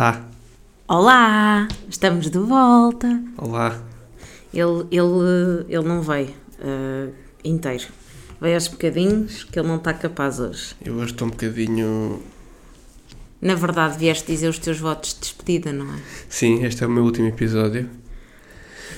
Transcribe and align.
Tá. 0.00 0.18
Olá! 0.88 1.68
Estamos 1.86 2.30
de 2.30 2.38
volta. 2.38 3.22
Olá. 3.36 3.78
Ele, 4.50 4.86
ele, 4.90 5.66
ele 5.68 5.86
não 5.86 6.00
veio 6.00 6.30
uh, 6.58 7.12
inteiro. 7.44 7.84
Veio 8.40 8.54
aos 8.54 8.66
bocadinhos 8.68 9.44
que 9.44 9.58
ele 9.58 9.68
não 9.68 9.76
está 9.76 9.92
capaz 9.92 10.40
hoje. 10.40 10.74
Eu 10.82 10.94
hoje 10.94 11.12
estou 11.12 11.28
um 11.28 11.30
bocadinho. 11.30 12.22
Na 13.42 13.54
verdade, 13.54 13.98
vieste 13.98 14.32
dizer 14.32 14.48
os 14.48 14.58
teus 14.58 14.78
votos 14.78 15.12
de 15.12 15.20
despedida, 15.20 15.70
não 15.70 15.84
é? 15.94 15.98
Sim, 16.30 16.64
este 16.64 16.82
é 16.82 16.86
o 16.86 16.90
meu 16.90 17.04
último 17.04 17.28
episódio. 17.28 17.86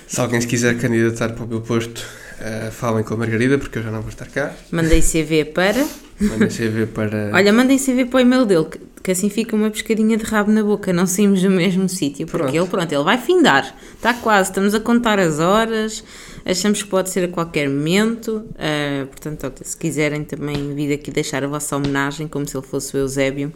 Se 0.07 0.21
alguém 0.21 0.41
se 0.41 0.47
quiser 0.47 0.79
candidatar 0.79 1.31
para 1.31 1.45
o 1.45 1.49
meu 1.49 1.63
posto, 1.63 1.99
uh, 1.99 2.71
falem 2.71 3.03
com 3.03 3.15
a 3.15 3.17
Margarida, 3.17 3.59
porque 3.59 3.77
eu 3.77 3.83
já 3.83 3.91
não 3.91 4.03
vou 4.03 4.11
estar 4.11 4.27
cá. 4.27 4.55
Mandei 4.71 5.03
CV 5.03 5.47
para. 5.47 5.85
Mandem 6.21 6.47
CV 6.47 6.87
para. 6.87 7.33
Olha, 7.35 7.53
mandem 7.53 7.77
CV 7.77 8.05
para 8.05 8.19
o 8.19 8.21
e-mail 8.21 8.47
dele, 8.47 8.69
que, 9.03 9.05
que 9.05 9.11
assim 9.11 9.29
fica 9.29 9.55
uma 9.57 9.71
pescadinha 9.71 10.17
de 10.17 10.25
rabo 10.25 10.51
na 10.51 10.63
boca, 10.63 10.93
não 10.93 11.07
saímos 11.07 11.43
do 11.43 11.51
mesmo 11.51 11.89
sítio. 11.89 12.27
Porque 12.27 12.45
Pronto. 12.45 12.57
ele, 12.57 12.67
pronto, 12.67 12.93
ele 12.93 13.05
vai 13.05 13.19
findar. 13.19 13.75
Está 13.95 14.15
quase, 14.15 14.51
estamos 14.51 14.75
a 14.75 14.81
contar 14.81 15.19
as 15.19 15.39
horas, 15.39 16.03
achamos 16.45 16.83
que 16.83 16.89
pode 16.89 17.11
ser 17.11 17.25
a 17.25 17.29
qualquer 17.29 17.69
momento. 17.69 18.45
Uh, 18.53 19.07
portanto, 19.07 19.53
se 19.63 19.77
quiserem 19.77 20.25
também 20.25 20.75
vir 20.75 20.93
aqui 20.93 21.11
deixar 21.11 21.43
a 21.45 21.47
vossa 21.49 21.77
homenagem, 21.77 22.29
como 22.29 22.47
se 22.47 22.57
ele 22.57 22.67
fosse 22.67 22.97
o 22.97 22.99
Eusébio. 22.99 23.53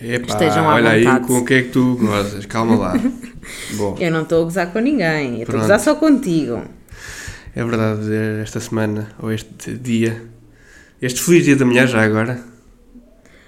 Epá, 0.00 0.26
estejam 0.34 0.68
à 0.70 0.74
olha 0.74 0.90
aí 0.90 1.04
vontade. 1.04 1.26
com 1.26 1.38
o 1.38 1.44
que 1.44 1.54
é 1.54 1.62
que 1.62 1.68
tu 1.70 1.96
gozas. 1.96 2.46
Calma 2.46 2.76
lá. 2.76 2.94
Bom, 3.76 3.96
Eu 3.98 4.10
não 4.12 4.22
estou 4.22 4.42
a 4.42 4.44
gozar 4.44 4.72
com 4.72 4.78
ninguém, 4.78 5.36
eu 5.36 5.42
estou 5.42 5.56
a 5.56 5.62
gozar 5.62 5.80
só 5.80 5.94
contigo. 5.96 6.62
é 7.56 7.64
verdade, 7.64 8.02
esta 8.40 8.60
semana, 8.60 9.08
ou 9.20 9.32
este 9.32 9.72
dia, 9.74 10.22
este 11.02 11.20
feliz 11.20 11.44
dia 11.44 11.56
da 11.56 11.64
mulher 11.64 11.88
já 11.88 12.02
agora, 12.04 12.40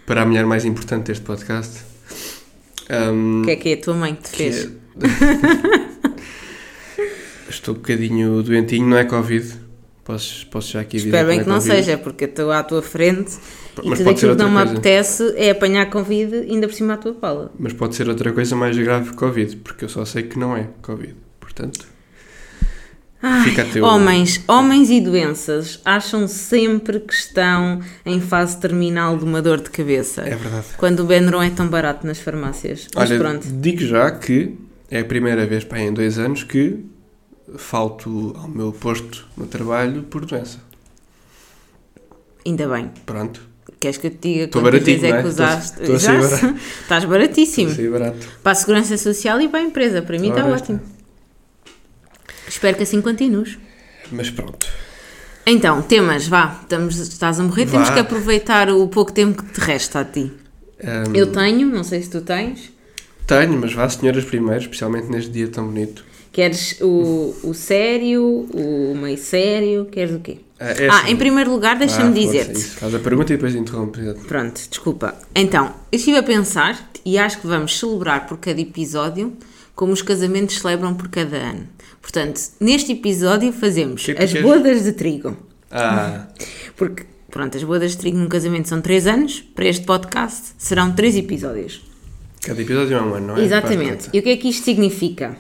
para 0.07 0.23
a 0.23 0.27
mulher 0.27 0.45
mais 0.47 0.65
importante 0.65 1.07
deste 1.07 1.25
podcast. 1.25 1.81
um, 3.13 3.41
O 3.43 3.45
que 3.45 3.51
é 3.51 3.57
que 3.57 3.69
é 3.71 3.73
a 3.75 3.81
tua 3.81 3.95
mãe 3.95 4.15
que 4.15 4.23
te 4.25 4.31
que 4.31 4.37
fez? 4.37 4.65
é- 4.67 4.83
Estou 7.49 7.75
um 7.75 7.79
bocadinho 7.79 8.43
doentinho, 8.43 8.87
não 8.87 8.97
é 8.97 9.05
Covid. 9.05 9.61
Posso, 10.05 10.47
posso 10.49 10.73
já 10.73 10.81
aqui 10.81 10.97
Espero 10.97 11.29
bem 11.29 11.39
é 11.39 11.43
que 11.43 11.49
não 11.49 11.57
Covid. 11.59 11.77
seja, 11.77 11.99
porque 11.99 12.25
estou 12.25 12.51
à 12.51 12.63
tua 12.63 12.83
frente 12.83 13.35
e 13.83 13.89
Mas 13.89 13.99
tudo 13.99 14.05
pode 14.09 14.21
ser 14.21 14.31
aquilo 14.31 14.37
que 14.37 14.43
não 14.43 14.51
me 14.51 14.59
apetece 14.71 15.33
é 15.37 15.51
apanhar 15.51 15.89
Covid 15.91 16.35
ainda 16.35 16.67
por 16.67 16.75
cima 16.75 16.95
à 16.95 16.97
tua 16.97 17.13
pala. 17.15 17.53
Mas 17.59 17.73
pode 17.73 17.95
ser 17.95 18.09
outra 18.09 18.33
coisa 18.33 18.57
mais 18.57 18.77
grave 18.77 19.11
que 19.11 19.17
Covid, 19.17 19.57
porque 19.59 19.85
eu 19.85 19.89
só 19.89 20.05
sei 20.05 20.25
que 20.25 20.39
não 20.39 20.57
é 20.57 20.69
Covid. 20.83 21.15
Portanto, 21.39 21.87
Fica 23.45 23.65
teu- 23.65 23.85
Homens, 23.85 24.41
homens 24.49 24.91
e 24.91 25.01
doenças 25.01 25.81
acham 25.85 26.27
sempre 26.29 27.01
que 27.01 27.13
estão 27.15 27.81
em 28.05 28.21
fase 28.21 28.57
terminal 28.59 29.17
de 29.17 29.25
uma 29.25 29.41
dor 29.43 29.61
de 29.61 29.71
cabeça. 29.71 30.23
é 30.23 30.35
verdade. 30.37 30.67
Quando 30.77 31.01
o 31.01 31.05
Benuron 31.05 31.43
é 31.43 31.51
tão 31.51 31.69
barato 31.69 32.07
nas 32.07 32.19
farmácias. 32.19 32.89
Mas 32.95 33.11
Olha, 33.11 33.19
pronto. 33.19 33.47
digo 33.51 33.81
já 33.83 34.11
que 34.11 34.55
é 34.91 35.01
a 35.01 35.05
primeira 35.05 35.47
vez 35.47 35.65
pá, 35.65 35.79
em 35.79 35.93
dois 35.93 36.19
anos 36.19 36.43
que 36.45 36.85
falto 37.57 38.35
ao 38.39 38.49
meu 38.49 38.73
posto 38.73 39.27
no 39.37 39.47
trabalho 39.47 40.03
por 40.05 40.25
doença. 40.25 40.59
Ainda 42.47 42.67
bem. 42.69 42.91
Pronto, 43.07 43.53
Queres 43.79 43.97
que 43.97 44.07
eu 44.07 44.11
te 44.13 44.19
diga 44.33 44.45
Estou 44.45 44.63
quantas 44.63 44.83
vezes 44.85 45.03
é 45.03 45.09
que 45.09 45.13
é? 45.13 45.17
Estou- 45.19 45.31
usaste? 45.31 45.83
estou. 45.83 45.97
Estás 46.83 47.05
baratíssimo. 47.05 47.71
assim 47.71 47.91
barato. 47.91 48.29
Para 48.43 48.53
a 48.53 48.55
segurança 48.55 48.97
social 48.97 49.41
e 49.41 49.49
para 49.49 49.59
a 49.61 49.63
empresa. 49.63 50.03
Para 50.03 50.19
mim 50.21 50.29
está 50.29 50.47
ótimo. 50.47 50.81
Espero 52.53 52.77
que 52.77 52.83
assim 52.83 53.01
continues. 53.01 53.59
Mas 54.11 54.29
pronto. 54.31 54.67
Então, 55.47 55.81
temas, 55.83 56.27
vá, 56.29 56.59
estamos, 56.63 56.99
estás 56.99 57.41
a 57.41 57.43
morrer, 57.43 57.67
temos 57.67 57.89
Vá. 57.89 57.95
que 57.95 58.01
aproveitar 58.01 58.71
o 58.71 58.87
pouco 58.89 59.11
tempo 59.11 59.43
que 59.43 59.53
te 59.55 59.61
resta 59.61 60.01
a 60.01 60.05
ti. 60.05 60.31
Hum, 60.85 61.13
Eu 61.15 61.33
tenho, 61.33 61.67
não 61.67 61.83
sei 61.83 62.03
se 62.03 62.11
tu 62.11 62.21
tens. 62.21 62.71
tenho, 63.27 63.59
mas 63.59 63.73
vá, 63.73 63.89
senhoras 63.89 64.25
primeiro, 64.25 64.61
especialmente 64.61 65.09
neste 65.09 65.31
dia 65.31 65.49
tão 65.49 65.67
bonito. 65.67 66.05
Queres 66.31 66.79
o, 66.81 67.35
o 67.43 67.55
sério, 67.55 68.23
o 68.53 68.95
meio 68.97 69.19
sério, 69.19 69.87
queres 69.91 70.15
o 70.15 70.21
quê? 70.21 70.39
Ah, 70.61 70.71
é 70.71 70.89
ah, 70.89 70.99
assim. 71.01 71.11
em 71.13 71.17
primeiro 71.17 71.51
lugar, 71.51 71.77
deixa-me 71.77 72.11
Ah, 72.11 72.25
dizer-te. 72.25 72.61
Faz 72.61 72.95
a 72.95 72.99
pergunta 72.99 73.33
e 73.33 73.37
depois 73.37 73.55
interrompe. 73.55 74.01
Pronto, 74.29 74.61
desculpa. 74.69 75.15
Então, 75.35 75.75
eu 75.91 75.97
estive 75.97 76.19
a 76.19 76.23
pensar 76.23 76.89
e 77.05 77.19
acho 77.19 77.41
que 77.41 77.47
vamos 77.47 77.79
celebrar 77.79 78.27
por 78.27 78.39
cada 78.39 78.61
episódio 78.61 79.33
como 79.83 79.93
os 79.95 80.01
casamentos 80.01 80.61
celebram 80.61 80.95
por 80.95 81.09
cada 81.09 81.37
ano. 81.39 81.67
Portanto, 82.01 82.41
neste 82.61 82.93
episódio 82.93 83.53
fazemos 83.53 84.05
Que 84.05 84.13
é 84.13 84.15
que 84.15 84.23
as 84.23 84.31
queres? 84.31 84.47
bodas 84.47 84.85
de 84.85 84.93
trigo. 84.93 85.37
Ah, 85.73 86.29
Porque, 86.77 87.05
pronto, 87.29 87.57
as 87.57 87.65
bodas 87.65 87.91
de 87.91 87.97
trigo 87.97 88.17
num 88.17 88.29
casamento 88.29 88.69
são 88.69 88.81
3 88.81 89.09
anos, 89.09 89.41
para 89.41 89.65
este 89.65 89.85
podcast 89.85 90.53
serão 90.57 90.93
3 90.93 91.17
episódios. 91.17 91.83
cada 92.43 92.63
episódio 92.63 92.97
é 92.97 93.03
um 93.03 93.13
ano, 93.13 93.27
não 93.27 93.37
é? 93.37 93.45
Exatamente. 93.45 94.09
E 94.13 94.21
o 94.21 94.23
que 94.23 94.29
é 94.29 94.37
que 94.37 94.51
isto 94.51 94.63
significa? 94.65 95.37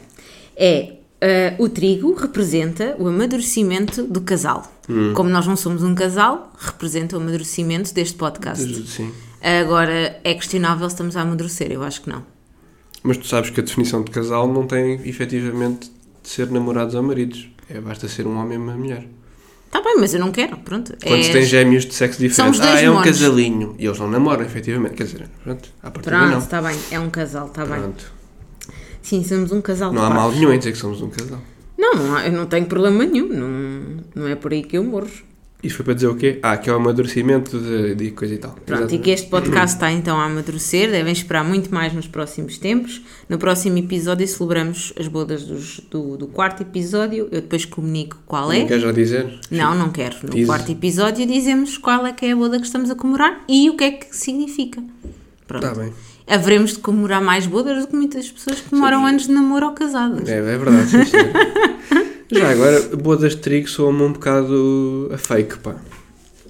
É 0.56 0.94
ah, 1.20 1.54
o 1.60 1.68
trigo 1.68 2.12
representa 2.12 2.96
o 2.98 3.06
amadurecimento 3.06 4.02
do 4.02 4.22
casal. 4.22 4.72
Hum. 4.90 5.12
Como 5.14 5.30
nós 5.30 5.46
não 5.46 5.54
somos 5.54 5.84
um 5.84 5.94
casal, 5.94 6.52
representa 6.58 7.16
o 7.16 7.20
amadurecimento 7.20 7.94
deste 7.94 8.16
podcast. 8.16 8.88
Sim. 8.88 9.12
Agora 9.40 10.18
é 10.24 10.34
questionável 10.34 10.88
se 10.90 10.94
estamos 10.96 11.16
a 11.16 11.20
amadurecer, 11.20 11.70
eu 11.70 11.84
acho 11.84 12.02
que 12.02 12.10
não. 12.10 12.31
Mas 13.02 13.16
tu 13.16 13.26
sabes 13.26 13.50
que 13.50 13.60
a 13.60 13.62
definição 13.62 14.02
de 14.02 14.10
casal 14.10 14.46
não 14.46 14.66
tem 14.66 15.00
efetivamente 15.06 15.90
de 16.22 16.28
ser 16.28 16.50
namorados 16.50 16.94
ou 16.94 17.02
maridos. 17.02 17.48
É, 17.68 17.80
basta 17.80 18.06
ser 18.08 18.26
um 18.26 18.36
homem 18.38 18.54
e 18.58 18.60
uma 18.60 18.74
mulher. 18.74 19.06
Está 19.66 19.80
bem, 19.82 19.96
mas 19.98 20.12
eu 20.12 20.20
não 20.20 20.30
quero, 20.30 20.58
pronto. 20.58 20.94
Quando 21.02 21.20
É- 21.20 21.22
se 21.22 21.32
tem 21.32 21.42
gêmeos 21.44 21.86
de 21.86 21.94
sexo 21.94 22.20
diferente, 22.20 22.60
ah, 22.60 22.80
é 22.80 22.90
um 22.90 22.94
monos. 22.94 23.08
casalinho. 23.08 23.74
E 23.78 23.86
eles 23.86 23.98
não 23.98 24.08
namoram, 24.10 24.44
efetivamente. 24.44 24.94
Quer 24.94 25.04
dizer, 25.04 25.28
pronto, 25.42 25.68
à 25.82 25.90
partida 25.90 26.16
Pronto, 26.16 26.30
não. 26.32 26.38
está 26.38 26.60
bem, 26.60 26.78
é 26.90 27.00
um 27.00 27.08
casal, 27.10 27.46
está 27.46 27.64
bem. 27.64 27.80
Pronto. 27.80 28.12
Sim, 29.00 29.24
somos 29.24 29.50
um 29.50 29.60
casal. 29.62 29.92
Não 29.92 30.04
há 30.04 30.10
mal 30.10 30.30
nenhum 30.30 30.52
em 30.52 30.58
dizer 30.58 30.72
que 30.72 30.78
somos 30.78 31.00
um 31.00 31.08
casal. 31.08 31.40
Não, 31.78 31.94
não, 31.94 32.14
há- 32.16 32.26
eu 32.26 32.32
não 32.32 32.46
tenho 32.46 32.66
problema 32.66 33.04
nenhum. 33.04 33.28
Não, 33.28 34.04
não 34.14 34.28
é 34.28 34.36
por 34.36 34.52
aí 34.52 34.62
que 34.62 34.76
eu 34.78 34.84
morro. 34.84 35.08
Isto 35.62 35.76
foi 35.76 35.84
para 35.84 35.94
dizer 35.94 36.08
o 36.08 36.16
quê? 36.16 36.40
Ah, 36.42 36.56
que 36.56 36.68
é 36.68 36.72
o 36.72 36.76
amadurecimento 36.76 37.56
de, 37.56 37.94
de 37.94 38.10
coisa 38.10 38.34
e 38.34 38.38
tal. 38.38 38.50
Pronto, 38.50 38.68
e 38.68 38.72
Exatamente. 38.72 39.02
que 39.04 39.10
este 39.10 39.28
podcast 39.30 39.76
está 39.76 39.92
então 39.92 40.18
a 40.18 40.24
amadurecer, 40.24 40.90
devem 40.90 41.12
esperar 41.12 41.44
muito 41.44 41.72
mais 41.72 41.92
nos 41.92 42.08
próximos 42.08 42.58
tempos. 42.58 43.00
No 43.28 43.38
próximo 43.38 43.78
episódio 43.78 44.26
celebramos 44.26 44.92
as 44.98 45.06
bodas 45.06 45.44
dos- 45.44 45.80
do, 45.88 46.16
do 46.16 46.26
quarto 46.26 46.62
episódio, 46.62 47.28
eu 47.30 47.40
depois 47.40 47.64
comunico 47.64 48.18
qual 48.26 48.46
Não 48.48 48.52
é. 48.54 48.64
quer 48.64 48.80
já 48.80 48.90
dizer? 48.90 49.38
Não, 49.52 49.72
não 49.74 49.90
quero. 49.90 50.16
No 50.24 50.30
Diz. 50.30 50.46
quarto 50.46 50.72
episódio 50.72 51.24
dizemos 51.26 51.78
qual 51.78 52.04
é 52.06 52.12
que 52.12 52.26
é 52.26 52.32
a 52.32 52.36
boda 52.36 52.58
que 52.58 52.66
estamos 52.66 52.90
a 52.90 52.96
comemorar 52.96 53.40
e 53.48 53.70
o 53.70 53.76
que 53.76 53.84
é 53.84 53.90
que 53.92 54.16
significa. 54.16 54.82
Pronto. 55.46 55.64
Está 55.64 55.80
bem. 55.80 55.92
Haveremos 56.26 56.72
de 56.72 56.78
comemorar 56.78 57.22
mais 57.22 57.46
bodas 57.46 57.82
do 57.82 57.88
que 57.88 57.94
muitas 57.96 58.28
pessoas 58.30 58.60
que 58.60 58.68
comemoram 58.70 59.06
anos 59.06 59.26
de 59.28 59.32
namoro 59.32 59.66
ou 59.66 59.72
casadas. 59.72 60.28
É, 60.28 60.38
é 60.38 60.40
verdade, 60.40 60.88
sim. 60.88 60.98
Já 62.32 62.50
agora, 62.50 62.80
bodas 62.96 63.32
de 63.32 63.38
trigo 63.38 63.68
soam-me 63.68 64.02
um 64.02 64.12
bocado 64.12 65.10
a 65.12 65.18
fake, 65.18 65.58
pá. 65.58 65.76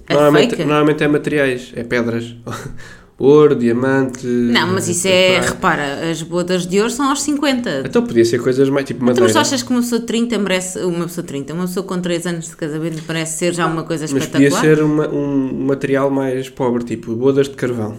A 0.07 0.13
Normalmente, 0.13 0.49
fake? 0.51 0.63
normalmente 0.65 1.03
é 1.03 1.07
materiais, 1.07 1.71
é 1.75 1.83
pedras. 1.83 2.35
Ouro, 3.17 3.55
diamante. 3.55 4.25
Não, 4.25 4.67
mas 4.73 4.89
isso 4.89 5.07
é, 5.07 5.35
prata. 5.37 5.51
repara, 5.53 6.09
as 6.11 6.21
bodas 6.23 6.65
de 6.65 6.79
ouro 6.79 6.89
são 6.91 7.07
aos 7.09 7.21
50. 7.21 7.83
Então 7.85 8.05
podia 8.05 8.25
ser 8.25 8.41
coisas 8.41 8.67
mais 8.69 8.85
tipo 8.85 8.97
Então, 8.97 9.07
madeira. 9.07 9.23
mas 9.25 9.33
tu 9.33 9.39
achas 9.39 9.63
que 9.63 9.69
uma 9.69 9.81
pessoa 9.81 10.01
de 10.01 10.07
30 10.07 10.37
merece. 10.39 10.79
Uma 10.79 11.05
pessoa 11.05 11.21
de 11.21 11.27
30, 11.29 11.53
uma 11.53 11.67
pessoa 11.67 11.85
com 11.85 12.01
3 12.01 12.25
anos 12.25 12.47
de 12.49 12.55
casamento 12.57 13.01
parece 13.05 13.37
ser 13.37 13.53
já 13.53 13.65
uma 13.67 13.83
coisa 13.83 14.05
Mas 14.11 14.25
podia 14.27 14.47
espetacular? 14.47 14.61
ser 14.61 14.83
uma- 14.83 15.07
um 15.07 15.65
material 15.67 16.09
mais 16.09 16.49
pobre, 16.49 16.83
tipo 16.83 17.15
bodas 17.15 17.47
de 17.47 17.55
carvão. 17.55 17.95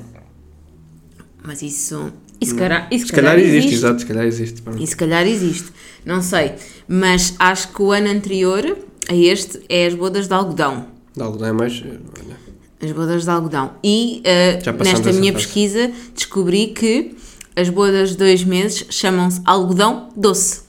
Mas 1.42 1.62
isso. 1.62 2.12
E 2.40 2.46
se 2.46 2.54
calhar, 2.54 2.88
e 2.90 2.98
se 2.98 3.06
Se 3.06 3.12
calhar 3.12 3.34
calhar 3.34 3.46
existe, 3.48 3.74
exato, 3.74 4.00
se 4.00 4.06
calhar 4.06 4.24
existe. 4.26 4.62
pronto. 4.62 4.82
E 4.82 4.86
se 4.86 4.96
calhar 4.96 5.26
existe. 5.26 5.68
Não 6.04 6.20
sei. 6.20 6.52
Mas 6.86 7.34
acho 7.38 7.68
que 7.72 7.82
o 7.82 7.92
ano 7.92 8.08
anterior 8.08 8.76
a 9.08 9.14
este 9.14 9.60
é 9.68 9.86
as 9.86 9.94
bodas 9.94 10.26
de 10.28 10.34
algodão. 10.34 10.86
De 11.16 11.22
algodão 11.22 11.48
é 11.48 11.52
mais. 11.52 11.82
olha, 11.82 12.36
As 12.82 12.92
bodas 12.92 13.24
de 13.24 13.30
algodão. 13.30 13.72
E 13.82 14.22
uh, 14.26 14.82
nesta 14.84 15.12
minha 15.12 15.32
fase. 15.32 15.44
pesquisa 15.46 15.90
descobri 16.14 16.68
que 16.68 17.16
as 17.56 17.68
bodas 17.68 18.10
de 18.10 18.16
dois 18.18 18.42
meses 18.44 18.84
chamam-se 18.90 19.40
algodão 19.44 20.08
doce. 20.16 20.63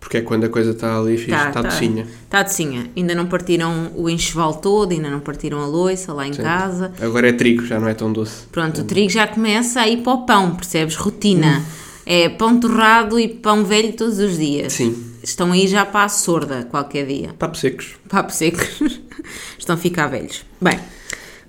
Porque 0.00 0.16
é 0.16 0.20
quando 0.22 0.44
a 0.44 0.48
coisa 0.48 0.70
está 0.70 0.98
ali 0.98 1.16
fixe, 1.18 1.30
Tá, 1.30 1.48
está 1.48 1.62
tá. 1.62 1.68
docinha. 1.68 2.06
Está 2.24 2.42
docinha. 2.42 2.90
Ainda 2.96 3.14
não 3.14 3.26
partiram 3.26 3.92
o 3.94 4.08
enxoval 4.08 4.54
todo, 4.54 4.92
ainda 4.92 5.10
não 5.10 5.20
partiram 5.20 5.60
a 5.60 5.66
loiça 5.66 6.12
lá 6.14 6.26
em 6.26 6.32
Sim. 6.32 6.42
casa. 6.42 6.90
Agora 7.00 7.28
é 7.28 7.32
trigo, 7.32 7.64
já 7.66 7.78
não 7.78 7.86
é 7.86 7.92
tão 7.94 8.10
doce. 8.12 8.46
Pronto, 8.50 8.80
o 8.80 8.84
trigo 8.84 9.10
já 9.10 9.26
começa 9.26 9.80
a 9.80 9.86
ir 9.88 9.98
para 9.98 10.12
o 10.14 10.24
pão, 10.26 10.54
percebes? 10.56 10.96
Rotina. 10.96 11.62
É 12.06 12.28
pão 12.30 12.58
torrado 12.58 13.20
e 13.20 13.28
pão 13.28 13.62
velho 13.64 13.92
todos 13.92 14.18
os 14.18 14.38
dias. 14.38 14.72
Sim. 14.72 14.96
Estão 15.22 15.52
aí 15.52 15.68
já 15.68 15.84
para 15.84 16.06
a 16.06 16.08
sorda 16.08 16.66
qualquer 16.70 17.06
dia. 17.06 17.34
Papo 17.38 17.56
secos. 17.56 17.94
Papo 18.08 18.32
seco. 18.32 18.58
Estão 19.58 19.74
a 19.74 19.78
ficar 19.78 20.06
velhos. 20.06 20.44
Bem, 20.60 20.80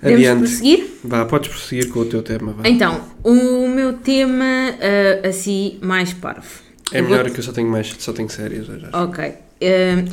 Adiante. 0.04 0.40
prosseguir? 0.40 0.88
Vá, 1.04 1.24
podes 1.26 1.50
prosseguir 1.50 1.90
com 1.90 2.00
o 2.02 2.06
teu 2.06 2.22
tema. 2.22 2.52
Vá. 2.54 2.68
Então, 2.68 3.02
o 3.24 3.68
meu 3.70 3.94
tema, 3.94 4.44
ah, 4.44 5.28
assim, 5.30 5.80
mais 5.82 6.12
parvo. 6.14 6.50
É 6.92 7.02
melhor 7.02 7.30
que 7.30 7.40
eu 7.40 7.44
só 7.44 7.52
tenho 7.52 7.70
mais, 7.70 7.96
só 8.00 8.12
tenho 8.14 8.30
sérias 8.30 8.68
hoje. 8.70 8.86
Ok. 8.94 9.24
Ah, 9.24 9.38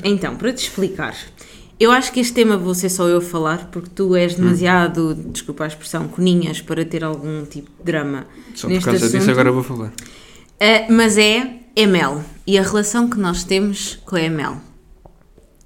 então, 0.05 0.37
para 0.37 0.53
te 0.53 0.63
explicar. 0.65 1.17
Eu 1.81 1.93
acho 1.93 2.13
que 2.13 2.19
este 2.21 2.33
tema 2.35 2.57
vou 2.57 2.75
ser 2.75 2.89
só 2.89 3.07
eu 3.09 3.19
a 3.19 3.21
falar, 3.21 3.69
porque 3.71 3.89
tu 3.95 4.17
és 4.17 4.33
Hum. 4.35 4.39
demasiado, 4.43 5.15
desculpa 5.15 5.65
a 5.65 5.67
expressão, 5.69 6.09
coninhas 6.09 6.61
para 6.61 6.85
ter 6.85 7.05
algum 7.05 7.45
tipo 7.45 7.71
de 7.79 7.85
drama 7.85 8.27
Só 8.55 8.67
por 8.67 8.73
neste 8.75 8.85
causa 8.87 9.07
assunto. 9.07 9.19
disso 9.21 9.31
agora 9.31 9.53
vou 9.53 9.63
falar. 9.63 9.93
Ah, 10.61 10.87
mas 10.91 11.17
é 11.17 11.61
ML. 11.77 12.21
E 12.47 12.59
a 12.59 12.63
relação 12.63 13.09
que 13.09 13.17
nós 13.19 13.45
temos 13.45 13.97
com 14.05 14.17
a 14.17 14.21
ML. 14.23 14.57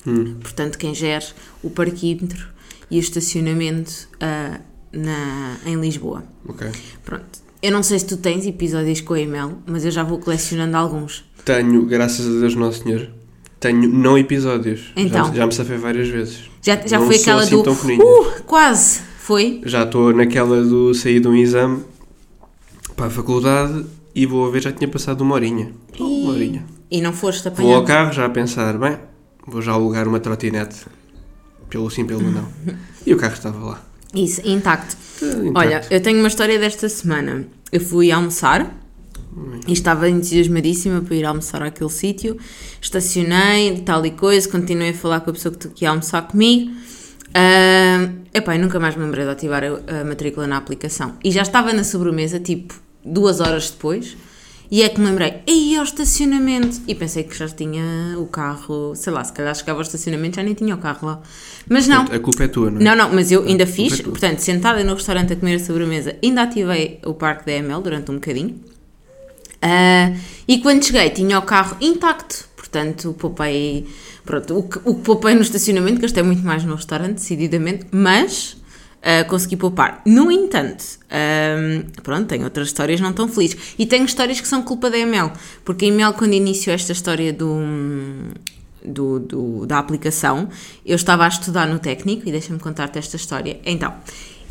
Hum. 0.07 0.37
Portanto, 0.43 0.77
quem 0.79 0.95
gera 0.95 1.25
o 1.63 1.71
parquímetro 1.71 2.47
e 2.91 2.99
o 2.99 3.01
estacionamento 3.01 4.09
ah, 4.21 4.61
na, 4.93 5.57
em 5.65 5.81
Lisboa. 5.81 6.25
Ok. 6.47 6.69
Pronto. 7.05 7.42
Eu 7.63 7.71
não 7.71 7.83
sei 7.83 7.99
se 8.01 8.07
tu 8.07 8.17
tens 8.17 8.45
episódios 8.45 9.01
com 9.01 9.15
a 9.15 9.21
ML, 9.21 9.53
mas 9.67 9.85
eu 9.85 9.91
já 9.93 10.03
vou 10.03 10.19
colecionando 10.19 10.77
alguns. 10.77 11.25
Tenho, 11.45 11.87
graças 11.87 12.27
a 12.27 12.41
Deus 12.41 12.57
Nosso 12.57 12.83
Senhor, 12.83 13.09
tenho 13.61 13.89
não 13.89 14.19
episódios. 14.19 14.93
Então. 14.97 15.27
Já, 15.27 15.33
já 15.35 15.47
me 15.47 15.55
safei 15.55 15.77
várias 15.79 16.09
vezes. 16.09 16.51
Já, 16.61 16.77
já 16.85 16.99
Não 16.99 17.07
foi 17.07 17.17
aquela 17.17 17.43
assim 17.43 17.63
do. 17.63 17.73
Uh, 17.73 18.43
quase! 18.45 19.01
Foi? 19.19 19.61
Já 19.65 19.85
estou 19.85 20.13
naquela 20.13 20.61
do 20.63 20.93
sair 20.93 21.21
de 21.21 21.29
um 21.29 21.37
exame 21.37 21.85
para 22.97 23.07
a 23.07 23.11
faculdade 23.11 23.87
e 24.13 24.27
vou 24.27 24.45
a 24.47 24.51
ver, 24.51 24.61
já 24.63 24.73
tinha 24.73 24.89
passado 24.89 25.21
uma 25.21 25.37
horinha. 25.37 25.71
Uma 26.01 26.33
horinha. 26.33 26.67
E 26.91 27.01
não 27.01 27.13
foste 27.13 27.49
Vou 27.51 27.73
ao 27.73 27.83
apanhado. 27.83 27.87
carro 27.87 28.13
já 28.13 28.27
a 28.27 28.31
pensar, 28.31 28.77
bem, 28.77 28.99
vou 29.47 29.63
já 29.63 29.71
alugar 29.71 30.09
uma 30.09 30.19
trotinete. 30.19 30.81
Pelo 31.71 31.89
sim, 31.89 32.05
pelo 32.05 32.29
não. 32.29 32.49
E 33.07 33.15
o 33.15 33.17
carro 33.17 33.35
estava 33.35 33.65
lá. 33.65 33.92
Isso, 34.15 34.41
intacto. 34.47 34.97
Intacto. 35.23 35.53
Olha, 35.55 35.81
eu 35.91 36.01
tenho 36.01 36.19
uma 36.19 36.29
história 36.29 36.59
desta 36.59 36.89
semana. 36.89 37.47
Eu 37.71 37.81
fui 37.81 38.11
almoçar 38.11 38.79
e 39.67 39.73
estava 39.73 40.09
entusiasmadíssima 40.09 41.01
para 41.01 41.15
ir 41.15 41.25
almoçar 41.25 41.63
àquele 41.63 41.91
sítio. 41.91 42.37
Estacionei, 42.81 43.81
tal 43.81 44.05
e 44.05 44.11
coisa, 44.11 44.49
continuei 44.49 44.91
a 44.91 44.95
falar 44.95 45.21
com 45.21 45.31
a 45.31 45.33
pessoa 45.33 45.55
que 45.55 45.69
que 45.69 45.85
ia 45.85 45.91
almoçar 45.91 46.23
comigo. 46.23 46.71
Ah, 47.35 48.11
epá, 48.35 48.57
eu 48.57 48.61
nunca 48.61 48.79
mais 48.79 48.95
me 48.95 49.03
lembrei 49.05 49.25
de 49.25 49.31
ativar 49.31 49.63
a, 49.65 50.01
a 50.01 50.05
matrícula 50.05 50.47
na 50.47 50.59
aplicação. 50.59 51.17
E 51.25 51.31
já 51.31 51.43
estava 51.43 51.73
na 51.73 51.85
sobremesa, 51.85 52.39
tipo, 52.39 52.75
duas 53.05 53.41
horas 53.41 53.71
depois. 53.71 54.17
E 54.73 54.83
é 54.83 54.89
que 54.89 54.99
me 54.99 55.05
lembrei, 55.05 55.43
aí 55.47 55.77
ao 55.77 55.85
estacionamento. 55.85 56.81
E 56.89 56.95
pensei 56.95 57.25
que 57.25 57.37
já 57.37 57.47
tinha 57.47 58.17
o 58.17 58.25
carro, 58.27 58.97
sei 58.97 59.13
lá, 59.13 59.23
se 59.23 59.31
calhar 59.31 59.55
chegava 59.55 59.81
ao 59.81 59.83
estacionamento 59.83 60.37
já 60.37 60.43
nem 60.43 60.55
tinha 60.55 60.75
o 60.75 60.79
carro 60.79 61.09
lá. 61.09 61.21
Mas 61.69 61.87
não, 61.87 62.05
A 62.05 62.19
culpa 62.19 62.45
é 62.45 62.49
tua, 62.49 62.71
não 62.71 62.81
é? 62.81 62.85
não, 62.85 62.97
não, 62.97 63.15
mas 63.15 63.31
eu 63.31 63.45
ainda 63.45 63.67
culpa 63.67 63.77
fiz, 63.77 64.01
é 64.01 64.03
portanto, 64.03 64.39
sentada 64.39 64.83
no 64.83 64.95
restaurante 64.95 65.35
a 65.35 65.37
comer 65.37 65.57
a 65.57 65.59
sobremesa, 65.59 66.17
ainda 66.25 66.45
ativei 66.45 66.99
o 67.05 67.13
parque 67.13 67.45
da 67.45 67.53
ML 67.53 67.83
durante 67.83 68.11
um 68.11 68.15
bocadinho. 68.15 68.59
Ah, 69.61 70.15
e 70.49 70.59
quando 70.63 70.83
cheguei, 70.83 71.11
tinha 71.11 71.39
o 71.39 71.43
carro 71.43 71.77
intacto, 71.79 72.49
portanto, 72.57 73.15
poupei. 73.19 73.87
Pronto, 74.25 74.57
o 74.57 74.63
que, 74.63 74.79
o 74.87 74.95
que 74.95 75.03
poupei 75.03 75.35
no 75.35 75.43
estacionamento, 75.43 76.01
gastei 76.01 76.23
muito 76.23 76.43
mais 76.43 76.65
no 76.65 76.77
restaurante, 76.77 77.17
decididamente, 77.17 77.85
mas 77.93 78.57
ah, 79.03 79.25
consegui 79.25 79.57
poupar. 79.57 80.01
No 80.07 80.31
entanto, 80.31 80.85
ah, 81.11 81.85
pronto, 82.03 82.27
tenho 82.27 82.45
outras 82.45 82.69
histórias 82.69 83.01
não 83.01 83.13
tão 83.13 83.29
felizes. 83.29 83.75
E 83.79 83.85
tenho 83.87 84.05
histórias 84.05 84.41
que 84.41 84.49
são 84.49 84.63
culpa 84.63 84.89
da 84.91 84.99
ML, 84.99 85.31
porque 85.65 85.85
a 85.87 85.89
ML, 85.89 86.13
quando 86.15 86.35
iniciou 86.35 86.75
esta 86.75 86.93
história 86.93 87.33
do 87.33 87.57
do, 88.85 89.21
do- 89.21 89.67
da 89.67 89.79
aplicação, 89.79 90.49
eu 90.85 90.97
estava 90.97 91.25
a 91.25 91.29
estudar 91.29 91.67
no 91.69 91.79
técnico 91.79 92.29
e 92.29 92.33
deixa-me 92.33 92.59
contar-te 92.59 92.99
esta 92.99 93.15
história. 93.17 93.61
Então, 93.65 93.95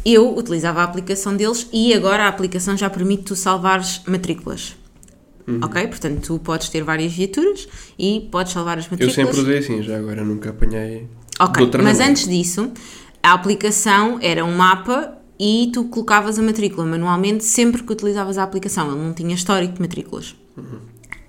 eu 0.06 0.36
utilizava 0.38 0.80
a 0.80 0.84
aplicação 0.86 1.36
deles 1.36 1.68
e 1.74 1.94
agora 1.94 2.24
a 2.24 2.28
aplicação 2.30 2.78
já 2.78 2.90
permite 2.90 3.24
tu 3.24 3.36
salvares 3.36 4.02
matrículas. 4.08 4.76
Uhum. 5.46 5.60
Ok? 5.64 5.86
Portanto, 5.88 6.22
tu 6.26 6.40
podes 6.40 6.70
ter 6.70 6.82
várias 6.82 7.12
viaturas 7.12 7.68
e 8.00 8.28
podes 8.32 8.54
salvar 8.54 8.78
as 8.78 8.86
Eu 8.86 8.92
matrículas. 8.92 9.16
sempre 9.36 9.42
usei 9.42 9.58
assim, 9.58 9.84
já 9.84 9.98
agora 9.98 10.24
nunca 10.24 10.52
apanhei. 10.52 11.08
Ok, 11.40 11.70
mas 11.84 12.00
antes 12.00 12.26
disso, 12.28 12.72
a 13.24 13.34
aplicação 13.34 14.20
era 14.22 14.44
um 14.44 14.56
mapa 14.56 15.18
e 15.40 15.72
tu 15.74 15.86
colocavas 15.86 16.38
a 16.38 16.42
matrícula 16.42 16.86
manualmente 16.86 17.44
sempre 17.44 17.84
que 17.84 17.92
utilizavas 17.92 18.38
a 18.38 18.44
aplicação. 18.44 18.92
Ele 18.92 19.02
não 19.02 19.14
tinha 19.14 19.34
histórico 19.34 19.74
de 19.76 19.82
matrículas. 19.82 20.36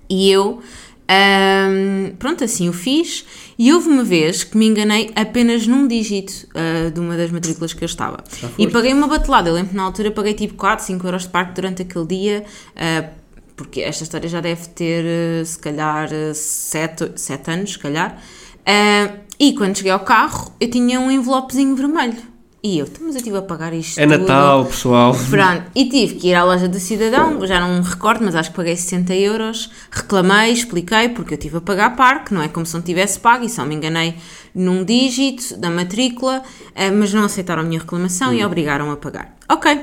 E 0.09 0.29
eu, 0.29 0.61
ahm, 1.07 2.15
pronto, 2.19 2.43
assim 2.43 2.69
o 2.69 2.73
fiz. 2.73 3.25
E 3.57 3.73
houve 3.73 3.89
uma 3.89 4.03
vez 4.03 4.43
que 4.43 4.57
me 4.57 4.67
enganei 4.67 5.11
apenas 5.15 5.65
num 5.65 5.87
dígito 5.87 6.47
ah, 6.53 6.89
de 6.89 6.99
uma 6.99 7.15
das 7.17 7.31
matrículas 7.31 7.73
que 7.73 7.83
eu 7.83 7.87
estava. 7.87 8.23
E 8.57 8.67
paguei 8.67 8.93
uma 8.93 9.07
batelada. 9.07 9.49
Eu 9.49 9.55
lembro 9.55 9.71
que 9.71 9.75
na 9.75 9.83
altura 9.83 10.11
paguei 10.11 10.33
tipo 10.33 10.53
4, 10.55 10.85
5 10.85 11.07
euros 11.07 11.23
de 11.23 11.29
parque 11.29 11.53
durante 11.53 11.81
aquele 11.81 12.05
dia. 12.05 12.45
ah, 12.75 13.09
porque 13.55 13.81
esta 13.81 14.03
história 14.03 14.27
já 14.27 14.41
deve 14.41 14.67
ter, 14.69 15.05
eh, 15.05 15.43
se 15.45 15.59
calhar, 15.59 16.09
7, 16.33 17.11
sete 17.15 17.51
anos, 17.51 17.73
se 17.73 17.79
calhar. 17.79 18.21
Ah, 18.65 19.17
e 19.39 19.53
quando 19.53 19.75
cheguei 19.77 19.91
ao 19.91 19.99
carro, 20.01 20.51
eu 20.59 20.69
tinha 20.69 20.99
um 20.99 21.09
envelopezinho 21.11 21.75
vermelho. 21.75 22.33
E 22.65 22.79
eu, 22.79 22.85
"Então, 22.85 23.01
mas 23.05 23.15
eu 23.15 23.17
estive 23.19 23.35
a 23.37 23.41
pagar 23.41 23.73
isto 23.73 23.99
É 23.99 24.03
tudo." 24.07 24.19
Natal, 24.19 24.65
pessoal. 24.65 25.13
Pronto, 25.29 25.63
e 25.75 25.89
tive 25.89 26.15
que 26.15 26.29
ir 26.29 26.33
à 26.33 26.45
loja 26.45 26.65
do 26.65 26.79
cidadão, 26.79 27.45
já 27.45 27.59
não 27.59 27.79
me 27.79 27.85
recordo, 27.85 28.23
mas 28.23 28.35
acho 28.35 28.51
que 28.51 28.55
paguei 28.55 28.73
60 28.77 29.13
euros. 29.13 29.69
Reclamei, 29.91 30.53
expliquei, 30.53 31.09
porque 31.09 31.33
eu 31.33 31.37
tive 31.37 31.57
a 31.57 31.61
pagar 31.61 31.93
parque, 31.97 32.33
não 32.33 32.41
é 32.41 32.47
como 32.47 32.65
se 32.65 32.73
não 32.73 32.81
tivesse 32.81 33.19
pago, 33.19 33.43
e 33.43 33.49
só 33.49 33.65
me 33.65 33.75
enganei 33.75 34.15
num 34.55 34.85
dígito 34.85 35.57
da 35.57 35.69
matrícula, 35.69 36.41
eh, 36.73 36.89
mas 36.89 37.13
não 37.13 37.25
aceitaram 37.25 37.63
a 37.63 37.65
minha 37.65 37.79
reclamação 37.81 38.33
e 38.33 38.45
obrigaram 38.45 38.89
a 38.91 38.95
pagar. 38.95 39.35
Ok. 39.49 39.81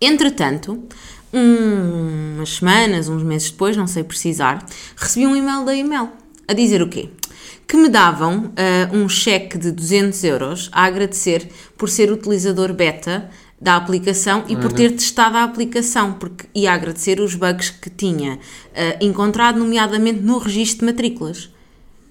Entretanto, 0.00 0.84
um- 1.34 2.34
umas 2.36 2.50
semanas, 2.56 3.08
uns 3.08 3.22
meses 3.22 3.50
depois, 3.50 3.76
não 3.76 3.86
sei 3.86 4.04
precisar, 4.04 4.64
recebi 4.96 5.26
um 5.26 5.34
e-mail 5.36 5.64
da 5.64 5.74
e-mail 5.74 6.08
a 6.48 6.52
dizer 6.52 6.80
o 6.80 6.88
quê? 6.88 7.10
Que 7.70 7.76
me 7.76 7.88
davam 7.88 8.52
ah, 8.56 8.92
um 8.92 9.08
cheque 9.08 9.56
de 9.56 9.70
200 9.70 10.24
euros 10.24 10.68
a 10.72 10.82
agradecer 10.86 11.48
por 11.78 11.88
ser 11.88 12.10
utilizador 12.10 12.72
beta 12.72 13.30
da 13.60 13.76
aplicação 13.76 14.44
e 14.48 14.56
por 14.56 14.72
ter 14.72 14.90
testado 14.90 15.36
a 15.36 15.44
aplicação, 15.44 16.14
porque 16.14 16.48
ia 16.52 16.72
agradecer 16.72 17.20
os 17.20 17.36
bugs 17.36 17.70
que 17.70 17.88
tinha 17.88 18.40
ah, 18.74 18.96
encontrado, 19.00 19.60
nomeadamente 19.60 20.18
no 20.18 20.38
registro 20.38 20.84
de 20.84 20.92
matrículas. 20.92 21.48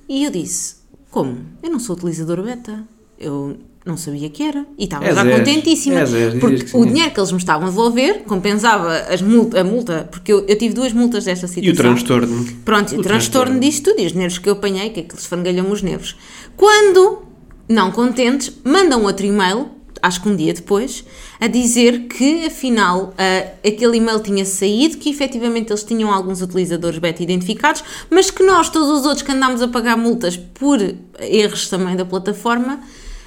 E 0.07 0.23
eu 0.23 0.31
disse: 0.31 0.77
Como? 1.11 1.45
Eu 1.61 1.69
não 1.69 1.79
sou 1.79 1.97
utilizador 1.97 2.41
beta. 2.41 2.87
Eu 3.19 3.57
não 3.85 3.97
sabia 3.97 4.29
que 4.29 4.43
era. 4.43 4.65
E 4.77 4.83
estava 4.85 5.05
És, 5.05 5.15
já 5.15 5.25
contentíssima. 5.25 6.03
Dizias 6.03 6.35
porque 6.35 6.63
que 6.65 6.77
o 6.77 6.85
dinheiro 6.85 7.11
que 7.11 7.19
eles 7.19 7.31
me 7.31 7.37
estavam 7.37 7.67
a 7.67 7.69
devolver 7.69 8.23
compensava 8.23 8.93
as 9.09 9.21
multa, 9.21 9.59
a 9.59 9.63
multa, 9.63 10.07
porque 10.11 10.31
eu, 10.31 10.45
eu 10.47 10.57
tive 10.57 10.73
duas 10.73 10.93
multas 10.93 11.25
desta 11.25 11.47
situação. 11.47 11.69
E 11.69 11.73
o 11.73 11.75
transtorno? 11.75 12.45
Pronto, 12.63 12.93
e 12.93 12.97
o, 12.97 12.99
O 12.99 13.03
transtorno 13.03 13.59
transtorno. 13.59 13.59
disto 13.59 13.83
tudo 13.89 14.01
e 14.01 14.05
os 14.05 14.13
nervos 14.13 14.37
que 14.37 14.49
eu 14.49 14.53
apanhei, 14.53 14.89
que 14.89 14.99
aqueles 15.01 15.21
esfrangalham 15.21 15.71
os 15.71 15.81
nervos. 15.81 16.15
Quando, 16.55 17.23
não 17.67 17.91
contentes, 17.91 18.51
mandam 18.63 19.03
outro 19.03 19.25
e-mail, 19.25 19.67
acho 20.01 20.21
que 20.21 20.29
um 20.29 20.35
dia 20.35 20.53
depois, 20.53 21.03
a 21.39 21.47
dizer 21.47 22.07
que 22.07 22.45
afinal 22.45 23.13
ah, 23.17 23.47
aquele 23.67 23.97
e-mail 23.97 24.19
tinha 24.19 24.45
saído, 24.45 24.97
que 24.97 25.09
efetivamente 25.09 25.71
eles 25.71 25.83
tinham 25.83 26.11
alguns 26.11 26.41
utilizadores 26.41 26.99
beta 26.99 27.23
identificados, 27.23 27.83
mas 28.09 28.29
que 28.29 28.43
nós, 28.43 28.69
todos 28.69 28.89
os 28.89 29.05
outros 29.05 29.23
que 29.23 29.31
andámos 29.31 29.61
a 29.61 29.67
pagar 29.67 29.97
multas 29.97 30.37
por 30.37 30.79
erros 31.19 31.67
também 31.69 31.95
da 31.95 32.05
plataforma, 32.05 32.79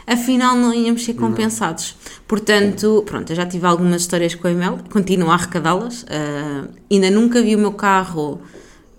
afinal 0.07 0.57
não 0.57 0.73
íamos 0.75 1.05
ser 1.05 1.15
compensados. 1.15 1.97
Portanto, 2.27 3.03
pronto, 3.07 3.31
eu 3.31 3.37
já 3.37 3.45
tive 3.47 3.67
algumas 3.67 4.03
histórias 4.03 4.35
com 4.35 4.47
a 4.49 4.51
e-mail, 4.53 4.79
continuo 4.91 5.31
a 5.31 5.35
arrecadá-las. 5.35 6.05
ah, 6.09 6.67
ainda 6.91 7.11
nunca 7.11 7.41
vi 7.43 7.55
o 7.55 7.59
meu 7.59 7.73
carro 7.73 8.41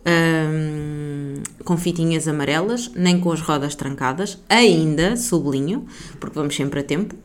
ahm, 0.05 1.41
com 1.63 1.77
fitinhas 1.77 2.27
amarelas, 2.27 2.91
nem 2.95 3.19
com 3.19 3.31
as 3.31 3.41
rodas 3.41 3.75
trancadas, 3.75 4.37
ainda, 4.49 5.15
sublinho, 5.17 5.85
porque 6.19 6.35
vamos 6.37 6.55
sempre 6.55 6.79
a 6.81 6.83
tempo. 6.83 7.15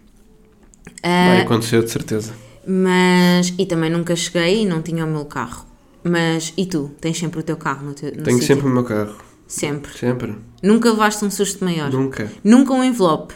Ah, 1.03 1.29
Vai 1.29 1.41
acontecer, 1.43 1.83
de 1.85 1.91
certeza. 1.91 2.33
mas, 2.67 3.53
e 3.59 3.67
também 3.67 3.91
nunca 3.91 4.15
cheguei 4.17 4.63
e 4.63 4.67
não 4.67 4.83
tinha 4.83 5.05
o 5.05 5.09
meu 5.09 5.25
carro. 5.25 5.67
Mas, 6.05 6.53
e 6.57 6.65
tu? 6.65 6.91
Tens 7.01 7.19
sempre 7.19 7.41
o 7.41 7.43
teu 7.43 7.57
carro 7.57 7.85
no 7.87 7.93
teu 7.95 8.11
no 8.15 8.23
Tenho 8.23 8.39
sítio? 8.39 8.55
sempre 8.55 8.67
o 8.71 8.73
meu 8.73 8.85
carro. 8.85 9.17
Sempre. 9.47 9.93
Sempre. 9.99 10.37
Nunca 10.63 10.91
levaste 10.91 11.25
um 11.25 11.31
susto 11.31 11.65
maior? 11.65 11.91
Nunca. 11.91 12.31
Nunca 12.45 12.73
um 12.73 12.85
envelope? 12.85 13.35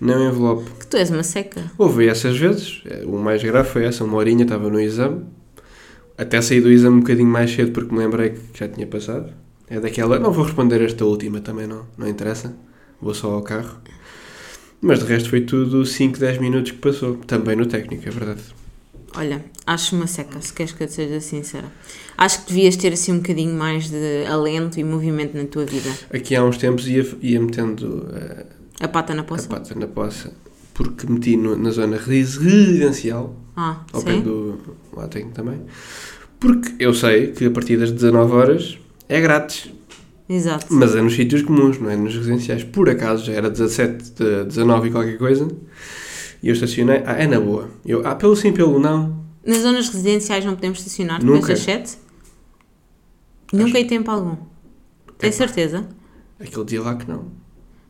Não 0.00 0.28
envelope. 0.28 0.70
Que 0.78 0.86
tu 0.86 0.96
és 0.96 1.10
uma 1.10 1.22
seca. 1.22 1.70
Houve 1.78 2.06
essas 2.08 2.36
vezes. 2.36 2.82
O 3.04 3.16
mais 3.18 3.42
grave 3.42 3.68
foi 3.68 3.84
essa. 3.84 4.04
Uma 4.04 4.16
horinha 4.18 4.42
estava 4.42 4.68
no 4.68 4.80
exame. 4.80 5.24
Até 6.18 6.40
saí 6.40 6.60
do 6.60 6.70
exame 6.70 6.96
um 6.96 7.00
bocadinho 7.00 7.28
mais 7.28 7.50
cedo 7.50 7.72
porque 7.72 7.92
me 7.92 8.00
lembrei 8.00 8.30
que 8.30 8.58
já 8.58 8.68
tinha 8.68 8.86
passado. 8.86 9.32
É 9.68 9.80
daquela. 9.80 10.18
Não 10.18 10.32
vou 10.32 10.44
responder 10.44 10.80
esta 10.82 11.04
última 11.04 11.40
também, 11.40 11.66
não. 11.66 11.86
Não 11.96 12.08
interessa. 12.08 12.54
Vou 13.00 13.14
só 13.14 13.32
ao 13.32 13.42
carro. 13.42 13.78
Mas 14.80 15.00
de 15.00 15.06
resto 15.06 15.30
foi 15.30 15.40
tudo 15.40 15.84
5, 15.84 16.18
10 16.18 16.38
minutos 16.38 16.72
que 16.72 16.78
passou. 16.78 17.16
Também 17.16 17.56
no 17.56 17.66
técnico, 17.66 18.08
é 18.08 18.10
verdade. 18.10 18.42
Olha, 19.16 19.42
acho 19.66 19.96
uma 19.96 20.06
seca, 20.06 20.38
se 20.42 20.52
queres 20.52 20.72
que 20.72 20.82
eu 20.82 20.86
te 20.86 20.92
seja 20.92 21.20
sincera. 21.20 21.72
Acho 22.18 22.42
que 22.42 22.52
devias 22.52 22.76
ter 22.76 22.92
assim 22.92 23.12
um 23.12 23.16
bocadinho 23.16 23.54
mais 23.54 23.88
de 23.88 24.26
alento 24.26 24.78
e 24.78 24.84
movimento 24.84 25.34
na 25.34 25.44
tua 25.44 25.64
vida. 25.64 25.90
Aqui 26.12 26.36
há 26.36 26.44
uns 26.44 26.58
tempos 26.58 26.86
ia, 26.86 27.06
ia 27.22 27.40
metendo 27.40 28.06
eh, 28.12 28.44
A 28.80 28.88
pata 28.88 29.14
na 29.14 29.22
a 29.22 29.24
poça? 29.24 29.48
pata 29.48 29.74
na 29.74 29.86
poça 29.86 30.32
porque 30.74 31.06
meti 31.06 31.36
no- 31.36 31.56
na 31.56 31.70
zona 31.70 31.96
resi- 31.96 32.38
residencial, 32.38 33.34
Ah, 33.56 33.80
ao 33.92 34.02
pé 34.02 34.12
sim. 34.14 34.20
do 34.22 34.58
lá 34.94 35.08
tenho 35.08 35.30
também, 35.30 35.62
porque 36.38 36.74
eu 36.78 36.92
sei 36.92 37.32
que 37.32 37.46
a 37.46 37.50
partir 37.50 37.78
das 37.78 37.90
19 37.90 38.32
horas 38.34 38.78
é 39.08 39.18
grátis, 39.20 39.72
Exato. 40.28 40.66
mas 40.70 40.94
é 40.94 41.00
nos 41.00 41.14
sítios 41.14 41.40
comuns, 41.40 41.78
não 41.80 41.88
é 41.88 41.96
nos 41.96 42.14
residenciais. 42.14 42.62
Por 42.62 42.90
acaso 42.90 43.24
já 43.24 43.32
era 43.32 43.48
17, 43.48 44.10
de- 44.12 44.44
19 44.44 44.88
e 44.88 44.92
qualquer 44.92 45.16
coisa, 45.16 45.48
e 46.42 46.48
eu 46.48 46.52
estacionei, 46.52 47.02
ah, 47.06 47.12
é 47.14 47.26
na 47.26 47.40
boa. 47.40 47.70
Eu, 47.86 48.06
ah, 48.06 48.14
pelo 48.14 48.36
sim, 48.36 48.52
pelo 48.52 48.78
não, 48.78 49.24
Nas 49.46 49.58
zonas 49.62 49.88
residenciais 49.88 50.44
não 50.44 50.54
podemos 50.56 50.78
estacionar 50.80 51.20
Nunca. 51.24 51.34
depois 51.40 51.48
das 51.54 51.60
7? 51.60 51.98
Nunca 53.52 53.78
em 53.78 53.86
tempo 53.86 54.10
algum. 54.10 54.36
Epá. 55.22 55.32
certeza? 55.32 55.88
Aquele 56.38 56.64
dia 56.66 56.82
lá 56.82 56.96
que 56.96 57.08
não. 57.08 57.30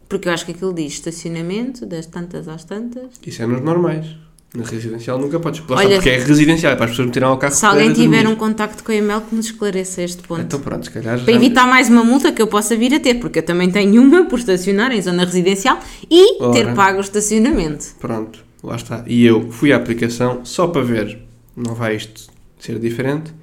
Porque 0.09 0.29
eu 0.29 0.33
acho 0.33 0.45
que 0.47 0.53
aquilo 0.53 0.73
diz 0.73 0.93
estacionamento, 0.95 1.85
das 1.85 2.07
tantas 2.07 2.47
às 2.49 2.65
tantas. 2.65 3.11
Isso 3.27 3.43
é 3.43 3.47
nos 3.47 3.61
normais. 3.63 4.07
Na 4.55 4.65
residencial 4.65 5.19
nunca 5.19 5.39
podes. 5.39 5.61
Lá 5.69 5.77
Olha- 5.79 5.97
porque 5.97 6.09
é 6.09 6.19
residencial, 6.19 6.73
é 6.73 6.77
para 6.77 6.85
as 6.87 6.93
pessoas 6.93 7.09
meterem 7.09 7.29
ao 7.29 7.37
carro 7.37 7.55
Se 7.55 7.67
alguém 7.67 7.93
tiver 7.93 8.27
um 8.27 8.37
contacto 8.37 8.83
com 8.83 8.93
a 8.93 8.95
Emel 8.95 9.21
que 9.21 9.35
nos 9.35 9.47
esclareça 9.47 10.03
este 10.03 10.23
ponto. 10.23 10.41
Então 10.41 10.61
pronto, 10.61 10.85
se 10.85 10.91
calhar. 10.91 11.23
Para 11.23 11.33
evitar 11.35 11.67
mais 11.67 11.91
uma 11.91 12.03
multa 12.05 12.33
que 12.33 12.41
eu 12.41 12.47
possa 12.47 12.75
vir 12.77 12.95
a 12.95 13.01
ter, 13.01 13.17
porque 13.17 13.41
eu 13.41 13.43
também 13.43 13.71
tenho 13.71 14.01
uma 14.01 14.25
por 14.25 14.39
estacionar 14.39 14.93
em 14.93 15.03
zona 15.03 15.25
residencial 15.25 15.79
e 16.11 16.43
Ora. 16.43 16.53
ter 16.53 16.75
pago 16.75 16.99
o 16.99 17.01
estacionamento. 17.01 17.85
Pronto, 17.99 18.45
lá 18.63 18.77
está. 18.77 19.05
E 19.07 19.27
eu 19.27 19.51
fui 19.51 19.73
à 19.73 19.77
aplicação 19.77 20.45
só 20.45 20.69
para 20.69 20.83
ver. 20.83 21.19
Não 21.55 21.75
vai 21.75 21.97
isto 21.97 22.31
ser 22.59 22.79
diferente. 22.79 23.35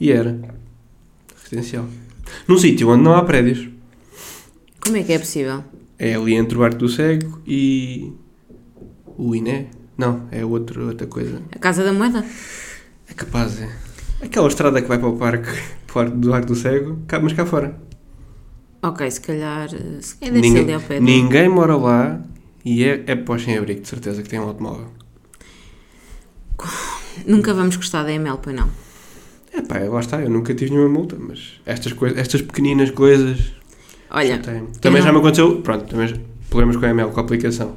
E 0.00 0.10
era. 0.10 0.36
Residencial. 1.44 1.84
Num 2.48 2.58
sítio 2.58 2.88
onde 2.88 3.04
não 3.04 3.14
há 3.14 3.22
prédios. 3.22 3.68
Como 4.80 4.96
é 4.96 5.02
que 5.02 5.12
é 5.12 5.18
possível? 5.18 5.62
É 5.98 6.14
ali 6.14 6.34
entre 6.34 6.56
o 6.58 6.62
Arco 6.62 6.78
do 6.78 6.88
Cego 6.88 7.40
e. 7.46 8.12
O 9.18 9.34
Iné? 9.34 9.68
Não, 9.96 10.28
é 10.30 10.44
outro, 10.44 10.86
outra 10.88 11.06
coisa. 11.06 11.40
A 11.54 11.58
Casa 11.58 11.82
da 11.82 11.92
Moeda? 11.92 12.24
É 13.08 13.14
capaz, 13.14 13.60
é. 13.62 13.70
Aquela 14.22 14.48
estrada 14.48 14.80
que 14.82 14.88
vai 14.88 14.98
para 14.98 15.08
o 15.08 15.16
parque 15.16 15.48
do 16.16 16.34
Arco 16.34 16.48
do 16.48 16.54
Cego, 16.54 16.98
mas 17.22 17.32
cá 17.32 17.46
fora. 17.46 17.78
Ok, 18.82 19.10
se 19.10 19.20
calhar. 19.22 19.68
eh, 19.74 19.98
Se 20.02 20.16
calhar 20.16 20.34
Ninguém, 20.34 20.62
ali 20.64 20.72
ao 20.74 20.80
pé. 20.80 21.00
ninguém 21.00 21.48
mora 21.48 21.76
lá 21.76 22.20
e 22.64 22.84
é, 22.84 23.02
é 23.06 23.16
para 23.16 23.34
os 23.36 23.42
sem-abrigo, 23.42 23.80
de 23.80 23.88
certeza, 23.88 24.22
que 24.22 24.28
tem 24.28 24.38
um 24.38 24.44
automóvel. 24.48 24.88
Nunca 27.26 27.54
vamos 27.54 27.76
gostar 27.76 28.02
da 28.04 28.12
Emel, 28.12 28.38
pois 28.38 28.54
não. 28.54 28.68
É 29.52 29.62
pá, 29.62 29.78
lá 29.78 30.00
está, 30.00 30.20
eu 30.20 30.28
nunca 30.28 30.54
tive 30.54 30.72
nenhuma 30.72 30.88
multa, 30.90 31.16
mas 31.18 31.60
estas, 31.64 31.92
coisas, 31.94 32.18
estas 32.18 32.42
pequeninas 32.42 32.90
coisas 32.90 33.52
Olha. 34.10 34.38
Também 34.80 35.00
não- 35.00 35.06
já 35.06 35.12
me 35.12 35.18
aconteceu, 35.18 35.60
pronto, 35.62 35.84
também 35.86 36.14
problemas 36.48 36.76
com 36.76 36.86
a 36.86 36.88
ML, 36.90 37.10
com 37.10 37.20
a 37.20 37.22
aplicação. 37.22 37.76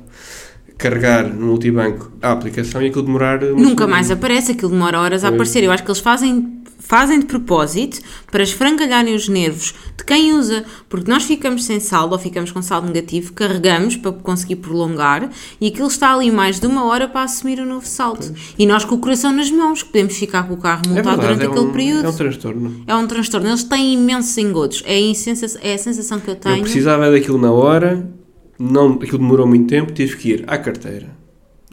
Carregar 0.78 1.24
no 1.28 1.48
multibanco 1.48 2.10
a 2.22 2.32
aplicação 2.32 2.82
e 2.82 2.88
aquilo 2.88 3.04
demorar. 3.04 3.44
uma 3.44 3.62
nunca 3.62 3.86
mais 3.86 4.10
aparece, 4.10 4.54
aquilo 4.54 4.72
demora 4.72 5.00
horas 5.00 5.26
a 5.26 5.28
aparecer. 5.30 5.62
Eu 5.64 5.72
acho 5.72 5.84
que 5.84 5.90
eles 5.92 6.00
fazem, 6.00 6.59
fazem 6.90 7.20
de 7.20 7.28
propósito 7.28 8.02
para 8.32 8.42
esfrangalharem 8.42 9.14
os 9.14 9.30
nervos 9.30 9.76
de 9.96 10.04
quem 10.04 10.34
usa, 10.34 10.66
porque 10.90 11.10
nós 11.10 11.24
ficamos 11.24 11.64
sem 11.64 11.80
saldo 11.80 12.14
ou 12.14 12.20
ficamos 12.20 12.52
com 12.52 12.64
saldo 12.64 12.88
negativo, 12.88 13.32
carregamos 13.34 13.96
para 13.96 14.12
conseguir 14.12 14.56
prolongar 14.56 15.30
e 15.62 15.68
aquilo 15.68 15.88
está 15.88 16.12
ali 16.16 16.32
mais 16.32 16.60
de 16.60 16.66
uma 16.66 16.86
hora 16.86 17.08
para 17.08 17.22
assumir 17.22 17.60
o 17.60 17.66
novo 17.66 17.86
saldo. 17.86 18.34
E 18.58 18.66
nós 18.66 18.84
com 18.84 18.96
o 18.96 18.98
coração 18.98 19.32
nas 19.32 19.52
mãos, 19.52 19.84
que 19.84 19.90
podemos 19.90 20.18
ficar 20.18 20.48
com 20.48 20.56
o 20.56 20.58
carro 20.58 20.82
É 20.86 20.88
multado 20.88 21.22
verdade, 21.22 21.38
durante 21.38 21.44
é 21.44 21.46
aquele 21.52 21.70
um, 21.70 21.72
período. 21.72 22.06
É 22.06 22.10
um 22.10 22.16
transtorno. 22.16 22.84
É 22.88 22.96
um 22.96 23.08
transtorno. 23.08 23.48
Eles 23.50 23.64
têm 23.64 23.94
imensos 23.94 24.36
engodos. 24.40 24.84
É 24.88 24.98
a, 24.98 25.14
sensação, 25.14 25.62
é 25.64 25.74
a 25.76 25.78
sensação 25.78 26.20
que 26.20 26.32
eu 26.32 26.36
tenho. 26.36 26.58
Eu 26.58 26.62
precisava 26.64 27.12
daquilo 27.12 27.38
na 27.38 27.52
hora, 27.52 28.10
não, 28.58 28.94
aquilo 28.94 29.20
demorou 29.20 29.46
muito 29.46 29.68
tempo, 29.68 29.92
tive 29.94 30.18
que 30.18 30.30
ir 30.30 30.44
à 30.48 30.58
carteira, 30.58 31.16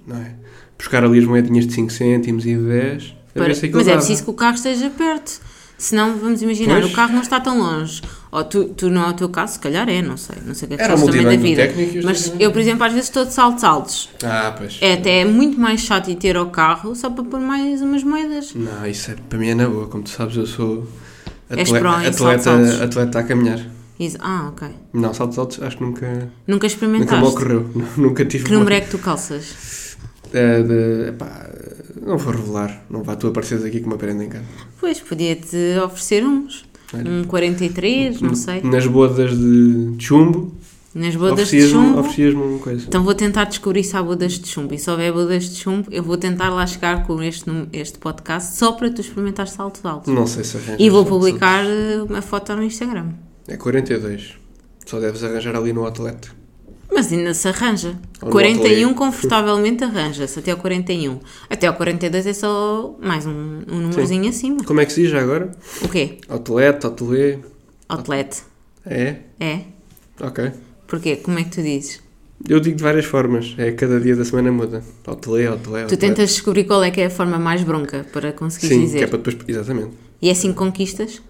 não 0.06 0.18
é? 0.18 0.34
Buscar 0.76 1.02
ali 1.02 1.18
as 1.18 1.24
moedinhas 1.24 1.66
de 1.66 1.72
5 1.72 1.90
cêntimos 1.90 2.44
e 2.44 2.54
de 2.54 2.62
10, 2.62 3.16
a 3.25 3.25
Para- 3.36 3.54
mas 3.72 3.88
é 3.88 3.96
preciso 3.96 4.24
que 4.24 4.30
o 4.30 4.34
carro 4.34 4.54
esteja 4.56 4.90
perto. 4.90 5.40
Senão, 5.78 6.16
vamos 6.16 6.40
imaginar, 6.40 6.80
Pois. 6.80 6.90
o 6.90 6.96
carro 6.96 7.12
não 7.12 7.20
está 7.20 7.38
tão 7.38 7.58
longe. 7.58 8.00
Ou 8.32 8.42
tu, 8.44 8.64
tu 8.64 8.88
não 8.88 9.04
é 9.04 9.10
o 9.10 9.12
teu 9.12 9.28
caso, 9.28 9.52
se 9.54 9.58
calhar 9.58 9.86
é, 9.90 10.00
não 10.00 10.16
sei. 10.16 10.36
Não 10.46 10.54
sei 10.54 10.64
o 10.66 10.68
que 10.70 10.74
é 10.74 10.88
que 10.88 11.04
também 11.04 11.22
da 11.24 11.36
vida. 11.36 11.70
Mas 12.02 12.32
eu, 12.40 12.50
por 12.50 12.60
exemplo, 12.62 12.84
às 12.84 12.92
vezes 12.94 13.08
estou 13.08 13.26
de 13.26 13.34
saltos 13.34 13.62
altos. 13.62 14.08
Ah, 14.24 14.54
pois. 14.56 14.78
É 14.80 14.94
até 14.94 15.24
muito 15.26 15.60
mais 15.60 15.80
chato 15.82 16.10
ir 16.10 16.16
ter 16.16 16.34
ao 16.36 16.46
carro 16.48 16.94
só 16.94 17.10
para 17.10 17.22
pôr 17.24 17.40
mais 17.40 17.82
umas 17.82 18.02
moedas. 18.02 18.54
Não, 18.54 18.86
isso 18.86 19.10
é, 19.10 19.16
para 19.28 19.38
mim 19.38 19.48
é 19.50 19.54
na 19.54 19.68
boa, 19.68 19.86
como 19.86 20.02
tu 20.02 20.08
sabes, 20.10 20.34
eu 20.36 20.46
sou 20.46 20.88
atleta, 21.50 21.88
atleta, 22.08 22.50
altos? 22.52 22.80
atleta 22.80 23.18
a 23.18 23.22
caminhar. 23.22 23.60
Diz, 23.98 24.16
ah, 24.20 24.50
ok. 24.52 24.68
Não, 24.94 25.12
saltos 25.14 25.38
altos 25.38 25.62
acho 25.62 25.76
que 25.76 25.84
nunca, 25.84 26.06
Nunca 26.06 26.30
nunca 26.46 26.66
experimentaste. 26.66 27.16
me 27.22 27.26
ocorreu. 27.28 27.70
Nunca 27.98 28.24
tive 28.24 28.44
que 28.44 28.52
número 28.52 28.74
é 28.74 28.80
que 28.80 28.90
tu 28.90 28.98
calças? 28.98 29.85
É 30.32 30.62
de, 30.62 31.12
não 32.04 32.18
vou 32.18 32.32
revelar, 32.32 32.84
não 32.90 33.02
vá 33.02 33.16
tu 33.16 33.26
apareceres 33.28 33.64
aqui 33.64 33.80
que 33.80 33.88
me 33.88 33.94
aprendem 33.94 34.28
cá. 34.28 34.40
Pois, 34.80 35.00
podia-te 35.00 35.56
oferecer 35.84 36.24
uns. 36.24 36.64
Olha. 36.94 37.10
Um 37.10 37.24
43, 37.24 38.20
não 38.20 38.34
sei. 38.34 38.62
Nas 38.62 38.86
bodas 38.86 39.36
de 39.36 39.94
chumbo, 39.98 40.54
Nas 40.94 41.16
bodas 41.16 41.48
de 41.48 41.66
chumbo. 41.68 41.98
oferecias-me 41.98 42.40
uma 42.40 42.58
coisa. 42.58 42.84
Então 42.86 43.02
vou 43.02 43.14
tentar 43.14 43.44
descobrir 43.44 43.82
se 43.82 43.96
há 43.96 44.02
bodas 44.02 44.34
de 44.34 44.46
chumbo. 44.46 44.72
E 44.72 44.78
se 44.78 44.88
houver 44.90 45.12
bodas 45.12 45.44
de 45.50 45.56
chumbo, 45.56 45.88
eu 45.90 46.02
vou 46.02 46.16
tentar 46.16 46.50
lá 46.50 46.64
chegar 46.66 47.04
com 47.06 47.20
este, 47.22 47.50
este 47.72 47.98
podcast 47.98 48.56
só 48.56 48.72
para 48.72 48.88
tu 48.90 49.00
experimentar 49.00 49.48
saltos 49.48 49.84
altos. 49.84 50.12
Não 50.14 50.26
sei 50.26 50.44
se 50.44 50.56
arranjas. 50.56 50.76
E 50.78 50.88
vou 50.88 51.04
publicar 51.04 51.64
eh, 51.64 52.02
uma 52.08 52.22
foto 52.22 52.54
no 52.54 52.62
Instagram. 52.62 53.08
É 53.48 53.56
42. 53.56 54.36
Só 54.86 55.00
deves 55.00 55.24
arranjar 55.24 55.56
ali 55.56 55.72
no 55.72 55.84
outlet. 55.84 56.30
Mas 56.92 57.12
ainda 57.12 57.34
se 57.34 57.48
arranja. 57.48 57.98
Ou 58.20 58.28
no 58.28 58.32
41 58.32 58.60
ateliê. 58.60 58.94
confortavelmente 58.94 59.84
arranja-se 59.84 60.38
até 60.38 60.50
ao 60.52 60.56
41. 60.56 61.18
Até 61.50 61.66
ao 61.66 61.74
42 61.74 62.26
é 62.26 62.32
só 62.32 62.96
mais 63.00 63.26
um, 63.26 63.62
um 63.68 63.78
númerozinho 63.80 64.28
acima. 64.28 64.64
Como 64.64 64.80
é 64.80 64.86
que 64.86 64.92
se 64.92 65.02
diz 65.02 65.10
já 65.10 65.20
agora? 65.20 65.50
O 65.82 65.88
quê? 65.88 66.18
Outlet, 66.28 66.86
ateliê. 66.86 67.38
Outlet. 67.88 68.42
É? 68.84 69.16
É? 69.40 69.60
Ok. 70.20 70.52
Porquê? 70.86 71.16
Como 71.16 71.38
é 71.38 71.44
que 71.44 71.50
tu 71.50 71.62
dizes? 71.62 72.00
Eu 72.48 72.60
digo 72.60 72.76
de 72.76 72.82
várias 72.82 73.04
formas. 73.04 73.54
É 73.58 73.72
cada 73.72 73.98
dia 73.98 74.14
da 74.14 74.24
semana 74.24 74.52
muda. 74.52 74.82
Outlet, 75.06 75.48
outlet. 75.48 75.88
Tu 75.88 75.96
tentas 75.96 76.30
descobrir 76.30 76.64
qual 76.64 76.82
é 76.82 76.90
que 76.90 77.00
é 77.00 77.06
a 77.06 77.10
forma 77.10 77.38
mais 77.38 77.62
bronca 77.62 78.06
para 78.12 78.32
conseguir 78.32 78.68
Sim, 78.68 78.80
dizer. 78.82 78.98
que 78.98 79.04
é 79.04 79.06
para 79.06 79.18
depois. 79.18 79.36
Exatamente. 79.48 79.90
E 80.20 80.28
é 80.28 80.32
assim 80.32 80.52
que 80.52 80.58
conquistas? 80.58 81.20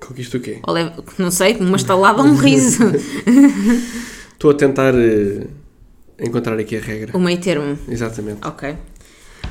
Conquista 0.00 0.36
o 0.36 0.40
quê? 0.40 0.58
Ou 0.66 0.74
leva, 0.74 1.02
não 1.18 1.30
sei, 1.30 1.56
uma 1.56 1.76
estalada 1.76 2.20
ou 2.22 2.28
um 2.28 2.36
riso. 2.36 2.82
Estou 4.48 4.50
a 4.50 4.68
tentar 4.68 4.94
eh, 4.94 5.46
encontrar 6.20 6.56
aqui 6.58 6.76
a 6.76 6.80
regra. 6.80 7.16
o 7.16 7.20
meio 7.20 7.40
termo. 7.40 7.76
Exatamente. 7.88 8.46
Ok. 8.46 8.76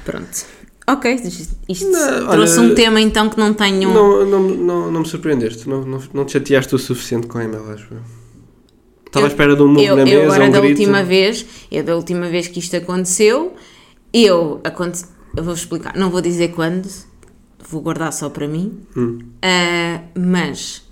Pronto. 0.06 0.46
Ok, 0.88 1.14
isto 1.68 1.90
Não, 1.92 2.28
trouxe 2.30 2.60
olha, 2.60 2.72
um 2.72 2.76
tema 2.76 3.02
então 3.02 3.28
que 3.30 3.38
não 3.38 3.54
tenho. 3.54 3.92
Não, 3.94 4.26
não, 4.26 4.40
não, 4.42 4.92
não 4.92 5.00
me 5.02 5.06
surpreendeste. 5.08 5.68
Não, 5.68 5.84
não, 5.84 6.02
não 6.14 6.24
te 6.26 6.34
chateaste 6.34 6.74
o 6.76 6.78
suficiente 6.78 7.28
com 7.28 7.40
a 7.40 7.44
Emel, 7.44 7.70
acho 7.72 7.88
eu. 7.92 7.98
Estava 9.08 9.26
à 9.26 9.28
Eu- 9.28 9.32
espera 9.32 9.56
de 9.56 9.64
um 9.64 9.68
murro 9.68 9.82
eu, 9.86 9.96
na 9.96 10.02
eu 10.04 10.06
mesa, 10.06 10.24
agora 10.26 10.46
um 10.46 10.52
da 10.52 10.60
grito. 10.62 10.80
última 10.80 11.04
vez, 11.04 11.46
eu 11.72 11.84
da 11.84 11.96
última 11.96 12.30
vez 12.30 12.48
que 12.48 12.60
isto 12.60 12.76
aconteceu, 12.78 13.54
eu, 14.14 14.62
aconte, 14.64 15.04
eu 15.36 15.44
vou 15.44 15.54
explicar, 15.56 15.96
não 15.98 16.10
vou 16.12 16.22
dizer 16.22 16.50
quando, 16.50 16.88
vou 17.70 17.82
guardar 17.82 18.14
só 18.14 18.30
para 18.30 18.48
mim, 18.48 18.80
Hum. 18.96 19.20
ah, 19.42 20.02
mas 20.18 20.84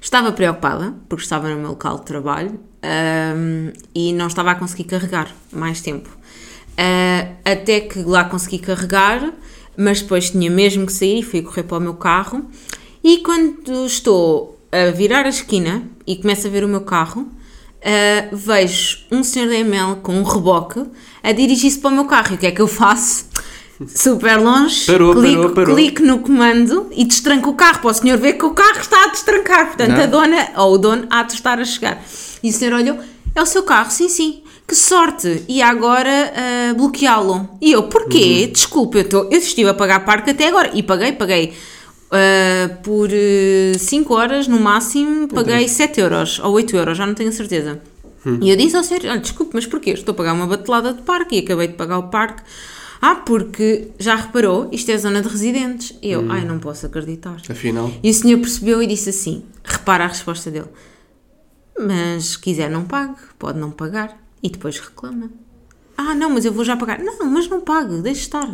estava 0.00 0.32
preocupada 0.32 0.94
porque 1.08 1.22
estava 1.22 1.48
no 1.48 1.56
meu 1.56 1.70
local 1.70 1.98
de 1.98 2.06
trabalho 2.06 2.60
ah, 2.82 3.72
e 3.94 4.12
não 4.12 4.26
estava 4.26 4.52
a 4.52 4.54
conseguir 4.54 4.84
carregar 4.84 5.34
mais 5.52 5.80
tempo. 5.80 6.08
Ah, 6.76 7.28
até 7.44 7.80
que 7.80 8.02
lá 8.02 8.24
consegui 8.24 8.58
carregar, 8.58 9.32
mas 9.76 10.00
depois 10.00 10.30
tinha 10.30 10.50
mesmo 10.50 10.86
que 10.86 10.92
sair 10.92 11.20
e 11.20 11.22
fui 11.22 11.42
correr 11.42 11.64
para 11.64 11.78
o 11.78 11.80
meu 11.80 11.94
carro. 11.94 12.46
E 13.02 13.18
quando 13.18 13.86
estou 13.86 14.58
a 14.72 14.90
virar 14.90 15.26
a 15.26 15.28
esquina 15.28 15.82
e 16.06 16.16
começo 16.16 16.46
a 16.46 16.50
ver 16.50 16.64
o 16.64 16.68
meu 16.68 16.82
carro, 16.82 17.28
ah, 17.82 18.28
vejo 18.32 18.98
um 19.10 19.22
senhor 19.22 19.48
da 19.48 19.56
ML 19.56 19.96
com 19.96 20.14
um 20.14 20.22
reboque 20.22 20.84
a 21.22 21.32
dirigir-se 21.32 21.78
para 21.78 21.90
o 21.90 21.94
meu 21.94 22.06
carro. 22.06 22.32
E 22.32 22.34
o 22.36 22.38
que 22.38 22.46
é 22.46 22.50
que 22.50 22.62
eu 22.62 22.68
faço? 22.68 23.26
Super 23.86 24.38
longe, 24.38 24.84
Parou, 24.86 25.14
clico, 25.14 25.36
parou, 25.40 25.54
parou. 25.54 25.74
clico 25.74 26.02
no 26.02 26.18
comando 26.18 26.88
e 26.92 27.04
destranco 27.04 27.50
o 27.50 27.54
carro 27.54 27.80
para 27.80 27.90
o 27.90 27.94
senhor 27.94 28.18
ver 28.18 28.34
que 28.34 28.44
o 28.44 28.50
carro 28.50 28.78
está 28.80 29.04
a 29.04 29.08
destrancar. 29.08 29.66
Portanto, 29.68 29.96
Não. 29.96 30.02
a 30.02 30.06
dona 30.06 30.48
ou 30.56 30.74
o 30.74 30.78
dono 30.78 31.06
há 31.08 31.22
de 31.22 31.32
estar 31.32 31.58
a 31.58 31.64
chegar. 31.64 32.02
E 32.42 32.50
o 32.50 32.52
senhor 32.52 32.74
olhou: 32.74 32.98
é 33.34 33.40
o 33.42 33.46
seu 33.46 33.62
carro? 33.62 33.90
Sim, 33.90 34.08
sim. 34.08 34.42
Que 34.68 34.74
sorte! 34.74 35.42
E 35.48 35.62
agora 35.62 36.10
ah, 36.36 36.74
bloqueá-lo. 36.74 37.48
E 37.60 37.72
eu: 37.72 37.84
porquê? 37.84 38.44
Uhum. 38.46 38.52
Desculpe, 38.52 38.98
eu, 38.98 39.08
tô, 39.08 39.18
eu 39.24 39.38
estive 39.38 39.70
a 39.70 39.74
pagar 39.74 40.04
parque 40.04 40.30
até 40.30 40.48
agora. 40.48 40.70
E 40.74 40.82
paguei, 40.82 41.12
paguei. 41.12 41.54
ah, 42.12 42.68
por 42.82 43.08
5 43.78 44.14
horas 44.14 44.46
no 44.46 44.60
máximo, 44.60 45.26
paguei 45.28 45.66
7 45.66 46.00
euros 46.00 46.38
ou 46.38 46.52
8 46.52 46.76
euros, 46.76 46.98
já 46.98 47.06
não 47.06 47.14
tenho 47.14 47.32
certeza. 47.32 47.80
E 48.42 48.50
eu 48.50 48.56
disse 48.56 48.76
ao 48.76 48.84
senhor: 48.84 49.00
olha, 49.06 49.18
desculpe, 49.20 49.52
mas 49.54 49.64
porquê? 49.66 49.92
Estou 49.92 50.12
a 50.12 50.14
pagar 50.14 50.34
uma 50.34 50.46
batelada 50.46 50.92
de 50.92 51.00
parque 51.00 51.36
e 51.36 51.38
acabei 51.38 51.68
de 51.68 51.74
pagar 51.74 51.98
o 51.98 52.04
parque. 52.04 52.42
Ah, 53.00 53.14
porque 53.14 53.88
já 53.98 54.14
reparou, 54.14 54.68
isto 54.70 54.90
é 54.90 54.98
zona 54.98 55.22
de 55.22 55.28
residentes. 55.28 55.96
E 56.02 56.10
eu, 56.10 56.30
ai, 56.30 56.44
não 56.44 56.58
posso 56.58 56.84
acreditar. 56.86 57.36
Afinal, 57.48 57.90
E 58.02 58.10
o 58.10 58.14
senhor 58.14 58.38
percebeu 58.38 58.82
e 58.82 58.86
disse 58.86 59.08
assim: 59.10 59.44
repara 59.64 60.04
a 60.04 60.08
resposta 60.08 60.50
dele. 60.50 60.68
Mas 61.78 62.24
se 62.24 62.38
quiser, 62.38 62.70
não 62.70 62.84
pague, 62.84 63.16
pode 63.38 63.58
não 63.58 63.70
pagar. 63.70 64.20
E 64.42 64.50
depois 64.50 64.78
reclama. 64.78 65.30
Ah, 66.08 66.14
não, 66.14 66.30
mas 66.30 66.44
eu 66.44 66.52
vou 66.52 66.64
já 66.64 66.76
pagar. 66.76 66.98
Não, 67.00 67.26
mas 67.26 67.48
não 67.48 67.60
pague, 67.60 67.96
deixe 68.00 68.20
estar. 68.22 68.48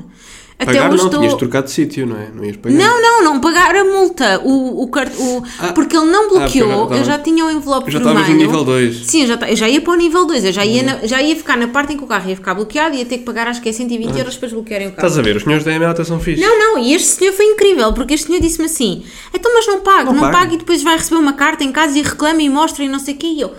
Até 0.59 0.73
Pagar 0.73 0.89
não, 0.89 0.97
estou. 0.97 1.21
tinhas 1.21 1.35
trocado 1.35 1.67
de 1.67 1.73
sítio, 1.73 2.07
não 2.07 2.17
é? 2.17 2.31
Não 2.35 2.43
ias 2.43 2.57
pagar. 2.57 2.75
Não, 2.79 3.03
não, 3.03 3.23
não 3.25 3.41
pagar 3.43 3.77
a 3.77 3.85
multa. 3.85 4.41
O, 4.43 4.85
o, 4.85 4.89
cart... 4.89 5.13
o... 5.19 5.43
Ah. 5.59 5.71
Porque 5.75 5.95
ele 5.95 6.07
não 6.07 6.31
bloqueou, 6.31 6.89
Ah, 6.91 6.97
eu 6.97 7.05
já 7.05 7.13
já 7.13 7.19
tinha 7.19 7.45
o 7.45 7.51
envelope 7.51 7.91
Já 7.91 7.99
vermelho. 7.99 8.21
estavas 8.21 8.35
no 8.41 8.43
nível 8.43 8.65
2. 8.65 8.97
Sim, 9.07 9.21
eu 9.21 9.27
já, 9.27 9.35
eu 9.51 9.55
já 9.57 9.69
ia 9.69 9.83
para 9.83 9.93
o 9.93 9.97
nível 9.97 10.25
2, 10.25 10.47
eu 10.47 10.53
já 10.53 10.65
ia, 10.65 10.83
na- 10.83 11.07
já 11.07 11.21
ia 11.21 11.37
ficar 11.37 11.59
na 11.59 11.69
parte 11.69 11.93
em 11.93 11.99
que 11.99 12.05
o 12.05 12.07
carro 12.07 12.31
ia 12.31 12.37
ficar 12.37 12.55
bloqueado 12.55 12.95
e 12.95 13.01
ia 13.01 13.05
ter 13.05 13.19
que 13.19 13.25
pagar 13.25 13.49
acho 13.49 13.61
que 13.61 13.69
é 13.69 13.73
120 13.73 14.17
euros 14.19 14.37
para 14.39 14.49
desbloquearem 14.49 14.89
o 14.89 14.91
carro. 14.93 15.03
Ah. 15.05 15.09
Estás 15.09 15.19
a 15.19 15.23
ver, 15.23 15.37
os 15.37 15.43
senhores 15.43 15.63
da 15.63 15.73
ML 15.75 15.91
até 15.91 16.05
são 16.05 16.19
fixes. 16.19 16.43
Não, 16.43 16.59
não, 16.59 16.79
e 16.79 16.95
este 16.95 17.09
senhor 17.09 17.35
foi 17.35 17.45
incrível, 17.45 17.93
porque 17.93 18.15
este 18.15 18.27
senhor 18.27 18.41
disse-me 18.41 18.65
assim: 18.65 19.05
então, 19.35 19.53
mas 19.53 19.67
não 19.67 19.81
pague, 19.81 20.07
Não 20.07 20.15
não, 20.15 20.45
e 20.55 20.57
depois 20.57 20.83
vai 20.83 20.97
receber 20.97 21.21
uma 21.21 21.35
carta 21.35 21.65
em 21.65 21.71
casa 21.71 21.99
e 21.99 22.03
reclama 22.03 22.41
e 22.41 22.49
mostra 22.49 22.83
e 22.83 22.89
não 22.89 22.99
sei 22.99 23.13
o 23.13 23.19
quê. 23.19 23.27
E 23.27 23.41
eu, 23.43 23.53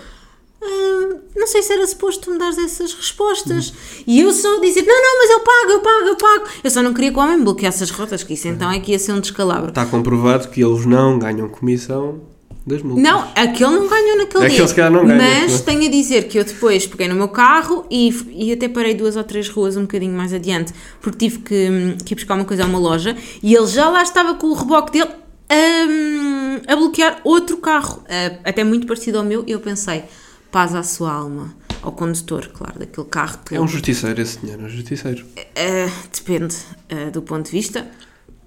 "Hum, 0.68 1.18
não 1.36 1.48
sei 1.48 1.62
se 1.64 1.74
era 1.74 1.86
suposto 1.88 2.22
tu 2.26 2.32
me 2.32 2.38
dares 2.38 2.58
essas 2.58 2.94
respostas. 2.94 3.74
E 4.06 4.20
eu 4.22 4.32
só 4.32 4.60
dizer: 4.60 4.84
não, 4.84 5.02
não, 5.02 5.18
mas 5.20 5.30
eu 5.32 5.40
pago, 5.40 5.72
eu 5.72 5.80
pago, 5.82 6.08
eu 6.10 6.16
pago. 6.16 6.46
Eu 6.64 6.70
só 6.70 6.82
não 6.84 6.94
queria 6.94 7.12
que 7.12 7.18
o 7.18 7.22
homem 7.22 7.38
me 7.38 7.44
bloqueasse 7.44 7.84
as 7.84 7.90
rotas, 7.92 8.24
que 8.24 8.34
isso 8.34 8.48
então 8.48 8.70
é 8.72 8.80
que 8.80 8.92
ia 8.92 9.00
ser 9.00 9.14
um 9.14 9.20
descalabro. 9.20 9.70
Está 9.70 9.86
comprovado 9.86 10.50
que 10.50 10.64
eles 10.64 10.86
não 10.86 11.18
ganham 11.18 11.48
comissão 11.50 12.22
das 12.66 12.82
multas. 12.82 13.02
Não, 13.04 13.22
aquele 13.34 13.70
não 13.72 13.88
ganhou 13.88 14.18
naquele 14.18 14.46
Aquele 14.46 14.66
dia. 14.66 14.68
se 14.68 14.90
não 14.90 15.06
ganha, 15.06 15.18
Mas 15.18 15.52
não 15.54 15.60
é? 15.60 15.62
tenho 15.62 15.86
a 15.88 15.90
dizer 15.90 16.28
que 16.28 16.38
eu 16.38 16.44
depois 16.44 16.86
peguei 16.86 17.08
no 17.08 17.16
meu 17.16 17.30
carro 17.30 17.86
e, 17.90 18.10
e 18.32 18.52
até 18.52 18.68
parei 18.68 18.94
duas 18.94 19.16
ou 19.16 19.24
três 19.24 19.48
ruas 19.48 19.78
um 19.78 19.84
bocadinho 19.84 20.12
mais 20.12 20.34
adiante, 20.34 20.74
porque 21.00 21.18
tive 21.30 21.40
que, 21.40 21.96
que 22.04 22.14
ir 22.14 22.16
buscar 22.16 22.36
uma 22.36 22.44
coisa 22.44 22.64
a 22.64 22.66
uma 22.68 22.78
loja 22.78 23.16
e 23.42 23.56
ele 23.56 23.68
já 23.68 23.90
lá 23.90 24.04
estava 24.04 24.34
com 24.34 24.48
o 24.48 24.54
reboque 24.54 24.92
dele 24.92 25.10
hum, 25.50 26.60
a 26.68 26.76
bloquear 26.76 27.22
outro 27.24 27.56
carro, 27.58 28.04
ah, 28.10 28.38
até 28.44 28.64
muito 28.66 28.86
parecido 28.88 29.18
ao 29.20 29.24
meu. 29.24 29.44
E 29.48 29.52
eu 29.52 29.60
pensei, 29.60 30.04
paz 30.52 30.74
à 30.76 30.84
sua 30.84 31.12
alma. 31.12 31.54
Ao 31.82 31.92
condutor, 31.92 32.48
claro, 32.54 32.80
daquele 32.80 33.08
carro 33.08 33.40
que 33.46 33.56
É 33.56 33.62
um 33.62 33.68
justiceiro 33.68 34.20
esse 34.22 34.40
senhor, 34.40 34.60
é 34.60 34.64
um 34.64 34.70
justiceiro. 34.70 35.26
ah, 35.38 35.92
depende 36.14 36.56
ah, 36.90 37.10
do 37.12 37.22
ponto 37.22 37.46
de 37.46 37.52
vista. 37.52 37.88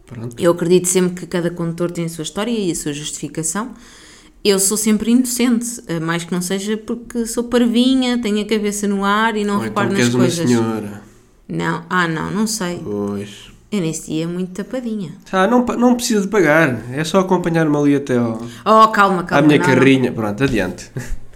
Pronto. 0.06 0.34
Eu 0.38 0.50
acredito 0.52 0.88
sempre 0.88 1.20
que 1.20 1.26
cada 1.26 1.50
condutor 1.50 1.90
tem 1.92 2.04
a 2.04 2.08
sua 2.08 2.22
história 2.22 2.50
e 2.50 2.70
a 2.70 2.74
sua 2.74 2.92
justificação. 2.92 3.70
Eu 4.42 4.58
sou 4.58 4.76
sempre 4.76 5.10
inocente, 5.12 5.82
eh, 5.86 6.00
mais 6.00 6.24
que 6.24 6.32
não 6.32 6.40
seja 6.42 6.76
porque 6.76 7.26
sou 7.26 7.44
parvinha, 7.44 8.20
tenho 8.20 8.40
a 8.40 8.44
cabeça 8.44 8.88
no 8.88 9.04
ar 9.04 9.36
e 9.36 9.44
não 9.44 9.58
Ou 9.58 9.66
então 9.66 9.84
reparo 9.84 9.88
que 9.88 9.94
nas 9.94 10.04
és 10.06 10.14
uma 10.14 10.24
coisas. 10.24 10.48
senhora. 10.48 11.02
Não, 11.48 11.84
ah 11.88 12.08
não, 12.08 12.30
não 12.32 12.46
sei. 12.46 12.80
Pois. 12.82 13.50
Eu 13.70 13.80
nesse 13.82 14.10
dia 14.10 14.26
muito 14.26 14.50
tapadinha. 14.52 15.12
Ah, 15.30 15.46
não, 15.46 15.64
não 15.64 15.94
precisa 15.94 16.22
de 16.22 16.28
pagar. 16.28 16.82
É 16.90 17.04
só 17.04 17.20
acompanhar-me 17.20 17.76
ali 17.76 17.94
até 17.94 18.16
ao, 18.18 18.42
Oh, 18.64 18.88
calma, 18.88 19.22
calma. 19.22 19.44
à 19.44 19.46
minha 19.46 19.58
não, 19.58 19.66
não. 19.68 19.74
carrinha. 19.74 20.10
Pronto, 20.12 20.42
adiante. 20.42 20.90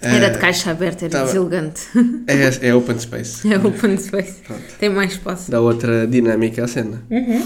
Era 0.00 0.26
Eh, 0.26 0.30
de 0.30 0.38
caixa 0.38 0.70
aberta, 0.70 1.04
era 1.06 1.12
tava- 1.12 1.26
deselegante. 1.26 1.82
É, 2.26 2.68
é 2.68 2.74
open 2.74 2.98
space. 2.98 3.50
É 3.52 3.56
open 3.58 3.96
space. 3.96 4.42
Pronto. 4.46 4.62
Tem 4.78 4.88
mais 4.90 5.12
espaço. 5.12 5.50
Dá 5.50 5.60
outra 5.60 6.06
dinâmica 6.06 6.64
à 6.64 6.68
cena. 6.68 7.02
Uhum. 7.10 7.42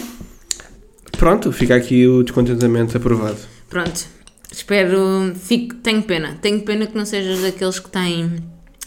Pronto, 1.17 1.53
fica 1.53 1.75
aqui 1.75 2.07
o 2.07 2.23
descontentamento 2.23 2.97
aprovado. 2.97 3.37
Pronto, 3.69 4.07
espero. 4.51 5.33
Fico, 5.41 5.75
tenho 5.77 6.03
pena. 6.03 6.39
Tenho 6.41 6.61
pena 6.63 6.87
que 6.87 6.97
não 6.97 7.05
sejas 7.05 7.41
daqueles 7.41 7.79
que 7.79 7.91
têm 7.91 8.39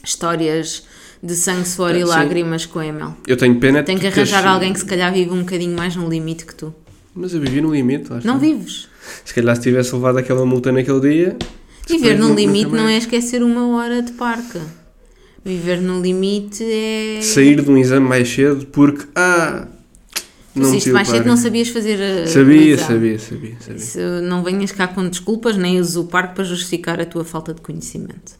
histórias 0.03 0.83
de 1.21 1.35
sangue, 1.35 1.67
suor 1.67 1.95
e 1.95 1.99
Sim. 1.99 2.05
lágrimas 2.05 2.65
com 2.65 2.79
a 2.79 2.85
Emel. 2.85 3.15
Eu 3.27 3.37
tenho 3.37 3.57
pena 3.59 3.81
Tenho 3.83 3.99
que 3.99 4.07
arranjar 4.07 4.45
alguém 4.45 4.73
que 4.73 4.79
se 4.79 4.85
calhar 4.85 5.13
vive 5.13 5.31
um 5.31 5.39
bocadinho 5.39 5.75
mais 5.75 5.95
no 5.95 6.09
limite 6.09 6.45
que 6.45 6.55
tu. 6.55 6.73
Mas 7.15 7.33
eu 7.33 7.39
vivi 7.39 7.61
no 7.61 7.73
limite, 7.73 8.03
está. 8.03 8.19
Não 8.23 8.39
vives. 8.39 8.89
Se 9.23 9.33
calhar 9.33 9.55
se 9.55 9.61
tivesse 9.61 9.93
levado 9.93 10.17
aquela 10.17 10.45
multa 10.45 10.71
naquele 10.71 10.99
dia. 10.99 11.37
Viver 11.87 12.17
no 12.17 12.33
limite 12.33 12.71
não 12.71 12.87
é 12.87 12.97
esquecer 12.97 13.43
uma 13.43 13.67
hora 13.75 14.01
de 14.01 14.11
parque. 14.13 14.59
Viver 15.43 15.81
no 15.81 16.01
limite 16.01 16.63
é. 16.63 17.19
Sair 17.21 17.61
de 17.61 17.69
um 17.69 17.77
exame 17.77 18.07
mais 18.07 18.29
cedo 18.29 18.65
porque. 18.67 19.05
Ah! 19.15 19.67
Não 20.55 20.69
mais 20.93 21.07
cedo 21.09 21.25
não 21.27 21.35
sabias 21.35 21.69
fazer 21.69 21.99
a. 21.99 22.27
Sabia, 22.27 22.77
sabia, 22.77 23.17
sabia, 23.19 23.55
sabia. 23.59 23.79
Se 23.79 23.99
não 24.21 24.43
venhas 24.43 24.71
cá 24.71 24.87
com 24.87 25.07
desculpas, 25.09 25.57
nem 25.57 25.79
uses 25.79 25.95
o 25.95 26.05
parque 26.05 26.35
para 26.35 26.43
justificar 26.43 27.01
a 27.01 27.05
tua 27.05 27.25
falta 27.25 27.53
de 27.53 27.61
conhecimento. 27.61 28.33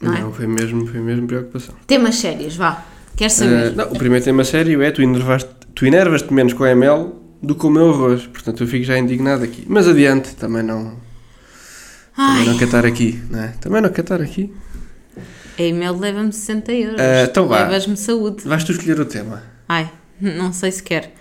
Não, 0.00 0.10
Não, 0.12 0.28
é? 0.30 0.32
foi 0.32 0.46
mesmo, 0.46 0.86
foi 0.86 1.00
mesmo 1.00 1.26
preocupação. 1.26 1.74
Temas 1.86 2.16
sérios, 2.16 2.56
vá. 2.56 2.84
Queres 3.16 3.34
Ah, 3.34 3.44
saber? 3.44 3.76
não, 3.76 3.92
o 3.92 3.98
primeiro 3.98 4.24
tema 4.24 4.42
sério 4.42 4.82
é 4.82 4.90
tu 4.90 5.02
enervaste- 5.02 5.50
tu 5.74 5.86
enervas-te 5.86 6.32
menos 6.32 6.52
com 6.54 6.64
a 6.64 6.70
ML 6.70 7.10
do 7.42 7.54
que 7.54 7.60
com 7.60 7.68
o 7.68 7.70
meu 7.70 7.90
arroz. 7.90 8.26
Portanto, 8.26 8.62
eu 8.64 8.66
fico 8.66 8.84
já 8.84 8.98
indignado 8.98 9.44
aqui. 9.44 9.64
Mas 9.68 9.86
adiante, 9.86 10.34
também 10.34 10.62
não. 10.62 10.94
Também 12.16 12.46
não 12.46 12.58
quer 12.58 12.64
estar 12.64 12.86
aqui, 12.86 13.22
não 13.30 13.40
é? 13.40 13.48
Também 13.60 13.82
não 13.82 13.88
quer 13.90 14.00
estar 14.02 14.20
aqui. 14.20 14.52
a 15.58 15.62
e-mail 15.62 15.98
leva-me 15.98 16.32
60 16.32 16.72
euros. 16.72 17.00
Ah, 17.00 17.24
então 17.24 17.48
vá. 17.48 17.60
Levas-me 17.64 17.96
saúde. 17.96 18.44
Vais 18.44 18.62
tu 18.64 18.72
escolher 18.72 19.00
o 19.00 19.04
tema. 19.04 19.42
Ai, 19.68 19.90
não 20.20 20.52
sei 20.52 20.70
se 20.70 20.82
quer. 20.82 21.12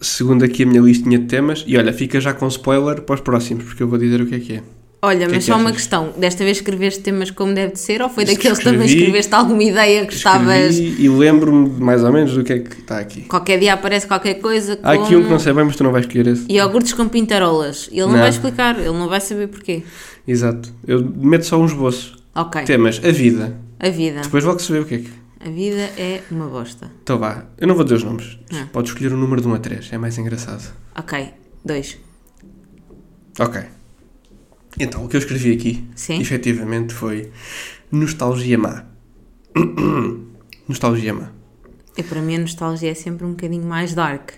Segundo 0.00 0.44
aqui 0.44 0.62
a 0.64 0.66
minha 0.66 0.80
listinha 0.80 1.18
de 1.18 1.26
temas. 1.26 1.64
E 1.66 1.76
olha, 1.76 1.92
fica 1.92 2.20
já 2.20 2.32
com 2.32 2.46
spoiler 2.48 3.02
para 3.02 3.14
os 3.14 3.20
próximos, 3.20 3.64
porque 3.64 3.82
eu 3.82 3.88
vou 3.88 3.98
dizer 3.98 4.20
o 4.20 4.26
que 4.26 4.34
é 4.34 4.40
que 4.40 4.52
é. 4.54 4.62
Olha, 5.04 5.18
que 5.18 5.24
é 5.24 5.28
mas 5.28 5.36
que 5.38 5.44
só 5.44 5.54
uma 5.56 5.64
achas? 5.70 5.76
questão. 5.76 6.12
Desta 6.16 6.44
vez 6.44 6.56
escreveste 6.56 7.00
temas 7.00 7.30
como 7.30 7.52
deve 7.54 7.72
de 7.72 7.78
ser 7.80 8.00
ou 8.02 8.08
foi 8.08 8.24
daqueles 8.24 8.58
que 8.58 8.64
também 8.64 8.86
escreveste 8.86 9.34
alguma 9.34 9.62
ideia 9.62 10.06
que 10.06 10.14
estavas. 10.14 10.76
E 10.78 11.08
lembro-me 11.08 11.68
mais 11.80 12.02
ou 12.02 12.12
menos 12.12 12.32
do 12.34 12.42
que 12.44 12.52
é 12.52 12.58
que 12.58 12.80
está 12.80 12.98
aqui. 12.98 13.22
Qualquer 13.22 13.58
dia 13.58 13.74
aparece 13.74 14.06
qualquer 14.06 14.34
coisa 14.34 14.78
Há 14.82 14.92
aqui 14.92 15.04
como 15.04 15.18
um 15.18 15.22
que 15.24 15.30
não 15.30 15.38
sei 15.38 15.52
bem, 15.52 15.64
mas 15.64 15.76
tu 15.76 15.84
não 15.84 15.92
vais 15.92 16.06
escolher 16.06 16.26
esse. 16.28 16.44
iogurtes 16.50 16.92
com 16.92 17.08
pintarolas. 17.08 17.88
Ele 17.92 18.00
não, 18.02 18.12
Não. 18.12 18.18
vai 18.18 18.28
explicar, 18.30 18.78
ele 18.78 18.88
não 18.90 19.08
vai 19.08 19.20
saber 19.20 19.48
porquê. 19.48 19.82
Exato. 20.26 20.72
Eu 20.86 21.04
meto 21.04 21.44
só 21.46 21.58
um 21.60 21.66
esboço. 21.66 22.16
Ok, 22.34 22.62
Temas, 22.64 23.00
a 23.04 23.10
vida. 23.12 23.56
a 23.78 23.88
vida. 23.90 24.22
Depois 24.22 24.42
logo 24.44 24.58
se 24.58 24.72
vê 24.72 24.78
o 24.80 24.84
que 24.84 24.94
é 24.94 24.98
que. 24.98 25.10
A 25.46 25.50
vida 25.50 25.90
é 25.98 26.22
uma 26.30 26.46
bosta. 26.46 26.90
Então 27.02 27.18
vá, 27.18 27.44
eu 27.58 27.68
não 27.68 27.74
vou 27.74 27.84
dizer 27.84 27.96
os 27.96 28.02
nomes. 28.04 28.38
Ah. 28.52 28.66
Podes 28.72 28.90
escolher 28.92 29.12
o 29.12 29.16
número 29.16 29.42
de 29.42 29.46
1 29.48 29.54
a 29.54 29.58
3, 29.58 29.88
é 29.92 29.98
mais 29.98 30.16
engraçado. 30.16 30.72
Ok, 30.98 31.28
dois. 31.64 31.98
Ok. 33.38 33.60
Então, 34.78 35.04
o 35.04 35.08
que 35.08 35.16
eu 35.16 35.20
escrevi 35.20 35.52
aqui, 35.52 35.84
Sim. 35.94 36.20
efetivamente, 36.20 36.92
foi 36.94 37.30
nostalgia 37.92 38.58
má. 38.58 38.84
nostalgia 40.68 41.14
má. 41.14 41.30
E 41.96 42.02
para 42.02 42.20
mim 42.20 42.36
a 42.36 42.38
nostalgia 42.40 42.90
é 42.90 42.94
sempre 42.94 43.24
um 43.24 43.30
bocadinho 43.30 43.64
mais 43.64 43.94
dark. 43.94 44.30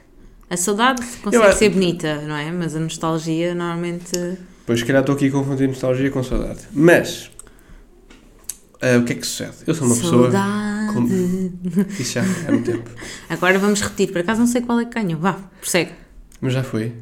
A 0.50 0.56
saudade 0.56 1.02
consegue 1.22 1.44
acho- 1.44 1.58
ser 1.58 1.70
bonita, 1.70 2.20
não 2.22 2.36
é? 2.36 2.52
Mas 2.52 2.76
a 2.76 2.80
nostalgia 2.80 3.54
normalmente. 3.54 4.12
Pois, 4.66 4.80
se 4.80 4.84
calhar 4.84 5.00
estou 5.00 5.14
aqui 5.14 5.28
a 5.28 5.30
confundir 5.30 5.68
nostalgia 5.68 6.10
com 6.10 6.22
saudade. 6.22 6.60
Mas, 6.72 7.30
ah, 8.80 8.98
o 8.98 9.04
que 9.04 9.12
é 9.12 9.16
que 9.16 9.26
sucede? 9.26 9.54
Eu 9.66 9.74
sou 9.74 9.86
uma 9.86 9.96
pessoa... 9.96 10.30
Saudade. 10.30 10.92
com- 10.92 11.82
Isso 11.98 12.12
já 12.12 12.22
há 12.22 12.52
muito 12.52 12.70
tempo. 12.72 12.90
Agora 13.28 13.58
vamos 13.58 13.80
repetir, 13.80 14.12
por 14.12 14.20
acaso 14.20 14.40
não 14.40 14.46
sei 14.46 14.60
qual 14.60 14.78
é 14.80 14.84
que 14.84 14.94
ganhou. 14.94 15.18
Vá, 15.20 15.32
prossegue. 15.60 15.92
Mas 16.40 16.52
já 16.52 16.62
foi. 16.62 16.92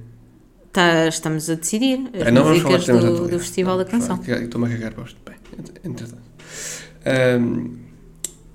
Tá- 0.75 1.07
estamos 1.07 1.49
a 1.49 1.55
decidir 1.55 2.11
as 2.13 2.27
Ah, 2.27 2.31
não 2.33 2.43
vamos 2.43 2.61
falar 2.61 2.79
do, 2.79 3.29
do. 3.29 3.39
Festival 3.39 3.79
Não, 3.79 3.85
da 3.85 3.91
Canção. 3.91 4.21
Estou-me 4.27 4.67
a 4.67 4.71
cagar 4.71 4.93
para 4.93 5.05
os... 5.05 5.17
Bem, 5.25 5.37
entretanto. 5.85 6.21
Ahm, 7.07 7.77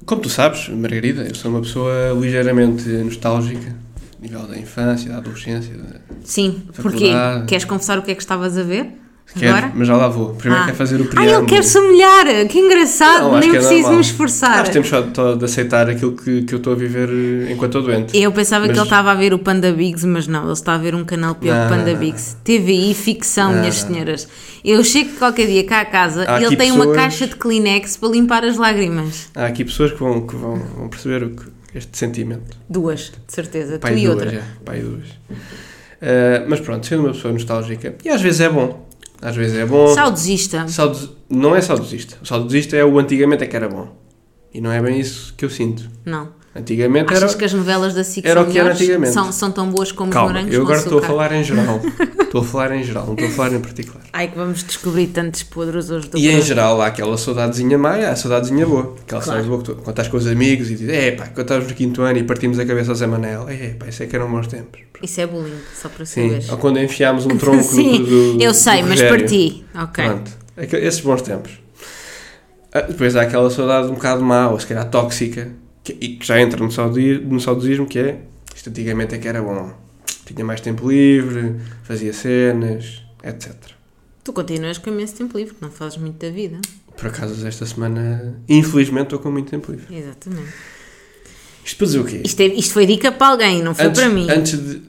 como 0.06 0.22
tu 0.22 0.28
sabes, 0.30 0.68
Margarida, 0.68 1.22
eu 1.24 1.34
sou 1.34 1.50
uma 1.50 1.62
pessoa 1.62 2.12
ligeiramente 2.20 2.90
nostálgica. 2.90 3.74
Nível 4.22 4.46
da 4.48 4.60
infância, 4.60 5.10
da 5.10 5.20
adolescência. 5.20 5.74
Da... 5.78 5.96
Sim, 6.26 6.62
porquê? 6.76 7.12
Queres 7.48 7.64
confessar 7.64 7.98
o 7.98 8.02
que 8.02 8.12
é 8.12 8.16
que 8.16 8.22
estavas 8.22 8.58
a 8.58 8.64
ver? 8.64 8.92
Quero, 9.38 9.56
Agora? 9.58 9.72
mas 9.76 9.88
já 9.88 9.96
lá 9.96 10.08
vou. 10.08 10.34
Primeiro 10.34 10.64
Ah. 10.64 10.66
quero 10.66 10.78
fazer 10.78 11.00
o 11.00 11.04
Ah, 11.04 11.08
preâmbulo. 11.08 11.38
ele 11.38 11.46
quer-se 11.46 11.78
humilhar! 11.78 12.48
Que 12.48 12.58
engraçado! 12.60 13.24
Não, 13.26 13.40
Nem 13.40 13.52
que 13.52 13.58
é 13.58 13.60
preciso 13.60 13.76
normal. 13.84 13.94
me 13.96 14.02
esforçar. 14.02 14.52
Acho 14.54 14.64
que 14.66 14.72
temos 14.72 14.88
só 14.90 15.02
de 15.36 15.46
aceitar 15.46 15.88
aquilo 15.90 16.14
que, 16.14 16.42
que 16.42 16.54
eu 16.56 16.58
estou 16.58 16.74
a 16.74 16.76
viver 16.76 17.10
enquanto 17.52 17.78
estou 17.78 17.82
doente. 17.84 18.18
Eu 18.18 18.32
pensava 18.32 18.66
Mas- 18.66 18.74
que 18.74 18.80
ele 18.80 18.84
estava 18.86 19.12
a 19.12 19.14
ver 19.16 19.34
o 19.34 19.40
Panda 19.40 19.72
Bigs, 19.72 20.04
mas 20.06 20.26
não, 20.28 20.44
ele 20.46 20.54
está 20.54 20.74
a 20.74 20.78
ver 20.80 20.96
um 20.96 21.06
canal 21.06 21.36
pior 21.36 21.54
que 21.54 21.60
Não, 21.72 21.78
Panda 21.78 21.92
não, 21.94 22.00
Bigs. 22.00 22.38
TVI, 22.44 22.94
ficção, 22.96 23.52
Não, 23.54 23.60
minhas 23.60 23.84
não. 23.84 23.94
senhoras. 23.94 24.28
Eu 24.66 24.84
chego 24.84 25.12
qualquer 25.20 25.46
dia 25.46 25.64
cá 25.64 25.82
a 25.82 25.86
casa 25.86 26.26
Há 26.28 26.42
e 26.42 26.46
ele 26.46 26.56
tem 26.56 26.72
uma 26.72 26.80
pessoas- 26.80 26.98
caixa 26.98 27.28
de 27.28 27.36
Kleenex 27.36 27.98
para 27.98 28.10
limpar 28.10 28.44
as 28.44 28.58
lágrimas. 28.58 29.30
Há 29.36 29.46
aqui 29.46 29.64
pessoas 29.64 29.92
que 29.92 30.00
vão, 30.00 30.22
que 30.26 30.36
vão, 30.36 30.56
vão 30.76 30.90
perceber 30.90 31.24
o 31.24 31.30
que, 31.30 31.44
este 31.76 31.96
sentimento. 31.96 32.58
Duas, 32.68 33.12
de 33.28 33.34
certeza. 33.34 33.78
Pai 33.78 33.94
tu 33.94 33.98
e 34.00 34.06
duas, 34.06 34.16
outra. 34.16 34.32
já. 34.32 34.42
Pai 34.66 34.80
duas. 34.80 35.06
Eh, 36.02 36.46
mas 36.48 36.60
pronto, 36.62 36.86
sendo 36.88 37.04
uma 37.04 37.12
pessoa 37.14 37.32
nostálgica, 37.34 37.94
e 38.04 38.10
às 38.10 38.22
vezes 38.22 38.40
é 38.42 38.50
bom. 38.50 38.89
Às 39.22 39.36
vezes 39.36 39.58
é 39.58 39.66
bom. 39.66 39.94
Saudosista. 39.94 40.68
Saudos- 40.68 41.10
Não 41.30 41.56
é 41.56 41.62
saudosista. 41.62 42.18
O 42.22 42.26
saudosista 42.26 42.76
é 42.76 42.84
o 42.86 42.98
antigamente 42.98 43.44
é 43.44 43.48
que 43.48 43.56
era 43.56 43.68
bom. 43.68 43.96
E 44.54 44.60
não 44.62 44.72
é 44.72 44.82
bem 44.82 45.00
isso 45.00 45.34
que 45.38 45.46
eu 45.46 45.50
sinto. 45.50 45.90
Não. 46.06 46.30
Antigamente 46.60 47.14
era. 47.14 47.26
Achas 47.26 47.36
que 47.36 47.46
as 47.46 47.54
novelas 47.54 47.94
da 47.94 48.04
SIC 48.04 48.26
era 48.26 48.42
são 48.42 48.50
o 48.50 48.52
que 48.52 48.60
era 48.60 48.72
antigamente. 48.74 49.14
São, 49.14 49.32
são 49.32 49.52
tão 49.52 49.70
boas 49.70 49.92
como 49.92 50.10
os 50.10 50.14
Calma, 50.14 50.30
morangos 50.34 50.54
eu 50.54 50.62
agora 50.64 50.80
estou 50.80 51.00
a 51.00 51.02
falar 51.02 51.32
em 51.32 51.44
geral. 51.44 51.80
estou 52.22 52.42
a 52.42 52.44
falar 52.44 52.72
em 52.76 52.84
geral, 52.84 53.06
não 53.08 53.14
estou 53.14 53.28
a 53.28 53.32
falar 53.32 53.54
em 53.54 53.60
particular. 53.62 54.04
Ai, 54.14 54.28
que 54.28 54.38
vamos 54.38 54.64
descobrir 54.64 55.08
tantos 55.08 55.44
podres 55.44 55.90
hoje 55.90 56.10
do 56.10 56.18
E 56.18 56.30
em 56.30 56.42
geral 56.42 56.82
há 56.82 56.88
aquela 56.88 57.18
saudadezinha 57.18 57.78
má 57.78 57.98
e 57.98 58.06
há 58.06 58.12
a 58.12 58.16
saudadezinha 58.16 58.66
boa. 58.66 58.96
Aquela 59.02 59.22
Claro. 59.22 59.26
saudade 59.26 59.48
boa 59.48 59.60
que 59.60 59.66
tu, 59.66 59.76
quando 59.76 59.90
estás 59.90 60.08
com 60.08 60.18
os 60.18 60.28
amigos 60.28 60.70
e 60.70 60.76
dizes, 60.76 60.90
é 60.90 61.12
pá, 61.12 61.26
quando 61.28 61.42
estávamos 61.42 61.70
no 61.70 61.76
quinto 61.76 62.02
ano 62.02 62.18
e 62.20 62.24
partimos 62.24 62.60
a 62.60 62.66
cabeça 62.66 62.92
ao 62.92 62.96
Zé 62.96 63.08
Manel, 63.08 63.48
é 63.50 63.70
pá, 63.80 63.88
isso 63.88 64.04
é 64.04 64.06
que 64.06 64.16
eram 64.16 64.30
bons 64.30 64.48
tempos. 64.48 64.82
Isso 65.02 65.22
é 65.22 65.28
bullying, 65.28 65.54
só 65.82 65.88
para 65.88 66.06
Sim, 66.06 66.24
saberes. 66.28 66.50
ou 66.50 66.58
quando 66.58 66.80
enfiámos 66.80 67.26
um 67.26 67.36
tronco 67.38 67.64
Sim, 67.64 68.00
no 68.00 68.06
do, 68.06 68.38
eu 68.44 68.54
sei, 68.54 68.82
do 68.84 68.90
mas 68.90 69.02
parti. 69.02 69.64
Ok. 69.74 70.04
Pronto, 70.04 70.32
Aqu- 70.58 70.76
esses 70.76 71.00
bons 71.00 71.22
tempos. 71.22 71.52
Ah, 72.74 72.82
Depois 72.82 73.16
há 73.16 73.22
aquela 73.24 73.50
saudade 73.50 73.88
um 73.88 73.94
bocado 73.96 74.22
má, 74.24 74.50
ou 74.50 74.60
se 74.60 74.68
calhar 74.68 74.88
tóxica, 74.90 75.50
que, 75.94 76.06
e 76.06 76.16
que 76.18 76.26
já 76.26 76.40
entra 76.42 76.64
no, 76.64 76.72
saudi- 76.72 77.20
no 77.20 77.40
saudosismo, 77.40 77.86
que 77.86 78.00
é 78.00 78.22
isto 78.56 78.70
antigamente 78.70 79.16
é 79.16 79.18
que 79.18 79.28
era 79.28 79.42
bom. 79.42 79.74
Tinha 80.26 80.46
mais 80.46 80.62
tempo 80.62 80.90
livre, 80.90 81.56
fazia 81.84 82.14
cenas, 82.14 83.02
etc. 83.24 83.54
Tu 84.24 84.32
continuas 84.34 84.78
com 84.78 84.90
imenso 84.92 85.16
tempo 85.16 85.38
livre, 85.38 85.56
não 85.60 85.72
fazes 85.72 85.98
muito 85.98 86.20
da 86.24 86.32
vida. 86.32 86.60
Por 86.96 87.08
acaso, 87.08 87.48
esta 87.48 87.66
semana, 87.66 88.36
infelizmente, 88.48 89.06
estou 89.06 89.20
com 89.20 89.32
muito 89.32 89.50
tempo 89.50 89.72
livre. 89.72 89.96
Exatamente. 89.96 90.50
Isto 91.66 91.78
para 91.78 91.86
dizer 91.88 92.00
o 92.00 92.06
quê? 92.06 92.22
Isto, 92.24 92.40
é- 92.42 92.46
isto 92.48 92.74
foi 92.74 92.86
dica 92.86 93.12
para 93.12 93.28
alguém, 93.28 93.64
não 93.64 93.74
foi 93.74 93.86
antes, 93.86 94.02
para 94.02 94.10
mim. 94.12 94.28
Antes 94.30 94.60
de. 94.60 94.82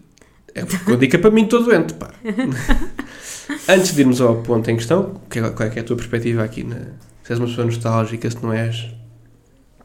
É 0.55 0.65
uma 0.87 0.97
dica 0.97 1.19
para 1.19 1.31
mim, 1.31 1.45
estou 1.45 1.63
doente, 1.63 1.95
pá. 1.95 2.13
antes 3.69 3.95
de 3.95 4.01
irmos 4.01 4.21
ao 4.21 4.43
ponto 4.43 4.69
em 4.71 4.77
questão, 4.77 5.21
que 5.31 5.39
é- 5.39 5.51
qual 5.51 5.69
é, 5.69 5.71
que 5.73 5.79
é 5.79 5.83
a 5.83 5.85
tua 5.85 5.97
perspectiva 5.97 6.43
aqui? 6.43 6.65
Na, 6.65 6.77
se 7.23 7.33
és 7.33 7.39
uma 7.39 7.47
pessoa 7.49 7.65
nostálgica, 7.67 8.31
se 8.31 8.43
não 8.43 8.53
és. 8.53 8.89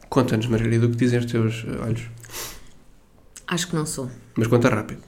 Conta-nos, 0.08 0.46
Margarida, 0.46 0.86
o 0.86 0.90
que 0.90 0.96
dizem 0.96 1.18
os 1.18 1.26
teus 1.26 1.64
eh, 1.66 1.84
olhos. 1.84 2.02
Acho 3.46 3.68
que 3.68 3.76
não 3.76 3.86
sou. 3.86 4.10
Mas 4.36 4.46
conta 4.46 4.68
rápido. 4.68 5.02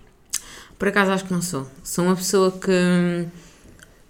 Por 0.79 0.89
acaso 0.89 1.11
acho 1.11 1.25
que 1.25 1.33
não 1.33 1.43
sou. 1.43 1.67
Sou 1.83 2.05
uma 2.05 2.15
pessoa 2.15 2.53
que 2.53 3.27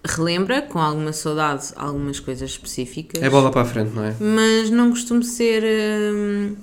relembra 0.05 0.61
com 0.61 0.79
alguma 0.79 1.11
saudade 1.11 1.73
algumas 1.75 2.19
coisas 2.19 2.49
específicas. 2.49 3.21
É 3.21 3.29
bola 3.29 3.51
para 3.51 3.61
a 3.61 3.65
frente, 3.65 3.91
não 3.93 4.03
é? 4.03 4.15
Mas 4.19 4.69
não 4.69 4.89
costumo 4.89 5.23
ser. 5.23 5.63
hum, 5.63 6.55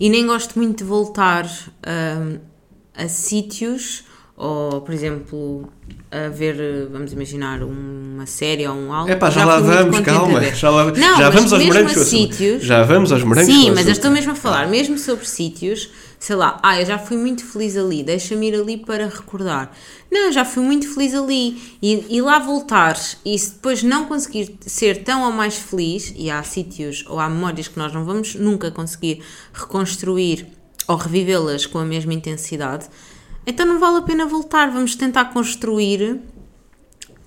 e 0.00 0.08
nem 0.08 0.26
gosto 0.26 0.56
muito 0.56 0.78
de 0.78 0.84
voltar 0.84 1.44
hum, 1.46 2.38
a 2.94 3.08
sítios 3.08 4.04
ou, 4.40 4.80
por 4.82 4.94
exemplo, 4.94 5.68
a 6.12 6.28
ver, 6.28 6.88
vamos 6.92 7.12
imaginar, 7.12 7.60
uma 7.64 8.24
série 8.24 8.68
ou 8.68 8.74
um 8.76 8.92
álbum. 8.92 9.10
É 9.10 9.16
pá, 9.16 9.30
já, 9.30 9.44
lá 9.44 9.58
fui 9.58 9.66
muito 9.66 9.90
vamos, 9.90 10.00
calma. 10.00 10.42
Já, 10.54 10.70
lá, 10.70 10.84
Não, 10.92 11.18
já 11.18 11.28
vamos 11.28 11.52
aos 11.52 11.64
morangos 11.64 11.92
a 11.92 11.94
com 11.96 12.04
sítios- 12.04 12.62
Já 12.62 12.84
vamos 12.84 13.10
aos 13.10 13.24
morangos 13.24 13.52
Sim, 13.52 13.72
mas 13.72 13.86
eu 13.86 13.92
estou 13.92 14.12
mesmo 14.12 14.30
a 14.30 14.34
falar, 14.36 14.68
mesmo 14.68 14.96
sobre 14.96 15.26
sítios, 15.26 15.90
sei 16.20 16.36
lá, 16.36 16.60
ah, 16.62 16.80
eu 16.80 16.86
já 16.86 16.98
fui 17.00 17.16
muito 17.16 17.44
feliz 17.44 17.76
ali, 17.76 18.04
deixa-me 18.04 18.46
ir 18.46 18.54
ali 18.54 18.76
para 18.76 19.06
recordar. 19.06 19.72
Não, 20.08 20.26
eu 20.26 20.32
já 20.32 20.44
fui 20.44 20.62
muito 20.62 20.88
feliz 20.94 21.14
ali. 21.14 21.60
E, 21.82 22.06
e 22.08 22.22
lá 22.22 22.38
voltares 22.38 23.16
e 23.24 23.36
se 23.36 23.50
depois 23.54 23.82
não 23.82 24.04
conseguir 24.04 24.56
ser 24.60 25.02
tão 25.02 25.24
ou 25.24 25.32
mais 25.32 25.56
feliz, 25.56 26.14
e 26.16 26.30
há 26.30 26.40
sítios 26.44 27.04
ou 27.08 27.18
há 27.18 27.28
memórias 27.28 27.66
que 27.66 27.76
nós 27.76 27.92
não 27.92 28.04
vamos 28.04 28.36
nunca 28.36 28.70
conseguir 28.70 29.20
reconstruir 29.52 30.46
ou 30.86 30.94
revivê-las 30.96 31.66
com 31.66 31.78
a 31.78 31.84
mesma 31.84 32.14
intensidade, 32.14 32.86
então 33.48 33.66
não 33.66 33.80
vale 33.80 33.96
a 33.98 34.02
pena 34.02 34.26
voltar. 34.26 34.70
Vamos 34.70 34.94
tentar 34.94 35.26
construir 35.26 36.20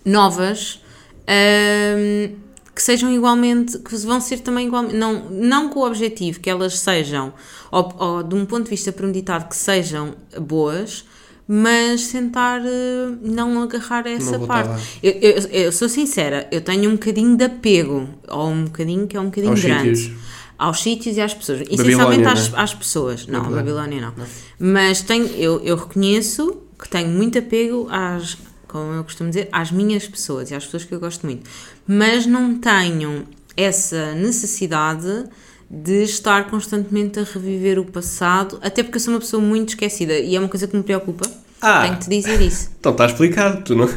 novas 0.05 0.81
hum, 1.27 2.35
que 2.73 2.81
sejam 2.81 3.11
igualmente, 3.11 3.77
que 3.79 3.95
vão 3.97 4.21
ser 4.21 4.39
também 4.39 4.67
igualmente, 4.67 4.95
não, 4.95 5.29
não 5.29 5.69
com 5.69 5.81
o 5.81 5.85
objetivo 5.85 6.39
que 6.39 6.49
elas 6.49 6.79
sejam, 6.79 7.33
ou, 7.71 7.93
ou 7.97 8.23
de 8.23 8.35
um 8.35 8.45
ponto 8.45 8.65
de 8.65 8.69
vista 8.69 8.91
premeditado, 8.91 9.45
que 9.45 9.55
sejam 9.55 10.15
boas, 10.39 11.05
mas 11.47 12.07
tentar 12.07 12.61
eh, 12.63 13.15
não 13.21 13.61
agarrar 13.61 14.07
a 14.07 14.09
essa 14.09 14.39
parte. 14.39 14.99
Eu, 15.03 15.11
eu, 15.11 15.37
eu 15.49 15.71
sou 15.71 15.89
sincera, 15.89 16.47
eu 16.49 16.61
tenho 16.61 16.89
um 16.89 16.93
bocadinho 16.93 17.35
de 17.35 17.43
apego, 17.43 18.07
ou 18.29 18.47
um 18.47 18.63
bocadinho 18.65 19.05
que 19.05 19.17
é 19.17 19.19
um 19.19 19.25
bocadinho 19.25 19.51
Aos 19.51 19.61
grande. 19.61 19.95
sítios. 19.97 20.30
Aos 20.61 20.81
sítios 20.81 21.17
e 21.17 21.21
às 21.21 21.33
pessoas. 21.33 21.61
Essencialmente 21.69 22.27
às, 22.27 22.49
né? 22.49 22.59
às 22.61 22.73
pessoas. 22.73 23.25
Não, 23.25 23.39
a 23.39 23.43
Babilónia. 23.43 23.73
Babilónia 23.73 24.13
não. 24.17 24.25
Mas 24.59 25.01
tenho, 25.01 25.25
eu, 25.35 25.59
eu 25.63 25.75
reconheço 25.75 26.57
que 26.79 26.87
tenho 26.87 27.09
muito 27.09 27.37
apego 27.39 27.87
às, 27.89 28.37
como 28.67 28.93
eu 28.93 29.03
costumo 29.03 29.29
dizer, 29.29 29.49
às 29.51 29.71
minhas 29.71 30.07
pessoas 30.07 30.51
e 30.51 30.55
às 30.55 30.63
pessoas 30.65 30.83
que 30.83 30.93
eu 30.93 30.99
gosto 30.99 31.25
muito. 31.25 31.49
Mas 31.87 32.25
não 32.27 32.55
tenho 32.59 33.25
essa 33.57 34.13
necessidade 34.13 35.25
de 35.69 36.03
estar 36.03 36.49
constantemente 36.49 37.19
a 37.19 37.23
reviver 37.23 37.79
o 37.79 37.85
passado, 37.85 38.59
até 38.61 38.83
porque 38.83 38.97
eu 38.97 39.01
sou 39.01 39.13
uma 39.13 39.19
pessoa 39.19 39.41
muito 39.41 39.69
esquecida 39.69 40.13
e 40.19 40.35
é 40.35 40.39
uma 40.39 40.49
coisa 40.49 40.67
que 40.67 40.75
me 40.75 40.83
preocupa. 40.83 41.25
Ah. 41.61 41.83
Tenho 41.83 41.93
que 41.97 42.03
te 42.05 42.09
dizer 42.09 42.41
isso. 42.41 42.69
Então 42.79 42.91
está 42.91 43.05
explicado. 43.05 43.63
Tu 43.63 43.75
não, 43.75 43.87
tu 43.87 43.93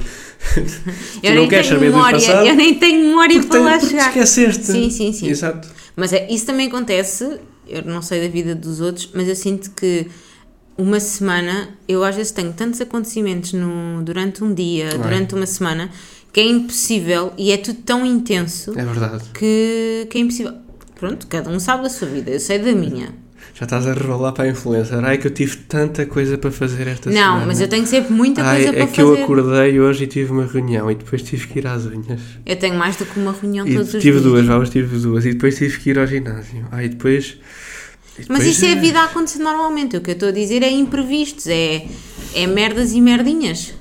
Eu 1.22 1.34
não 1.34 1.40
nem 1.42 1.48
queres 1.48 1.66
tenho 1.66 1.78
saber 1.80 1.90
do 1.90 1.96
memória, 1.96 2.18
passado. 2.18 2.46
eu 2.46 2.54
nem 2.54 2.74
tenho 2.74 3.06
memória 3.08 3.34
porque 3.36 3.48
para 3.48 3.58
tem- 3.58 3.66
lá 3.66 3.80
chegar. 3.80 4.08
esqueceste. 4.08 4.64
Sim, 4.66 4.90
sim, 4.90 5.12
sim. 5.12 5.28
Exato. 5.28 5.68
Mas 5.96 6.12
é, 6.12 6.30
isso 6.30 6.46
também 6.46 6.68
acontece, 6.68 7.38
eu 7.68 7.82
não 7.82 8.02
sei 8.02 8.20
da 8.22 8.28
vida 8.28 8.54
dos 8.54 8.80
outros, 8.80 9.10
mas 9.14 9.28
eu 9.28 9.36
sinto 9.36 9.70
que 9.70 10.06
uma 10.76 10.98
semana, 10.98 11.68
eu 11.86 12.02
às 12.02 12.16
vezes 12.16 12.32
tenho 12.32 12.52
tantos 12.52 12.80
acontecimentos 12.80 13.52
no, 13.52 14.02
durante 14.02 14.42
um 14.42 14.52
dia, 14.52 14.88
Ai. 14.92 14.98
durante 14.98 15.34
uma 15.34 15.46
semana, 15.46 15.90
que 16.32 16.40
é 16.40 16.44
impossível 16.44 17.32
e 17.38 17.52
é 17.52 17.56
tudo 17.56 17.80
tão 17.82 18.04
intenso 18.04 18.72
É 18.76 18.84
verdade. 18.84 19.24
que, 19.32 20.06
que 20.10 20.18
é 20.18 20.20
impossível. 20.20 20.54
Pronto, 20.96 21.26
cada 21.28 21.48
um 21.50 21.60
sabe 21.60 21.84
da 21.84 21.90
sua 21.90 22.08
vida, 22.08 22.30
eu 22.30 22.40
sei 22.40 22.58
da 22.58 22.72
minha. 22.72 23.14
Já 23.56 23.64
estás 23.66 23.86
a 23.86 23.92
revelar 23.92 24.32
para 24.32 24.44
a 24.44 24.48
influencer. 24.48 24.98
Ai, 25.04 25.16
que 25.16 25.28
eu 25.28 25.30
tive 25.30 25.56
tanta 25.58 26.04
coisa 26.04 26.36
para 26.36 26.50
fazer 26.50 26.88
esta 26.88 27.08
não, 27.08 27.16
semana. 27.16 27.46
mas 27.46 27.60
eu 27.60 27.68
tenho 27.68 27.86
sempre 27.86 28.12
muita 28.12 28.42
Ai, 28.42 28.56
coisa 28.64 28.70
é 28.70 28.72
para 28.82 28.86
que 28.92 29.00
eu 29.00 29.10
fazer. 29.10 29.22
acordei 29.22 29.80
hoje 29.80 30.04
e 30.04 30.06
tive 30.08 30.32
uma 30.32 30.44
reunião 30.44 30.90
e 30.90 30.94
depois 30.96 31.22
tive 31.22 31.46
que 31.46 31.60
ir 31.60 31.66
às 31.68 31.86
unhas. 31.86 32.20
Eu 32.44 32.56
tenho 32.56 32.74
mais 32.76 32.96
do 32.96 33.06
que 33.06 33.18
uma 33.20 33.32
reunião 33.32 33.64
E 33.64 33.74
todos 33.76 33.94
os 33.94 34.02
tive 34.02 34.18
dias. 34.18 34.22
duas, 34.24 34.44
já 34.46 34.58
hoje 34.58 34.70
tive 34.72 34.98
duas. 34.98 35.24
E 35.24 35.32
depois 35.34 35.56
tive 35.56 35.78
que 35.78 35.90
ir 35.90 35.98
ao 36.00 36.06
ginásio. 36.06 36.66
Ai, 36.72 36.88
depois. 36.88 37.38
e 38.18 38.22
Mas 38.22 38.26
depois, 38.26 38.46
isso 38.46 38.64
é 38.64 38.70
a 38.70 38.72
eh, 38.72 38.80
vida 38.80 38.98
a 39.00 39.04
acontecer 39.04 39.38
normalmente. 39.38 39.96
O 39.96 40.00
que 40.00 40.10
eu 40.10 40.14
estou 40.14 40.30
a 40.30 40.32
dizer 40.32 40.62
é 40.64 40.70
imprevistos, 40.70 41.46
é, 41.46 41.86
é 42.34 42.46
merdas 42.48 42.92
e 42.92 43.00
merdinhas. 43.00 43.72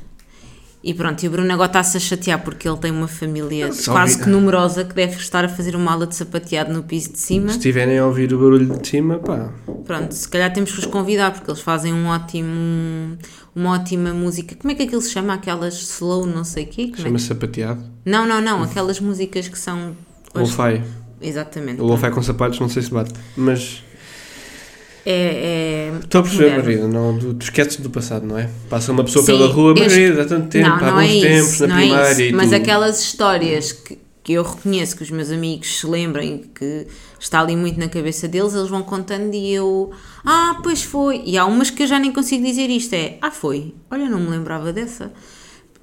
E 0.83 0.93
pronto, 0.93 1.23
e 1.23 1.27
o 1.29 1.31
Bruno 1.31 1.49
agora 1.53 1.67
está-se 1.67 1.95
a 1.95 1.99
chatear 1.99 2.43
porque 2.43 2.67
ele 2.67 2.77
tem 2.77 2.91
uma 2.91 3.07
família 3.07 3.69
quase 3.85 4.17
vi- 4.17 4.23
que 4.25 4.29
numerosa 4.29 4.83
que 4.83 4.93
deve 4.93 5.15
estar 5.15 5.45
a 5.45 5.47
fazer 5.47 5.77
uma 5.77 5.93
aula 5.93 6.05
de 6.05 6.13
sapateado 6.13 6.73
no 6.73 6.83
piso 6.83 7.13
de 7.13 7.19
cima. 7.19 7.49
Se 7.51 7.55
estiverem 7.57 7.97
a 7.99 8.05
ouvir 8.05 8.33
o 8.33 8.37
barulho 8.37 8.77
de 8.77 8.85
cima, 8.85 9.17
pá. 9.17 9.49
Pronto, 9.85 10.11
se 10.13 10.27
calhar 10.27 10.51
temos 10.51 10.73
que 10.73 10.79
os 10.79 10.85
convidar 10.85 11.31
porque 11.31 11.49
eles 11.49 11.61
fazem 11.61 11.93
um 11.93 12.07
ótimo, 12.07 13.17
uma 13.55 13.71
ótima 13.75 14.13
música. 14.13 14.55
Como 14.55 14.71
é 14.71 14.75
que 14.75 14.83
aquilo 14.83 15.01
se 15.01 15.11
chama? 15.11 15.33
Aquelas 15.35 15.75
slow, 15.75 16.25
não 16.25 16.43
sei 16.43 16.65
o 16.65 16.67
quê? 16.67 16.91
É 16.97 17.01
Chama-se 17.01 17.27
sapateado. 17.27 17.81
Não, 18.05 18.27
não, 18.27 18.41
não, 18.41 18.61
aquelas 18.63 18.99
músicas 18.99 19.47
que 19.47 19.57
são. 19.57 19.95
Lo-fi. 20.35 20.81
Exatamente. 21.21 21.79
O 21.81 21.85
lo-fi 21.85 22.11
com 22.11 22.21
sapatos, 22.21 22.59
não 22.59 22.67
sei 22.67 22.81
se 22.81 22.91
bate. 22.91 23.13
Mas 23.37 23.81
É, 25.05 25.91
é 25.91 25.99
estou 25.99 26.21
a 26.21 26.23
perceber, 26.23 26.57
moderno. 26.57 26.87
Não, 26.87 27.19
tu, 27.19 27.33
tu 27.33 27.43
esqueces 27.43 27.77
do 27.77 27.89
passado, 27.89 28.25
não 28.25 28.37
é? 28.37 28.49
Passa 28.69 28.91
uma 28.91 29.03
pessoa 29.03 29.25
Sim, 29.25 29.33
pela 29.33 29.47
rua, 29.47 29.73
Margarida, 29.75 30.21
há 30.21 30.25
tanto 30.25 30.47
tempo, 30.47 30.69
não, 30.69 30.75
há 30.75 30.91
não 30.91 30.99
é 30.99 31.07
bons 31.07 31.13
isso, 31.13 31.27
tempos 31.27 31.59
na 31.59 31.81
é 31.81 31.85
primária 31.85 32.29
e 32.29 32.33
Mas 32.33 32.53
aquelas 32.53 33.01
histórias 33.01 33.71
que, 33.71 33.99
que 34.23 34.33
eu 34.33 34.43
reconheço 34.43 34.95
que 34.95 35.03
os 35.03 35.11
meus 35.11 35.29
amigos 35.29 35.79
se 35.79 35.85
lembrem 35.85 36.49
que 36.55 36.87
está 37.19 37.41
ali 37.41 37.55
muito 37.55 37.79
na 37.79 37.89
cabeça 37.89 38.27
deles, 38.27 38.53
eles 38.53 38.69
vão 38.69 38.83
contando 38.83 39.33
e 39.33 39.53
eu, 39.53 39.91
ah, 40.25 40.59
pois 40.63 40.83
foi. 40.83 41.21
E 41.25 41.37
há 41.37 41.45
umas 41.45 41.69
que 41.69 41.83
eu 41.83 41.87
já 41.87 41.99
nem 41.99 42.11
consigo 42.11 42.43
dizer 42.45 42.69
isto: 42.69 42.93
é, 42.93 43.17
ah, 43.21 43.31
foi. 43.31 43.73
Olha, 43.91 44.09
não 44.09 44.19
me 44.19 44.29
lembrava 44.29 44.71
dessa. 44.71 45.11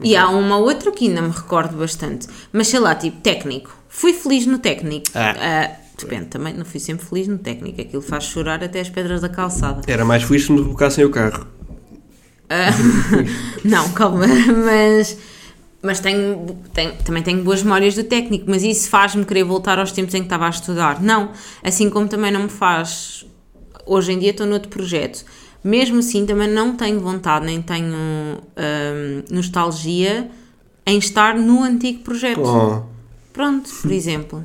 E 0.02 0.16
há 0.16 0.28
uma 0.30 0.56
outra 0.56 0.90
que 0.90 1.08
ainda 1.08 1.20
me 1.20 1.30
recordo 1.30 1.76
bastante, 1.76 2.26
mas 2.52 2.68
sei 2.68 2.80
lá, 2.80 2.94
tipo, 2.94 3.20
técnico. 3.20 3.76
Fui 3.86 4.14
feliz 4.14 4.46
no 4.46 4.58
técnico. 4.58 5.06
Ah. 5.14 5.34
Ah, 5.38 5.70
depende, 6.04 6.26
também 6.26 6.54
não 6.54 6.64
fui 6.64 6.80
sempre 6.80 7.04
feliz 7.06 7.28
no 7.28 7.38
técnico. 7.38 7.80
Aquilo 7.80 8.02
faz 8.02 8.24
chorar 8.24 8.62
até 8.62 8.80
as 8.80 8.88
pedras 8.88 9.20
da 9.20 9.28
calçada. 9.28 9.82
Era 9.86 10.04
mais 10.04 10.22
feliz 10.22 10.44
se 10.46 10.52
me 10.52 10.62
colocassem 10.62 11.04
o 11.04 11.10
carro. 11.10 11.46
Ah, 12.48 12.70
não, 13.64 13.88
calma, 13.90 14.26
mas, 14.26 15.16
mas 15.82 16.00
tenho, 16.00 16.58
tenho- 16.74 16.94
também 17.04 17.22
tenho 17.22 17.42
boas 17.44 17.62
memórias 17.62 17.94
do 17.94 18.02
técnico, 18.04 18.46
mas 18.48 18.62
isso 18.64 18.88
faz-me 18.88 19.24
querer 19.24 19.44
voltar 19.44 19.78
aos 19.78 19.92
tempos 19.92 20.14
em 20.14 20.18
que 20.18 20.26
estava 20.26 20.46
a 20.46 20.50
estudar. 20.50 21.00
Não, 21.00 21.30
assim 21.62 21.88
como 21.88 22.08
também 22.08 22.32
não 22.32 22.42
me 22.44 22.48
faz. 22.48 23.24
Hoje 23.86 24.12
em 24.12 24.18
dia 24.18 24.30
estou 24.30 24.46
noutro 24.46 24.68
projeto. 24.68 25.24
Mesmo 25.62 25.98
assim, 25.98 26.24
também 26.24 26.48
não 26.48 26.74
tenho 26.74 26.98
vontade, 27.00 27.44
nem 27.44 27.60
tenho 27.60 27.94
hum, 27.94 29.22
nostalgia 29.30 30.30
em 30.86 30.98
estar 30.98 31.36
no 31.36 31.62
antigo 31.62 32.02
projeto. 32.02 32.40
Oh, 32.42 32.82
Pronto, 33.32 33.70
por 33.82 33.92
exemplo. 33.92 34.44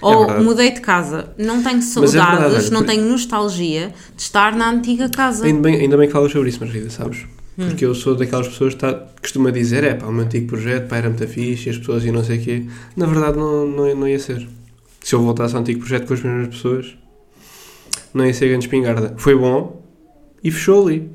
Ou 0.00 0.18
verdade. 0.26 0.44
mudei 0.44 0.70
de 0.72 0.80
casa. 0.80 1.32
Não 1.36 1.62
tenho 1.62 1.78
é 1.78 1.82
saudades, 1.82 2.54
olha, 2.54 2.70
não 2.70 2.84
tenho 2.84 3.04
nostalgia 3.04 3.92
de 4.14 4.22
estar 4.22 4.54
na 4.54 4.70
antiga 4.70 5.08
casa. 5.08 5.44
ainda, 5.46 5.60
bem, 5.60 5.80
ainda 5.80 5.96
bem 5.96 6.06
que 6.06 6.12
falas 6.12 6.30
sobre 6.32 6.48
isso, 6.48 6.60
Margarida, 6.60 6.90
sabes? 6.90 7.26
Hum. 7.58 7.66
Porque 7.68 7.84
eu 7.84 7.94
sou 7.94 8.14
daquelas 8.14 8.46
pessoas 8.48 8.74
que 8.74 8.80
tá, 8.80 8.94
costuma 9.20 9.50
dizer, 9.50 9.82
é 9.82 9.94
pá, 9.94 10.06
o 10.06 10.12
meu 10.12 10.24
antigo 10.24 10.46
projeto, 10.46 10.86
pá, 10.88 10.98
era 10.98 11.08
muito 11.08 11.26
fixe, 11.26 11.68
e 11.68 11.70
as 11.70 11.78
pessoas 11.78 12.04
e 12.04 12.12
não 12.12 12.22
sei 12.22 12.38
o 12.38 12.40
quê. 12.42 12.64
Na 12.96 13.06
verdade, 13.06 13.36
não, 13.36 13.66
não, 13.66 13.94
não 13.96 14.06
ia 14.08 14.18
ser. 14.18 14.48
Se 15.02 15.14
eu 15.14 15.22
voltasse 15.22 15.54
ao 15.54 15.60
antigo 15.62 15.80
projeto 15.80 16.06
com 16.06 16.14
as 16.14 16.22
mesmas 16.22 16.48
pessoas, 16.48 16.96
não 18.14 18.24
ia 18.24 18.32
ser 18.34 18.48
grande 18.48 18.66
espingarda. 18.66 19.14
Foi 19.16 19.34
bom 19.36 19.82
e 20.44 20.50
fechou 20.52 20.86
ali. 20.86 21.10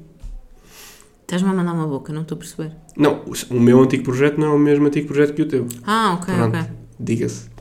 Estás-me 1.21 1.49
a 1.49 1.53
mandar 1.53 1.73
uma 1.73 1.87
boca, 1.87 2.11
não 2.11 2.23
estou 2.23 2.35
a 2.35 2.39
perceber. 2.39 2.71
Não, 2.97 3.21
o- 3.25 3.55
o 3.55 3.59
meu 3.59 3.81
antigo 3.81 4.03
projeto 4.03 4.37
não 4.37 4.47
é 4.47 4.55
o 4.55 4.59
mesmo 4.59 4.85
antigo 4.87 5.07
projeto 5.07 5.33
que 5.33 5.41
o 5.41 5.47
teu. 5.47 5.67
Ah, 5.85 6.17
ok, 6.21 6.33
Pronto, 6.35 6.57
ok. 6.57 6.69
diga-se. 6.99 7.52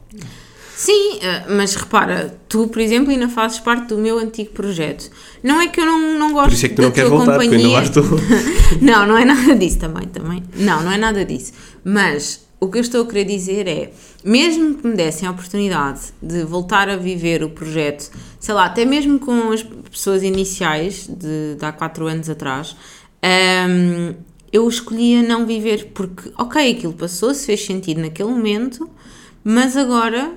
Sim, 0.76 1.18
eh, 1.20 1.44
mas 1.48 1.74
repara, 1.74 2.38
tu, 2.48 2.68
por 2.68 2.80
exemplo, 2.80 3.10
ainda 3.10 3.28
fazes 3.28 3.58
parte 3.58 3.88
do 3.88 3.98
meu 3.98 4.18
antigo 4.18 4.50
projeto. 4.50 5.10
Não 5.42 5.60
é 5.60 5.68
que 5.68 5.80
eu 5.80 5.86
não, 5.86 6.18
não 6.18 6.32
gosto 6.32 6.48
Por 6.48 6.54
isso 6.54 6.66
é 6.66 6.68
que 6.68 6.74
tu 6.74 6.82
não 6.82 6.90
queres 6.90 7.10
voltar, 7.10 7.38
porque 7.38 7.46
eu 7.46 7.52
ainda 7.52 7.56
companhia. 7.56 7.78
lá 7.78 7.82
estou. 7.82 8.04
não, 8.80 9.06
não 9.06 9.18
é 9.18 9.24
nada 9.24 9.54
disso 9.54 9.78
também, 9.78 10.08
também. 10.08 10.42
Não, 10.56 10.82
não 10.82 10.90
é 10.90 10.98
nada 10.98 11.24
disso. 11.24 11.52
Mas 11.84 12.46
o 12.62 12.68
que 12.68 12.78
eu 12.78 12.82
estou 12.82 13.02
a 13.02 13.06
querer 13.06 13.24
dizer 13.24 13.66
é, 13.66 13.92
mesmo 14.24 14.76
que 14.76 14.86
me 14.86 14.94
dessem 14.94 15.26
a 15.26 15.32
oportunidade 15.32 16.00
de 16.22 16.44
voltar 16.44 16.88
a 16.88 16.96
viver 16.96 17.42
o 17.42 17.50
projeto, 17.50 18.08
sei 18.38 18.54
lá, 18.54 18.66
até 18.66 18.84
mesmo 18.84 19.18
com 19.18 19.50
as 19.50 19.64
pessoas 19.90 20.22
iniciais 20.22 21.08
de, 21.08 21.56
de 21.56 21.64
há 21.64 21.72
4 21.72 22.06
anos 22.06 22.30
atrás, 22.30 22.76
hum, 23.68 24.14
eu 24.52 24.68
escolhia 24.68 25.22
não 25.22 25.44
viver, 25.44 25.90
porque, 25.92 26.30
ok, 26.38 26.70
aquilo 26.70 26.92
passou-se, 26.92 27.46
fez 27.46 27.64
sentido 27.64 28.00
naquele 28.00 28.30
momento, 28.30 28.88
mas 29.42 29.76
agora 29.76 30.32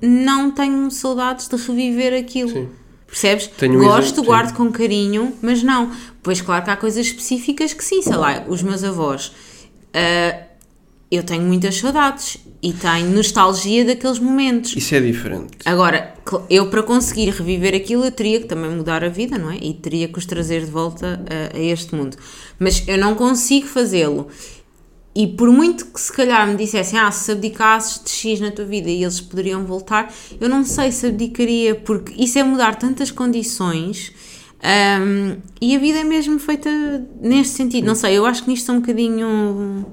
não 0.00 0.50
tenho 0.50 0.90
saudades 0.90 1.48
de 1.48 1.56
reviver 1.56 2.18
aquilo. 2.18 2.50
Sim. 2.50 2.68
Percebes? 3.06 3.46
Tenho 3.46 3.80
um 3.80 3.84
Gosto, 3.84 4.20
sim. 4.20 4.26
guardo 4.26 4.54
com 4.54 4.70
carinho, 4.70 5.32
mas 5.40 5.62
não. 5.62 5.90
Pois 6.22 6.40
claro 6.40 6.64
que 6.64 6.70
há 6.70 6.76
coisas 6.76 7.06
específicas 7.06 7.72
que 7.72 7.84
sim, 7.84 8.02
sei 8.02 8.16
lá, 8.16 8.44
os 8.48 8.62
meus 8.62 8.82
avós. 8.82 9.32
ah, 9.94 10.46
eu 11.10 11.22
tenho 11.22 11.42
muitas 11.42 11.76
saudades 11.76 12.38
e 12.60 12.72
tenho 12.72 13.10
nostalgia 13.10 13.84
daqueles 13.84 14.18
momentos. 14.18 14.74
Isso 14.74 14.94
é 14.94 15.00
diferente. 15.00 15.52
Agora, 15.64 16.12
eu 16.50 16.68
para 16.68 16.82
conseguir 16.82 17.30
reviver 17.30 17.74
aquilo, 17.74 18.04
eu 18.04 18.10
teria 18.10 18.40
que 18.40 18.46
também 18.46 18.70
mudar 18.70 19.04
a 19.04 19.08
vida, 19.08 19.38
não 19.38 19.50
é? 19.50 19.56
E 19.60 19.72
teria 19.72 20.08
que 20.08 20.18
os 20.18 20.26
trazer 20.26 20.64
de 20.64 20.70
volta 20.70 21.24
a, 21.30 21.56
a 21.56 21.60
este 21.60 21.94
mundo. 21.94 22.16
Mas 22.58 22.82
eu 22.88 22.98
não 22.98 23.14
consigo 23.14 23.68
fazê-lo. 23.68 24.26
E 25.16 25.26
por 25.26 25.50
muito 25.50 25.86
que 25.86 25.98
se 25.98 26.12
calhar 26.12 26.46
me 26.46 26.56
dissessem, 26.56 26.98
ah, 26.98 27.10
se 27.10 27.32
abdicasses 27.32 28.04
de 28.04 28.10
X 28.10 28.38
na 28.38 28.50
tua 28.50 28.66
vida 28.66 28.90
e 28.90 29.02
eles 29.02 29.18
poderiam 29.18 29.64
voltar, 29.64 30.12
eu 30.38 30.46
não 30.46 30.62
sei 30.62 30.92
se 30.92 31.06
abdicaria, 31.06 31.74
porque 31.74 32.12
isso 32.22 32.38
é 32.38 32.42
mudar 32.42 32.74
tantas 32.74 33.10
condições 33.10 34.12
hum, 34.62 35.38
e 35.58 35.74
a 35.74 35.78
vida 35.78 36.00
é 36.00 36.04
mesmo 36.04 36.38
feita 36.38 36.68
neste 37.18 37.54
sentido. 37.54 37.86
Não 37.86 37.94
sei, 37.94 38.18
eu 38.18 38.26
acho 38.26 38.44
que 38.44 38.50
nisto 38.50 38.66
sou 38.66 38.74
um 38.74 38.80
bocadinho, 38.80 39.86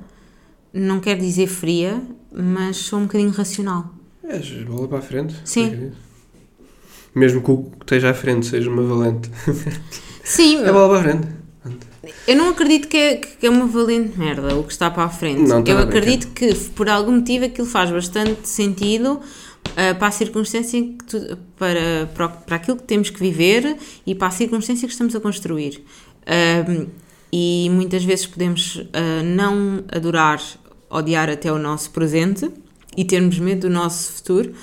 não 0.74 1.00
quero 1.00 1.22
dizer 1.22 1.48
fria, 1.48 2.02
mas 2.30 2.76
sou 2.76 3.00
um 3.00 3.04
bocadinho 3.04 3.32
racional. 3.32 3.94
És 4.28 4.52
bola 4.66 4.90
para 4.90 4.98
a 4.98 5.02
frente. 5.02 5.36
Sim. 5.46 5.94
Mesmo 7.16 7.42
que 7.42 7.50
o 7.50 7.64
que 7.64 7.78
esteja 7.84 8.10
à 8.10 8.14
frente 8.14 8.46
seja 8.46 8.70
uma 8.70 8.84
valente. 8.84 9.32
Sim, 10.22 10.58
É 10.68 10.72
bola 10.74 11.00
para 11.00 11.12
a 11.12 11.14
frente. 11.14 11.43
Eu 12.28 12.38
não 12.38 12.50
acredito 12.50 12.88
que 12.88 12.96
é, 12.98 13.18
que 13.18 13.46
é 13.46 13.50
uma 13.50 13.66
valente 13.68 14.18
merda 14.18 14.56
o 14.56 14.64
que 14.64 14.72
está 14.72 14.90
para 14.90 15.04
a 15.04 15.10
frente. 15.10 15.42
Não, 15.42 15.60
estava 15.60 15.82
eu 15.82 15.88
acredito 15.88 16.28
que 16.30 16.54
por 16.76 16.88
algum 16.90 17.14
motivo 17.18 17.46
aquilo 17.46 17.68
faz 17.68 17.92
bastante 17.92 18.48
sentido 18.48 19.20
ah, 19.76 19.94
para 19.96 20.08
a 20.08 20.12
circunstância 20.12 20.78
em 20.78 20.94
que 20.98 21.04
tu- 21.04 21.38
para, 21.58 22.10
para, 22.16 22.30
para 22.30 22.56
aquilo 22.56 22.78
que 22.78 22.84
temos 22.84 23.10
que 23.10 23.20
viver 23.20 23.76
e 24.06 24.16
para 24.16 24.28
a 24.30 24.32
circunstância 24.32 24.88
que 24.88 24.94
estamos 24.94 25.14
a 25.16 25.20
construir. 25.20 25.84
Ahm, 26.26 26.88
e 27.32 27.68
muitas 27.72 28.04
vezes 28.06 28.26
podemos 28.26 28.82
ah, 28.94 29.22
não 29.24 29.84
adorar, 29.92 30.42
odiar 30.90 31.30
até 31.30 31.52
o 31.52 31.58
nosso 31.60 31.92
presente 31.92 32.50
e 32.96 33.04
termos 33.04 33.38
medo 33.38 33.68
do 33.68 33.74
nosso 33.74 34.14
futuro, 34.14 34.54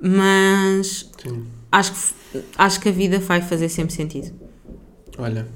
mas 0.00 1.08
Sim. 1.22 1.44
acho 1.70 1.92
que, 1.92 2.38
acho 2.58 2.80
que 2.80 2.88
a 2.88 2.92
vida 2.92 3.20
vai 3.20 3.40
fazer 3.40 3.68
sempre 3.68 3.94
sentido. 3.94 4.32
Olha. 5.16 5.46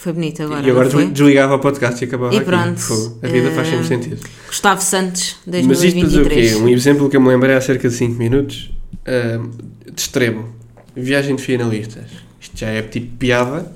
Foi 0.00 0.12
bonito 0.12 0.40
agora. 0.44 0.64
e 0.64 0.70
agora 0.70 0.88
desligava 1.08 1.56
o 1.56 1.58
podcast 1.58 2.04
e 2.04 2.06
acabava 2.06 2.32
E 2.32 2.36
aqui. 2.36 2.46
pronto. 2.46 2.78
Fogo. 2.80 3.18
A 3.20 3.26
vida 3.26 3.50
faz 3.50 3.66
sempre 3.66 3.84
Eh, 3.84 3.88
sentido. 3.88 4.20
Gustavo 4.46 4.80
Santos, 4.80 5.36
Mas 5.44 5.56
isto 5.56 5.64
o 5.64 5.66
2023. 6.02 6.52
quê? 6.52 6.56
Um 6.60 6.68
exemplo 6.68 7.10
que 7.10 7.16
eu 7.16 7.20
me 7.20 7.26
lembrei 7.28 7.56
há 7.56 7.60
cerca 7.60 7.88
de 7.88 7.94
5 7.96 8.14
minutos. 8.16 8.70
ahm, 9.04 9.50
de 9.92 10.00
extremo. 10.00 10.50
Viagem 10.94 11.34
de 11.34 11.42
finalistas. 11.42 12.04
Isto 12.40 12.58
já 12.58 12.68
é 12.68 12.82
tipo 12.82 13.16
piada, 13.16 13.72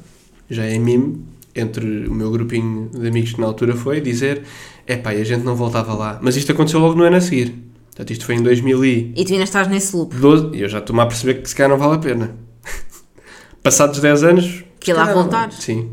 já 0.49 0.63
é 0.65 0.79
mime 0.79 1.25
entre 1.57 2.07
o 2.07 2.15
meu 2.15 2.31
grupinho 2.31 2.89
de 2.95 3.09
amigos 3.09 3.33
que 3.33 3.41
na 3.41 3.47
altura 3.49 3.75
foi 3.75 4.01
dizer 4.01 4.43
é 4.87 4.97
pá, 4.97 5.11
a 5.11 5.25
gente 5.25 5.43
não 5.43 5.57
voltava 5.57 5.93
lá. 5.95 6.21
Mas 6.23 6.37
isto 6.37 6.53
aconteceu 6.53 6.79
logo 6.79 6.95
no 6.95 7.03
ano 7.03 7.17
a 7.17 7.21
seguir. 7.21 7.53
Portanto, 7.87 8.11
isto 8.13 8.25
foi 8.27 8.37
em 8.37 8.43
2012 8.43 9.13
E 9.17 9.25
tu 9.25 9.33
ainda 9.33 9.45
estás 9.45 9.67
nesse 9.69 9.97
loop. 9.97 10.15
e 10.55 10.61
eu 10.63 10.69
já 10.69 10.79
estou-me 10.79 11.03
a 11.03 11.07
perceber 11.07 11.43
que 11.43 11.49
se 11.49 11.55
calhar 11.57 11.71
não 11.71 11.79
vale 11.79 11.97
a 11.97 11.99
pena. 11.99 12.37
Passados 13.63 13.99
10 14.01 14.23
anos. 14.23 14.65
Que 14.79 14.93
lá 14.93 15.13
voltar. 15.13 15.51
Sim. 15.53 15.91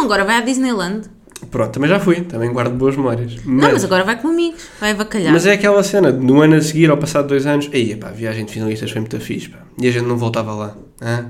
Não, 0.00 0.06
agora 0.06 0.24
vai 0.24 0.36
à 0.36 0.40
Disneyland. 0.40 1.02
Pronto, 1.50 1.72
também 1.72 1.88
já 1.88 2.00
fui. 2.00 2.22
Também 2.22 2.52
guardo 2.52 2.74
boas 2.74 2.96
memórias. 2.96 3.36
Não, 3.44 3.72
mas 3.72 3.84
agora 3.84 4.04
vai 4.04 4.20
com 4.20 4.28
amigos. 4.28 4.62
Vai 4.80 4.92
avacalhar. 4.92 5.32
Mas 5.32 5.46
é 5.46 5.52
aquela 5.52 5.82
cena, 5.82 6.12
de 6.12 6.18
no 6.18 6.40
ano 6.40 6.56
a 6.56 6.60
seguir, 6.60 6.90
ao 6.90 6.96
passado 6.96 7.28
dois 7.28 7.46
anos, 7.46 7.68
aí, 7.72 7.96
pá, 7.96 8.08
a 8.08 8.12
viagem 8.12 8.44
de 8.44 8.52
finalistas 8.52 8.90
foi 8.90 9.00
muito 9.00 9.18
fixe, 9.20 9.48
pá. 9.48 9.58
E 9.80 9.88
a 9.88 9.90
gente 9.90 10.06
não 10.06 10.16
voltava 10.16 10.52
lá. 10.52 10.76
Hã? 11.00 11.26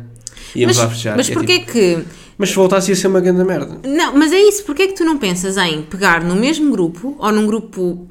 Íamos 0.54 0.76
mas, 0.76 0.84
lá 0.84 0.90
fechar. 0.90 1.16
mas 1.16 1.30
É 1.30 1.32
porquê 1.32 1.60
tipo, 1.60 1.72
que... 1.72 1.98
mas 2.36 2.50
se 2.50 2.54
voltasse 2.54 2.90
ia 2.90 2.96
ser 2.96 3.06
uma 3.06 3.20
grande 3.20 3.44
merda. 3.44 3.78
Não, 3.84 4.16
mas 4.16 4.32
é 4.32 4.40
isso. 4.40 4.64
Porquê 4.64 4.88
que 4.88 4.94
tu 4.94 5.04
não 5.04 5.16
pensas 5.18 5.56
em 5.56 5.82
pegar 5.82 6.22
no 6.22 6.36
mesmo 6.36 6.70
grupo 6.70 7.16
ou 7.18 7.32
num 7.32 7.46
grupo... 7.46 8.06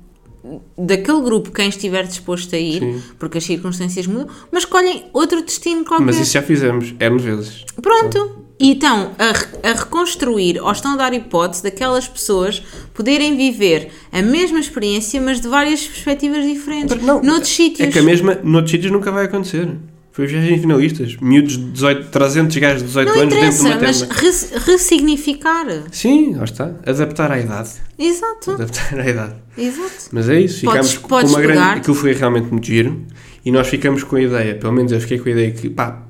Daquele 0.78 1.22
grupo 1.22 1.52
quem 1.52 1.68
estiver 1.68 2.08
disposto 2.08 2.56
a 2.56 2.58
ir, 2.58 2.80
Sim. 2.80 3.04
porque 3.20 3.40
as 3.40 3.44
circunstâncias 3.44 4.08
mudam, 4.08 4.30
mas 4.50 4.64
escolhem 4.64 5.04
outro 5.12 5.44
destino 5.44 5.84
qualquer. 5.84 6.06
Mas 6.06 6.18
isso 6.18 6.32
já 6.32 6.42
fizemos, 6.42 6.96
N 6.98 7.20
vezes. 7.20 7.66
Pronto. 7.82 8.39
E 8.60 8.74
estão 8.74 9.12
a, 9.18 9.70
a 9.70 9.74
reconstruir 9.74 10.60
ou 10.62 10.70
estão 10.72 10.94
a 10.94 10.98
dar 10.98 11.14
hipótese 11.14 11.64
daquelas 11.64 12.08
pessoas 12.10 12.62
poderem 12.94 13.38
viver 13.38 13.90
a 14.12 14.22
mesma 14.22 14.60
experiência, 14.60 15.22
mas 15.22 15.40
de 15.40 15.48
várias 15.48 15.82
perspectivas 15.88 16.44
diferentes. 16.46 17.02
Não, 17.02 17.22
noutros 17.24 17.50
sítios. 17.56 17.88
É 17.88 17.92
que 17.92 18.00
a 18.00 18.04
mesma, 18.04 18.36
noutros 18.44 18.72
sítios 18.72 18.92
nunca 18.92 19.12
vai 19.12 19.26
acontecer. 19.26 19.70
Foi 20.12 20.28
viagem 20.28 20.56
de 20.56 20.62
finalistas. 20.62 21.16
Miúdos 21.22 21.58
de 21.58 21.64
18, 21.72 22.10
300 22.10 22.58
gajos 22.58 22.80
de 22.82 22.88
18 22.88 23.08
Não 23.08 23.22
anos 23.22 23.34
dentro 23.34 23.58
de 23.58 23.62
uma 23.66 23.76
mas 23.80 24.02
tenda. 24.02 24.14
res- 24.16 24.52
ressignificar. 24.66 25.66
Sim, 25.92 26.36
lá 26.36 26.44
está. 26.44 26.72
Adaptar 26.86 27.32
à 27.32 27.40
idade. 27.40 27.70
Exato, 27.98 28.52
Adaptar 28.52 29.00
à 29.00 29.10
idade. 29.10 29.36
exato. 29.58 30.10
Mas 30.12 30.28
é 30.28 30.42
isso, 30.42 30.66
Podes- 30.66 30.92
ficámos 30.92 31.08
podes 31.08 31.32
com 31.32 31.38
uma 31.38 31.42
grande. 31.42 31.80
Aquilo 31.80 31.96
foi 31.96 32.14
realmente 32.14 32.50
muito 32.52 32.68
giro 32.68 33.02
e 33.46 33.52
nós 33.52 33.68
ficamos 33.68 34.04
com 34.04 34.18
a 34.18 34.22
ideia, 34.22 34.56
pelo 34.56 34.74
menos 34.74 34.92
eu 34.92 35.00
fiquei 35.00 35.20
com 35.20 35.30
a 35.30 35.32
ideia 35.32 35.52
que, 35.52 35.70
pá, 35.70 36.04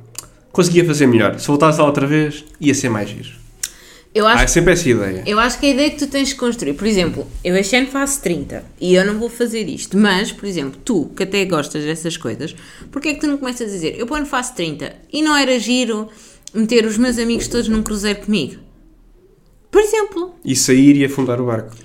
conseguia 0.51 0.85
fazer 0.85 1.07
melhor. 1.07 1.39
Se 1.39 1.47
voltasse 1.47 1.79
lá 1.79 1.85
outra 1.85 2.05
vez, 2.07 2.43
ia 2.59 2.73
ser 2.73 2.89
mais 2.89 3.09
giro. 3.09 3.39
Eu 4.13 4.25
acho, 4.25 4.51
sempre 4.51 4.73
essa 4.73 4.89
ideia. 4.89 5.23
eu 5.27 5.39
acho 5.39 5.59
que 5.59 5.67
a 5.67 5.69
ideia 5.69 5.91
que 5.91 5.97
tu 5.97 6.07
tens 6.07 6.29
de 6.29 6.35
construir, 6.35 6.73
por 6.73 6.87
exemplo, 6.87 7.27
eu 7.43 7.55
este 7.55 7.75
ano 7.75 7.87
faço 7.87 8.19
30 8.23 8.65
e 8.81 8.95
eu 8.95 9.05
não 9.05 9.19
vou 9.19 9.29
fazer 9.29 9.69
isto, 9.69 9.95
mas, 9.95 10.31
por 10.31 10.47
exemplo, 10.47 10.79
tu 10.83 11.11
que 11.15 11.21
até 11.21 11.45
gostas 11.45 11.83
dessas 11.83 12.17
coisas, 12.17 12.55
porquê 12.91 13.09
é 13.09 13.13
que 13.13 13.19
tu 13.19 13.27
não 13.27 13.37
começas 13.37 13.69
a 13.69 13.71
dizer, 13.71 13.95
eu 13.99 14.07
quando 14.07 14.25
faço 14.25 14.55
30 14.55 14.95
e 15.13 15.21
não 15.21 15.35
era 15.37 15.59
giro 15.59 16.07
meter 16.51 16.85
os 16.87 16.97
meus 16.97 17.19
amigos 17.19 17.47
todos 17.47 17.67
num 17.67 17.83
cruzeiro 17.83 18.21
comigo? 18.21 18.55
Por 19.69 19.79
exemplo, 19.79 20.33
E 20.43 20.55
sair 20.55 20.97
e 20.97 21.05
afundar 21.05 21.39
o 21.39 21.45
barco. 21.45 21.75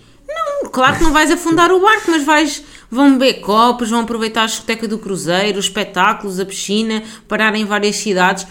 Claro 0.75 0.99
que 0.99 1.05
não 1.05 1.13
vais 1.13 1.31
afundar 1.31 1.71
o 1.71 1.81
barco, 1.81 2.11
mas 2.11 2.25
vais. 2.25 2.65
Vão 2.91 3.13
beber 3.17 3.41
copos, 3.41 3.91
vão 3.91 4.01
aproveitar 4.01 4.43
a 4.43 4.47
discoteca 4.47 4.89
do 4.89 4.99
Cruzeiro, 4.99 5.59
os 5.59 5.67
espetáculos, 5.67 6.41
a 6.41 6.45
piscina, 6.45 7.03
parar 7.29 7.55
em 7.55 7.65
várias 7.65 7.97
cidades. 7.97 8.45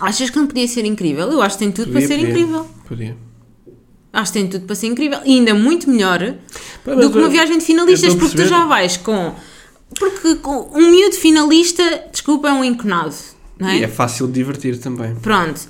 Achas 0.00 0.30
que 0.30 0.38
não 0.38 0.46
podia 0.46 0.68
ser 0.68 0.84
incrível? 0.84 1.30
Eu 1.30 1.42
acho 1.42 1.58
que 1.58 1.64
tem 1.64 1.72
tudo 1.72 1.90
para 1.90 2.00
Podia, 2.00 2.08
ser 2.08 2.14
podia. 2.14 2.30
incrível. 2.30 2.66
Podia. 2.86 3.16
Acho 4.12 4.32
que 4.32 4.38
tem 4.38 4.48
tudo 4.48 4.66
para 4.66 4.76
ser 4.76 4.86
incrível. 4.86 5.18
E 5.24 5.34
ainda 5.34 5.52
muito 5.52 5.90
melhor 5.90 6.36
Pá, 6.84 6.94
do 6.94 7.10
que 7.10 7.18
uma 7.18 7.28
viagem 7.28 7.58
de 7.58 7.62
eu 7.62 7.66
finalistas, 7.66 8.14
porque 8.14 8.36
tu 8.36 8.46
já 8.46 8.64
vais 8.64 8.96
com. 8.96 9.34
Porque 9.98 10.36
com 10.36 10.70
um 10.74 10.90
miúdo 10.90 11.16
finalista, 11.16 12.04
desculpa, 12.12 12.48
é 12.48 12.52
um 12.52 12.62
enconado. 12.62 13.14
É? 13.60 13.78
E 13.78 13.84
é 13.84 13.88
fácil 13.88 14.28
de 14.28 14.34
divertir 14.34 14.78
também. 14.78 15.16
Pronto. 15.16 15.60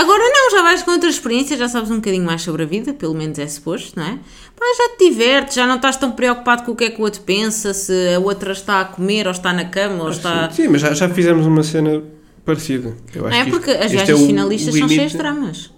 Agora 0.00 0.22
não, 0.22 0.50
já 0.50 0.62
vais 0.62 0.82
com 0.82 0.92
outra 0.92 1.08
experiência, 1.10 1.56
já 1.56 1.68
sabes 1.68 1.90
um 1.90 1.96
bocadinho 1.96 2.24
mais 2.24 2.42
sobre 2.42 2.62
a 2.62 2.66
vida, 2.66 2.94
pelo 2.94 3.14
menos 3.14 3.38
é 3.38 3.46
suposto, 3.46 3.98
não 3.98 4.06
é? 4.06 4.18
Pá, 4.58 4.64
já 4.78 4.96
te 4.96 5.10
divertes, 5.10 5.54
já 5.54 5.66
não 5.66 5.76
estás 5.76 5.96
tão 5.96 6.12
preocupado 6.12 6.62
com 6.62 6.72
o 6.72 6.76
que 6.76 6.84
é 6.84 6.90
que 6.90 7.00
o 7.00 7.04
outro 7.04 7.20
pensa, 7.22 7.74
se 7.74 7.92
a 8.14 8.18
outra 8.18 8.52
está 8.52 8.80
a 8.80 8.84
comer 8.84 9.26
ou 9.26 9.32
está 9.32 9.52
na 9.52 9.64
cama 9.66 10.04
ou 10.04 10.10
está. 10.10 10.50
Sim, 10.50 10.68
mas 10.68 10.80
já, 10.80 10.94
já 10.94 11.08
fizemos 11.08 11.44
uma 11.46 11.62
cena 11.62 12.02
parecida. 12.44 12.94
Eu 13.14 13.26
acho 13.26 13.34
Não 13.36 13.42
é 13.42 13.44
que 13.44 13.50
porque 13.50 13.70
isto- 13.72 13.82
as 13.84 13.90
viagens 13.90 14.20
é 14.22 14.26
finalistas 14.26 14.74
são 14.74 14.88
cheias 14.88 15.12
de 15.12 15.18
dramas. 15.18 15.70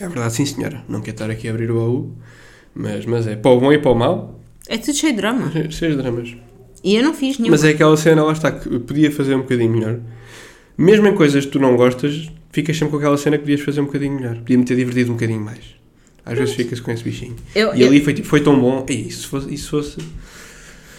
É 0.00 0.08
verdade, 0.08 0.32
sim 0.34 0.46
senhora. 0.46 0.84
Não 0.88 1.00
quero 1.00 1.14
estar 1.16 1.30
aqui 1.30 1.48
a 1.48 1.50
abrir 1.50 1.70
o 1.70 1.74
baú, 1.74 2.12
mas, 2.74 3.04
mas 3.04 3.26
é 3.26 3.36
para 3.36 3.50
o 3.50 3.60
bom 3.60 3.72
e 3.72 3.78
para 3.78 3.90
o 3.90 3.94
mau, 3.94 4.40
É 4.68 4.78
tudo 4.78 4.94
cheio 4.96 5.12
de 5.12 5.18
drama. 5.18 5.50
cheios 5.70 5.96
de 5.96 6.02
dramas. 6.02 6.34
E 6.84 6.94
eu 6.94 7.02
não 7.02 7.12
fiz 7.12 7.38
nenhum. 7.38 7.50
Mas 7.50 7.64
é 7.64 7.70
aquela 7.70 7.96
cena, 7.96 8.22
lá 8.22 8.32
está, 8.32 8.50
que 8.52 8.78
podia 8.78 9.10
fazer 9.10 9.34
um 9.34 9.40
bocadinho 9.40 9.72
melhor. 9.72 9.98
Mesmo 10.76 11.08
em 11.08 11.14
coisas 11.14 11.44
que 11.44 11.50
tu 11.50 11.58
não 11.58 11.76
gostas, 11.76 12.30
ficas 12.52 12.76
sempre 12.76 12.90
com 12.92 12.96
aquela 12.98 13.16
cena 13.16 13.36
que 13.36 13.42
podias 13.44 13.60
fazer 13.60 13.80
um 13.80 13.84
bocadinho 13.86 14.14
melhor. 14.16 14.36
Podia-me 14.36 14.64
ter 14.64 14.76
divertido 14.76 15.10
um 15.10 15.14
bocadinho 15.14 15.40
mais. 15.40 15.60
Às 16.24 16.36
vezes 16.38 16.54
ficas 16.54 16.78
com 16.80 16.90
esse 16.90 17.02
bichinho. 17.02 17.36
Eu- 17.54 17.74
e 17.74 17.80
eu- 17.82 17.88
ali 17.88 18.00
foi 18.04 18.12
tipo, 18.14 18.28
foi 18.28 18.40
tão 18.40 18.58
bom. 18.60 18.84
E 18.88 19.10
se 19.10 19.26
fosse, 19.26 19.52
e 19.52 19.56
se 19.56 19.66
fosse 19.68 19.96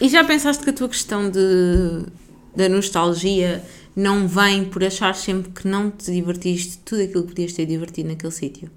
E 0.01 0.07
já 0.09 0.23
pensaste 0.23 0.63
que 0.63 0.69
a 0.69 0.73
tua 0.73 0.87
questão 0.89 1.29
de, 1.29 2.03
da 2.55 2.67
nostalgia 2.69 3.61
não 3.95 4.27
vem 4.27 4.63
por 4.65 4.83
achar 4.83 5.13
sempre 5.13 5.51
que 5.51 5.67
não 5.67 5.91
te 5.91 6.11
divertiste 6.11 6.79
tudo 6.85 7.01
aquilo 7.03 7.23
que 7.23 7.29
podias 7.29 7.53
ter 7.53 7.65
divertido 7.65 8.09
naquele 8.09 8.31
sítio? 8.31 8.69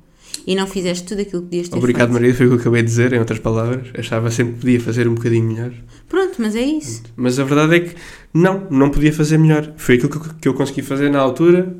E 0.46 0.54
não 0.56 0.66
fizeste 0.66 1.04
tudo 1.06 1.20
aquilo 1.22 1.42
que 1.42 1.48
podias 1.48 1.68
ter 1.68 1.76
Obrigado, 1.78 2.08
feito? 2.08 2.12
Maria, 2.20 2.34
foi 2.34 2.46
o 2.46 2.48
que 2.50 2.54
eu 2.56 2.60
acabei 2.60 2.82
de 2.82 2.88
dizer, 2.88 3.12
em 3.12 3.18
outras 3.18 3.38
palavras. 3.38 3.88
Achava 3.96 4.30
sempre 4.30 4.54
que 4.54 4.60
podia 4.60 4.80
fazer 4.80 5.06
um 5.06 5.14
bocadinho 5.14 5.44
melhor. 5.44 5.72
Pronto, 6.08 6.34
mas 6.38 6.56
é 6.56 6.62
isso. 6.62 7.02
Mas 7.16 7.38
a 7.38 7.44
verdade 7.44 7.76
é 7.76 7.80
que 7.80 7.94
não, 8.34 8.66
não 8.70 8.90
podia 8.90 9.12
fazer 9.12 9.38
melhor. 9.38 9.72
Foi 9.76 9.94
aquilo 9.94 10.10
que 10.40 10.48
eu 10.48 10.54
consegui 10.54 10.82
fazer 10.82 11.08
na 11.10 11.20
altura 11.20 11.74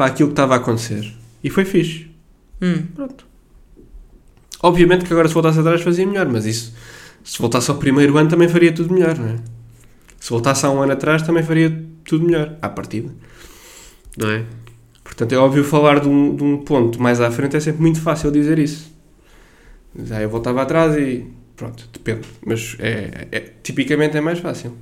para 0.00 0.06
aquilo 0.06 0.30
que 0.30 0.32
estava 0.32 0.54
a 0.54 0.56
acontecer. 0.56 1.12
E 1.44 1.50
foi 1.50 1.66
fixe. 1.66 2.10
Hum. 2.62 2.84
Pronto. 2.94 3.26
Obviamente 4.62 5.04
que 5.04 5.12
agora 5.12 5.28
se 5.28 5.34
voltasse 5.34 5.58
atrás 5.58 5.82
fazia 5.82 6.06
melhor, 6.06 6.26
mas 6.26 6.46
isso 6.46 6.72
Se 7.22 7.38
voltasse 7.38 7.70
ao 7.70 7.76
primeiro 7.76 8.16
ano 8.16 8.30
também 8.30 8.48
faria 8.48 8.72
tudo 8.72 8.94
melhor, 8.94 9.18
não 9.18 9.28
é? 9.28 9.36
Se 10.18 10.30
voltasse 10.30 10.64
há 10.64 10.70
um 10.70 10.80
ano 10.80 10.92
atrás 10.92 11.20
também 11.20 11.42
faria 11.42 11.84
tudo 12.02 12.24
melhor, 12.24 12.56
à 12.62 12.68
partida. 12.70 13.10
Não 14.16 14.30
é? 14.30 14.44
Portanto, 15.04 15.32
é 15.34 15.36
óbvio 15.36 15.62
falar 15.64 16.00
de 16.00 16.08
um, 16.08 16.34
de 16.34 16.42
um 16.44 16.56
ponto 16.64 17.00
mais 17.02 17.20
à 17.20 17.30
frente 17.30 17.56
é 17.56 17.60
sempre 17.60 17.82
muito 17.82 18.00
fácil 18.00 18.30
dizer 18.30 18.58
isso. 18.58 18.90
Já 20.02 20.22
eu 20.22 20.30
voltava 20.30 20.62
atrás 20.62 20.96
e 20.96 21.26
pronto, 21.54 21.86
depende. 21.92 22.26
Mas 22.46 22.74
é, 22.78 23.28
é- 23.30 23.52
tipicamente 23.62 24.16
é 24.16 24.20
mais 24.22 24.38
fácil. 24.38 24.74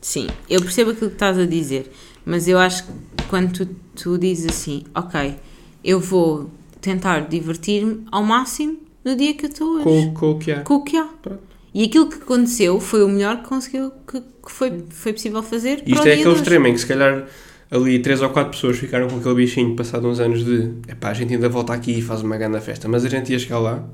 Sim, 0.00 0.26
eu 0.50 0.60
percebo 0.60 0.90
aquilo 0.90 1.10
que 1.10 1.14
estás 1.16 1.38
a 1.38 1.46
dizer, 1.46 1.92
mas 2.26 2.48
eu 2.48 2.58
acho 2.58 2.84
que 2.86 2.92
quando 3.34 3.50
tu, 3.50 3.66
tu 3.96 4.16
dizes 4.16 4.46
assim, 4.46 4.84
ok, 4.94 5.34
eu 5.82 5.98
vou 5.98 6.48
tentar 6.80 7.26
divertir-me 7.26 8.06
ao 8.12 8.22
máximo 8.22 8.78
no 9.04 9.16
dia 9.16 9.34
que 9.34 9.46
eu 9.46 9.50
estou 9.50 9.74
hoje. 9.74 9.82
Com, 9.82 10.14
com 10.14 10.30
o 10.30 10.38
que 10.38 10.52
há. 10.52 10.60
Com 10.60 10.74
o 10.74 10.84
que 10.84 10.96
há. 10.96 11.08
Pronto. 11.20 11.42
E 11.74 11.82
aquilo 11.82 12.08
que 12.08 12.14
aconteceu 12.14 12.78
foi 12.78 13.02
o 13.02 13.08
melhor 13.08 13.42
que 13.42 13.48
conseguiu, 13.48 13.90
que, 14.06 14.20
que 14.20 14.52
foi, 14.52 14.84
foi 14.88 15.12
possível 15.12 15.42
fazer. 15.42 15.82
para 15.82 15.94
Isto 15.94 16.06
é 16.06 16.12
aquele 16.12 16.32
extremo 16.32 16.66
em 16.68 16.74
que 16.74 16.78
se 16.78 16.86
calhar 16.86 17.26
ali 17.72 17.98
três 17.98 18.22
ou 18.22 18.30
quatro 18.30 18.52
pessoas 18.52 18.78
ficaram 18.78 19.08
com 19.08 19.16
aquele 19.16 19.34
bichinho 19.34 19.74
passado 19.74 20.06
uns 20.06 20.20
anos 20.20 20.44
de 20.44 20.70
epá, 20.86 21.08
a 21.08 21.14
gente 21.14 21.34
ainda 21.34 21.48
volta 21.48 21.72
aqui 21.72 21.98
e 21.98 22.02
faz 22.02 22.22
uma 22.22 22.36
grande 22.36 22.60
festa, 22.60 22.86
mas 22.86 23.04
a 23.04 23.08
gente 23.08 23.32
ia 23.32 23.38
chegar 23.40 23.58
lá, 23.58 23.84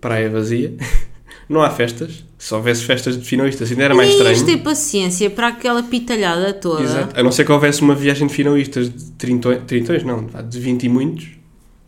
praia 0.00 0.30
vazia, 0.30 0.76
não 1.48 1.62
há 1.62 1.70
festas, 1.70 2.24
se 2.38 2.54
houvesse 2.54 2.84
festas 2.84 3.18
de 3.18 3.24
finalistas 3.24 3.70
ainda 3.70 3.84
era 3.84 3.94
mais 3.94 4.08
ias 4.10 4.18
estranho. 4.18 4.44
ter 4.46 4.56
paciência 4.62 5.30
para 5.30 5.48
aquela 5.48 5.82
pitalhada 5.82 6.52
toda. 6.52 6.82
Exato. 6.82 7.18
A 7.18 7.22
não 7.22 7.30
ser 7.32 7.44
que 7.44 7.52
houvesse 7.52 7.82
uma 7.82 7.94
viagem 7.94 8.26
de 8.26 8.34
finalistas 8.34 8.88
de 8.88 9.10
30, 9.12 9.56
30 9.66 9.98
não, 10.04 10.26
de 10.48 10.60
20 10.60 10.82
e 10.84 10.88
muitos. 10.88 11.26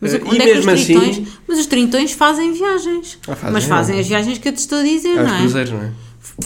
Mas 0.00 0.12
onde 0.14 0.36
e 0.36 0.42
é 0.42 0.44
mesmo 0.54 0.70
assim, 0.70 0.98
tritões. 1.00 1.28
Mas 1.48 1.58
os 1.58 1.66
trintões 1.66 2.12
fazem 2.12 2.52
viagens. 2.52 3.18
Ah, 3.26 3.34
fazem, 3.34 3.52
mas 3.52 3.64
fazem 3.64 3.94
não. 3.94 4.00
as 4.02 4.06
viagens 4.08 4.38
que 4.38 4.48
eu 4.48 4.52
te 4.52 4.58
estou 4.58 4.78
a 4.78 4.82
dizer, 4.82 5.14
não 5.16 5.34
é? 5.34 5.38
cruzeiros, 5.40 5.72
não 5.72 5.80
é? 5.82 5.90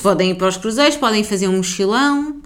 Podem 0.02 0.30
ir 0.30 0.34
para 0.36 0.48
os 0.48 0.56
cruzeiros, 0.56 0.96
podem 0.96 1.24
fazer 1.24 1.48
um 1.48 1.56
mochilão. 1.56 2.36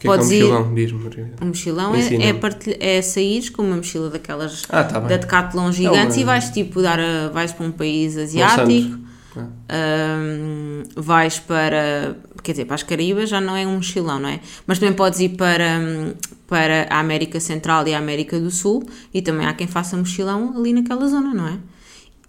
que 0.00 0.06
é 0.08 0.10
um 0.10 0.14
Podes 0.16 0.30
ir- 0.32 0.42
mochilão? 0.42 0.74
Diz-me. 0.74 1.00
Um 1.40 1.46
mochilão 1.46 1.94
é, 1.94 2.14
é, 2.28 2.32
partilha- 2.32 2.76
é 2.80 3.00
sair 3.00 3.48
com 3.52 3.62
uma 3.62 3.76
mochila 3.76 4.10
daquelas 4.10 4.64
Ah, 4.68 4.82
tá 4.82 4.98
da 4.98 5.16
Decathlon 5.16 5.70
gigantes 5.70 6.16
uma- 6.16 6.22
e 6.22 6.24
vais 6.24 6.50
tipo 6.50 6.82
dar 6.82 6.98
a, 6.98 7.28
vais 7.28 7.52
para 7.52 7.66
um 7.66 7.70
país 7.70 8.16
asiático, 8.16 8.98
Hum, 9.40 10.82
vais 10.96 11.38
para 11.40 12.16
quer 12.42 12.52
dizer, 12.52 12.64
para 12.66 12.74
as 12.74 12.82
Caraíbas 12.82 13.30
já 13.30 13.40
não 13.40 13.56
é 13.56 13.66
um 13.66 13.76
mochilão, 13.76 14.20
não 14.20 14.28
é? 14.28 14.40
Mas 14.66 14.78
também 14.78 14.94
podes 14.94 15.18
ir 15.20 15.30
para, 15.30 16.14
para 16.46 16.86
a 16.90 17.00
América 17.00 17.40
Central 17.40 17.86
e 17.88 17.94
a 17.94 17.98
América 17.98 18.38
do 18.38 18.50
Sul 18.50 18.84
e 19.12 19.22
também 19.22 19.46
há 19.46 19.54
quem 19.54 19.66
faça 19.66 19.96
mochilão 19.96 20.54
ali 20.56 20.72
naquela 20.72 21.08
zona, 21.08 21.32
não 21.32 21.48
é? 21.48 21.58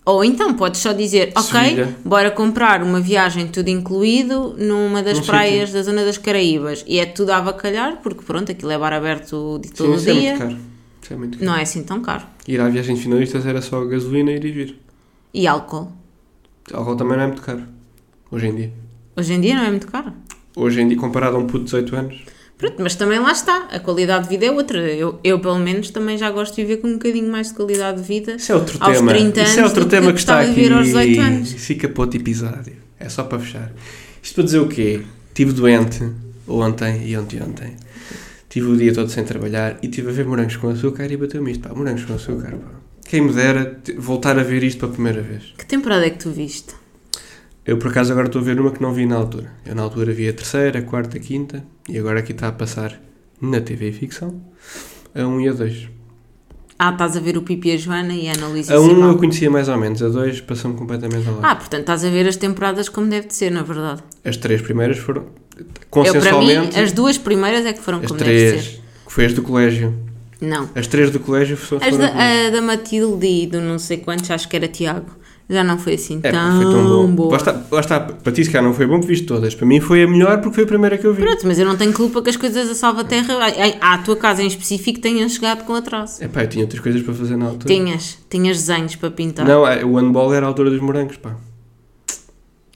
Ou 0.05 0.23
então 0.23 0.53
podes 0.53 0.81
só 0.81 0.93
dizer, 0.93 1.33
ok, 1.35 1.59
Sevilha. 1.59 1.95
bora 2.05 2.29
comprar 2.29 2.83
uma 2.83 3.01
viagem 3.01 3.47
tudo 3.47 3.69
incluído 3.69 4.55
numa 4.57 5.01
das 5.01 5.19
praias 5.19 5.71
da 5.71 5.81
zona 5.81 6.05
das 6.05 6.17
Caraíbas 6.17 6.85
e 6.87 6.99
é 6.99 7.05
tudo 7.07 7.31
a 7.31 7.37
avacalhar 7.37 7.97
porque 8.03 8.21
pronto, 8.23 8.51
aquilo 8.51 8.71
é 8.71 8.77
bar 8.77 8.93
aberto 8.93 9.59
de 9.61 9.71
todo 9.71 9.87
Sim, 9.87 9.93
o 9.93 9.95
isso 9.97 10.09
é 10.09 10.13
dia. 10.13 10.37
muito 10.45 10.75
é 11.11 11.15
muito 11.15 11.37
caro. 11.39 11.45
Não 11.45 11.55
é 11.55 11.61
assim 11.63 11.83
tão 11.83 12.01
caro. 12.01 12.23
Ir 12.47 12.61
à 12.61 12.69
viagem 12.69 12.95
de 12.95 13.01
finalistas 13.01 13.45
era 13.45 13.61
só 13.61 13.83
gasolina 13.85 14.31
ir 14.31 14.45
e 14.45 14.51
vir. 14.51 14.79
E 15.33 15.47
álcool? 15.47 15.91
Álcool 16.73 16.95
também 16.95 17.17
não 17.17 17.23
é 17.23 17.27
muito 17.27 17.41
caro. 17.41 17.63
Hoje 18.31 18.47
em 18.47 18.55
dia. 18.55 18.73
Hoje 19.15 19.33
em 19.33 19.41
dia 19.41 19.55
não 19.55 19.63
é 19.63 19.69
muito 19.69 19.87
caro. 19.87 20.13
Hoje 20.55 20.81
em 20.81 20.87
dia, 20.87 20.97
comparado 20.97 21.35
a 21.35 21.39
um 21.39 21.45
puto 21.45 21.59
de 21.59 21.65
18 21.65 21.95
anos. 21.95 22.23
Pronto, 22.57 22.75
mas 22.79 22.95
também 22.95 23.19
lá 23.19 23.31
está. 23.31 23.67
A 23.71 23.79
qualidade 23.79 24.23
de 24.23 24.29
vida 24.29 24.45
é 24.45 24.51
outra. 24.51 24.79
Eu, 24.79 25.19
eu 25.23 25.39
pelo 25.39 25.59
menos, 25.59 25.89
também 25.89 26.17
já 26.17 26.31
gosto 26.31 26.55
de 26.55 26.61
viver 26.61 26.77
com 26.77 26.87
um 26.87 26.93
bocadinho 26.93 27.29
mais 27.29 27.49
de 27.49 27.53
qualidade 27.53 28.01
de 28.01 28.07
vida. 28.07 28.35
Isso 28.35 28.51
é 28.51 28.55
outro 28.55 28.77
Aos 28.79 28.97
tema. 28.97 29.11
30 29.11 29.41
Isso 29.41 29.57
é 29.57 29.59
anos 29.59 29.71
outro 29.71 29.85
tema 29.89 30.07
que 30.07 30.13
que 30.13 30.19
está 30.19 30.39
aqui. 30.39 30.71
aos 30.71 30.85
18 30.85 31.21
anos. 31.21 31.51
Fica 31.51 31.89
para 31.89 32.01
outro 32.01 32.19
episódio. 32.19 32.73
É 32.99 33.09
só 33.09 33.23
para 33.23 33.39
fechar. 33.39 33.71
Isto 34.23 34.35
para 34.35 34.43
dizer 34.45 34.59
o 34.59 34.67
quê? 34.67 35.01
Estive 35.27 35.51
doente 35.51 36.09
ontem 36.47 37.07
e 37.07 37.17
ontem 37.17 37.41
ontem. 37.43 37.75
Tive 38.49 38.67
o 38.67 38.77
dia 38.77 38.93
todo 38.93 39.09
sem 39.09 39.25
trabalhar 39.25 39.77
e 39.83 39.87
estive 39.87 40.09
a 40.09 40.13
ver 40.13 40.25
morangos 40.25 40.55
com 40.55 40.69
açúcar 40.69 41.11
e 41.11 41.17
bateu-me 41.17 41.51
isto. 41.51 41.67
Pá, 41.67 41.75
morangos 41.75 42.05
com 42.05 42.13
açúcar. 42.13 42.51
Pá. 42.51 42.74
Quem 43.05 43.21
me 43.21 43.31
dera 43.33 43.79
voltar 43.97 44.37
a 44.39 44.43
ver 44.43 44.63
isto 44.63 44.79
pela 44.79 44.91
primeira 44.91 45.21
vez. 45.21 45.53
Que 45.57 45.65
temporada 45.65 46.05
é 46.05 46.09
que 46.09 46.17
tu 46.17 46.31
viste? 46.31 46.73
Eu 47.65 47.77
por 47.77 47.89
acaso 47.89 48.11
agora 48.11 48.27
estou 48.27 48.41
a 48.41 48.45
ver 48.45 48.59
uma 48.59 48.71
que 48.71 48.81
não 48.81 48.93
vi 48.93 49.05
na 49.05 49.15
altura. 49.15 49.51
Eu 49.65 49.75
na 49.75 49.83
altura 49.83 50.11
vi 50.13 50.27
a 50.27 50.33
terceira, 50.33 50.79
a 50.79 50.81
quarta, 50.81 51.17
a 51.17 51.19
quinta 51.19 51.63
e 51.87 51.97
agora 51.97 52.19
aqui 52.19 52.31
está 52.31 52.47
a 52.47 52.51
passar 52.51 52.99
na 53.41 53.61
TV 53.61 53.91
Ficção 53.91 54.41
a 55.13 55.25
1 55.25 55.41
e 55.41 55.49
a 55.49 55.53
2. 55.53 55.89
Ah, 56.77 56.89
estás 56.91 57.15
a 57.15 57.19
ver 57.21 57.37
o 57.37 57.41
Pipi 57.41 57.69
e 57.69 57.73
a 57.73 57.77
Joana 57.77 58.13
e 58.13 58.27
a 58.27 58.33
Ana 58.33 58.47
Luísa 58.47 58.75
A 58.75 58.81
1 58.81 58.87
Simão. 58.89 59.09
eu 59.11 59.17
conhecia 59.17 59.49
mais 59.49 59.69
ou 59.69 59.77
menos, 59.77 60.03
a 60.03 60.09
2 60.09 60.41
passou-me 60.41 60.75
completamente 60.77 61.27
ao 61.27 61.35
lado. 61.35 61.45
Ah, 61.45 61.55
portanto 61.55 61.81
estás 61.81 62.03
a 62.03 62.09
ver 62.09 62.27
as 62.27 62.35
temporadas 62.35 62.89
como 62.89 63.07
deve 63.07 63.27
de 63.27 63.33
ser, 63.33 63.49
na 63.51 63.61
verdade. 63.63 64.03
As 64.25 64.35
três 64.35 64.61
primeiras 64.61 64.97
foram 64.97 65.23
Eu, 65.57 65.63
para 65.63 65.63
mim, 65.63 65.69
consensualmente. 65.89 66.79
as 66.79 66.91
duas 66.91 67.17
primeiras 67.17 67.65
é 67.65 67.71
que 67.73 67.79
foram 67.81 67.99
as 67.99 68.07
como 68.07 68.19
deve 68.19 68.29
três, 68.49 68.63
ser. 68.65 68.81
que 69.05 69.11
foi 69.13 69.25
as 69.25 69.33
do 69.33 69.41
colégio. 69.41 69.93
Não. 70.41 70.69
As 70.75 70.87
três 70.87 71.11
do 71.11 71.19
colégio 71.19 71.57
foram. 71.57 71.85
As 71.87 71.97
da, 71.97 72.07
a 72.07 72.49
da 72.49 72.61
Matilde 72.61 73.25
e 73.25 73.47
do 73.47 73.61
não 73.61 73.79
sei 73.79 73.97
quantos, 73.97 74.29
acho 74.31 74.47
que 74.47 74.55
era 74.55 74.67
Tiago. 74.67 75.11
Já 75.47 75.63
não 75.63 75.77
foi 75.77 75.93
assim 75.93 76.19
é, 76.23 76.31
tão, 76.31 76.61
foi 76.61 76.71
tão 76.71 76.83
bom. 76.83 77.07
boa. 77.07 77.31
Lá 77.31 77.37
está, 77.37 77.61
lá 77.71 77.79
está, 77.79 77.99
para 77.99 78.31
ti 78.31 78.43
se 78.43 78.49
calhar 78.49 78.63
não 78.63 78.73
foi 78.73 78.87
bom 78.87 78.99
que 78.99 79.05
viste 79.05 79.27
todas. 79.27 79.53
Para 79.53 79.67
mim 79.67 79.79
foi 79.79 80.01
a 80.01 80.07
melhor 80.07 80.41
porque 80.41 80.55
foi 80.55 80.63
a 80.63 80.67
primeira 80.67 80.97
que 80.97 81.05
eu 81.05 81.13
vi. 81.13 81.21
Pronto, 81.21 81.45
mas 81.45 81.59
eu 81.59 81.65
não 81.67 81.77
tenho 81.77 81.93
culpa 81.93 82.19
que 82.23 82.31
as 82.31 82.35
coisas 82.35 82.67
da 82.67 82.73
Salvaterra, 82.73 83.35
ai, 83.39 83.77
à 83.79 83.99
tua 83.99 84.15
casa 84.15 84.41
em 84.41 84.47
específico, 84.47 84.99
tenham 84.99 85.29
chegado 85.29 85.63
com 85.63 85.75
atraso. 85.75 86.23
É 86.23 86.27
pá, 86.27 86.43
eu 86.43 86.49
tinha 86.49 86.63
outras 86.63 86.81
coisas 86.81 87.03
para 87.03 87.13
fazer 87.13 87.37
na 87.37 87.45
altura. 87.45 87.71
Tinhas, 87.71 88.17
tinhas 88.27 88.57
desenhos 88.57 88.95
para 88.95 89.11
pintar, 89.11 89.45
Não, 89.45 89.67
é, 89.67 89.85
o 89.85 89.95
handball 89.97 90.33
era 90.33 90.47
a 90.47 90.49
altura 90.49 90.71
dos 90.71 90.81
morangos, 90.81 91.17
pá. 91.17 91.35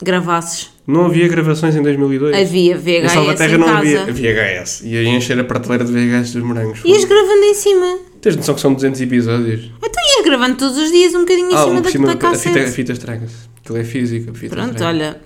Gravasses. 0.02 0.70
Não 0.86 1.06
havia 1.06 1.28
gravações 1.28 1.76
em 1.76 1.82
2002. 1.82 2.34
Havia 2.36 2.74
Em 2.74 2.78
VHS 2.78 3.12
Salvaterra 3.12 3.54
em 3.54 3.58
não 3.58 3.66
casa. 3.66 3.78
havia 3.78 4.06
VHS. 4.12 4.80
Ia 4.84 5.04
encher 5.04 5.38
a 5.38 5.44
prateleira 5.44 5.84
de 5.84 5.92
VHS 5.92 6.32
dos 6.32 6.42
morangos. 6.42 6.80
Ias 6.84 7.04
gravando 7.04 7.44
em 7.44 7.54
cima. 7.54 7.98
Tens 8.20 8.36
noção 8.36 8.54
que 8.54 8.60
são 8.60 8.74
200 8.74 9.00
episódios? 9.00 9.70
Então 9.82 10.02
ias 10.16 10.24
gravando 10.24 10.56
todos 10.56 10.76
os 10.76 10.90
dias 10.90 11.14
um 11.14 11.20
bocadinho 11.20 11.50
em 11.50 11.54
ah, 11.54 11.62
cima 11.64 11.78
um 11.78 11.82
da, 11.82 11.90
cima, 11.90 12.06
da 12.06 12.12
a 12.12 12.16
fita, 12.16 12.28
a 12.28 12.30
cassete. 12.32 12.70
fita 12.72 12.92
estraga-se. 12.92 13.34
Aquilo 13.62 13.78
é 13.78 13.84
físico, 13.84 14.30
a 14.30 14.34
fita 14.34 14.54
Pronto, 14.56 14.72
estraga-se. 14.72 15.02
olha. 15.04 15.20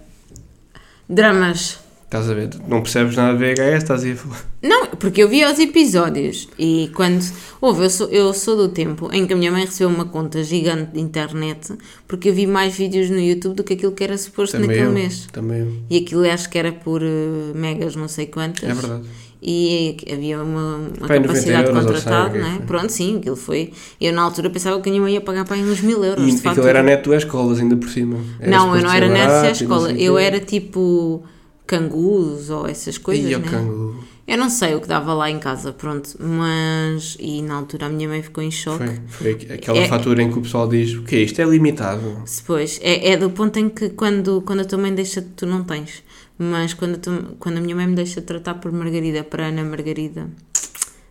Dramas. 1.08 1.78
Estás 2.14 2.30
a 2.30 2.34
ver? 2.34 2.50
Não 2.68 2.80
percebes 2.80 3.16
nada 3.16 3.36
de 3.36 3.44
VHS, 3.44 3.82
estás 3.82 4.04
aí 4.04 4.12
a 4.12 4.16
falar. 4.16 4.44
Não, 4.62 4.86
porque 4.86 5.20
eu 5.20 5.28
via 5.28 5.50
os 5.50 5.58
episódios 5.58 6.48
e 6.56 6.88
quando. 6.94 7.24
Houve, 7.60 7.82
eu 7.82 7.90
sou, 7.90 8.08
eu 8.08 8.32
sou 8.32 8.56
do 8.56 8.68
tempo 8.68 9.10
em 9.12 9.26
que 9.26 9.32
a 9.32 9.36
minha 9.36 9.50
mãe 9.50 9.64
recebeu 9.64 9.88
uma 9.88 10.04
conta 10.04 10.44
gigante 10.44 10.92
de 10.92 11.00
internet 11.00 11.76
porque 12.06 12.28
eu 12.28 12.32
vi 12.32 12.46
mais 12.46 12.76
vídeos 12.76 13.10
no 13.10 13.18
YouTube 13.18 13.56
do 13.56 13.64
que 13.64 13.72
aquilo 13.72 13.90
que 13.90 14.04
era 14.04 14.16
suposto 14.16 14.52
Também 14.52 14.68
naquele 14.68 14.86
eu. 14.86 14.92
mês. 14.92 15.26
Também 15.32 15.58
eu. 15.58 15.72
E 15.90 15.98
aquilo 15.98 16.24
acho 16.30 16.48
que 16.48 16.56
era 16.56 16.70
por 16.70 17.02
eh, 17.02 17.52
megas, 17.52 17.96
não 17.96 18.06
sei 18.06 18.26
quantas. 18.26 18.62
É 18.70 18.72
verdade. 18.72 19.02
E 19.42 19.96
havia 20.10 20.40
uma, 20.40 20.76
uma 20.76 21.08
Pai, 21.08 21.18
90 21.18 21.26
capacidade 21.26 21.72
contratada, 21.72 22.30
100, 22.30 22.40
não 22.40 22.46
é? 22.46 22.54
ok. 22.54 22.66
Pronto, 22.66 22.90
sim, 22.90 23.18
aquilo 23.18 23.36
foi. 23.36 23.72
Eu 24.00 24.12
na 24.12 24.22
altura 24.22 24.50
pensava 24.50 24.80
que 24.80 24.88
a 24.88 24.92
minha 24.92 25.02
mãe 25.02 25.14
ia 25.14 25.20
pagar 25.20 25.44
para 25.44 25.56
aí 25.56 25.64
uns 25.64 25.80
mil 25.80 26.04
euros. 26.04 26.24
E 26.24 26.40
de 26.40 26.48
aquilo 26.48 26.68
era 26.68 26.80
neto 26.80 27.10
das 27.10 27.24
escolas 27.24 27.58
ainda 27.58 27.76
por 27.76 27.88
cima. 27.88 28.18
Era 28.38 28.50
não, 28.52 28.76
eu 28.76 28.82
não 28.84 28.92
era 28.92 29.06
e 29.06 29.08
não 29.08 29.50
escola. 29.50 29.92
Eu 29.92 30.16
era 30.16 30.38
tipo 30.38 31.24
cangurus 31.66 32.50
ou 32.50 32.66
essas 32.66 32.98
coisas, 32.98 33.24
o 33.34 33.38
né? 33.38 34.04
Eu 34.26 34.38
não 34.38 34.48
sei 34.48 34.74
o 34.74 34.80
que 34.80 34.88
dava 34.88 35.12
lá 35.12 35.30
em 35.30 35.38
casa, 35.38 35.70
pronto. 35.72 36.16
Mas. 36.18 37.16
E 37.20 37.42
na 37.42 37.56
altura 37.56 37.86
a 37.86 37.88
minha 37.90 38.08
mãe 38.08 38.22
ficou 38.22 38.42
em 38.42 38.50
choque. 38.50 38.84
Foi, 38.86 39.00
foi 39.08 39.30
aqu- 39.32 39.52
aquela 39.52 39.78
É- 39.80 39.88
fatura 39.88 40.22
em 40.22 40.30
que 40.32 40.38
o 40.38 40.42
pessoal 40.42 40.66
diz: 40.66 40.94
o 40.94 41.02
que 41.02 41.16
é 41.16 41.18
isto? 41.20 41.38
É 41.40 41.44
limitado. 41.44 42.22
Depois, 42.38 42.80
é, 42.82 43.10
é 43.12 43.16
do 43.18 43.28
ponto 43.30 43.58
em 43.58 43.68
que 43.68 43.90
quando, 43.90 44.40
quando 44.42 44.60
a 44.60 44.64
tua 44.64 44.78
mãe 44.78 44.94
deixa, 44.94 45.20
tu 45.36 45.44
não 45.44 45.62
tens. 45.62 46.02
Mas 46.38 46.72
quando 46.72 46.98
quando 47.38 47.58
a 47.58 47.60
minha 47.60 47.76
mãe 47.76 47.86
me 47.86 47.94
deixa 47.94 48.22
tratar 48.22 48.54
por 48.54 48.72
Margarida 48.72 49.22
para 49.22 49.48
Ana 49.48 49.62
Margarida, 49.62 50.26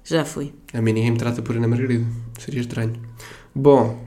já 0.03 0.25
fui. 0.25 0.51
A 0.73 0.81
mim 0.81 0.91
ninguém 0.93 1.11
me 1.11 1.17
trata 1.17 1.41
por 1.43 1.55
Ana 1.55 1.67
Margarida. 1.67 2.05
Seria 2.39 2.61
estranho. 2.61 2.93
Bom, 3.53 4.03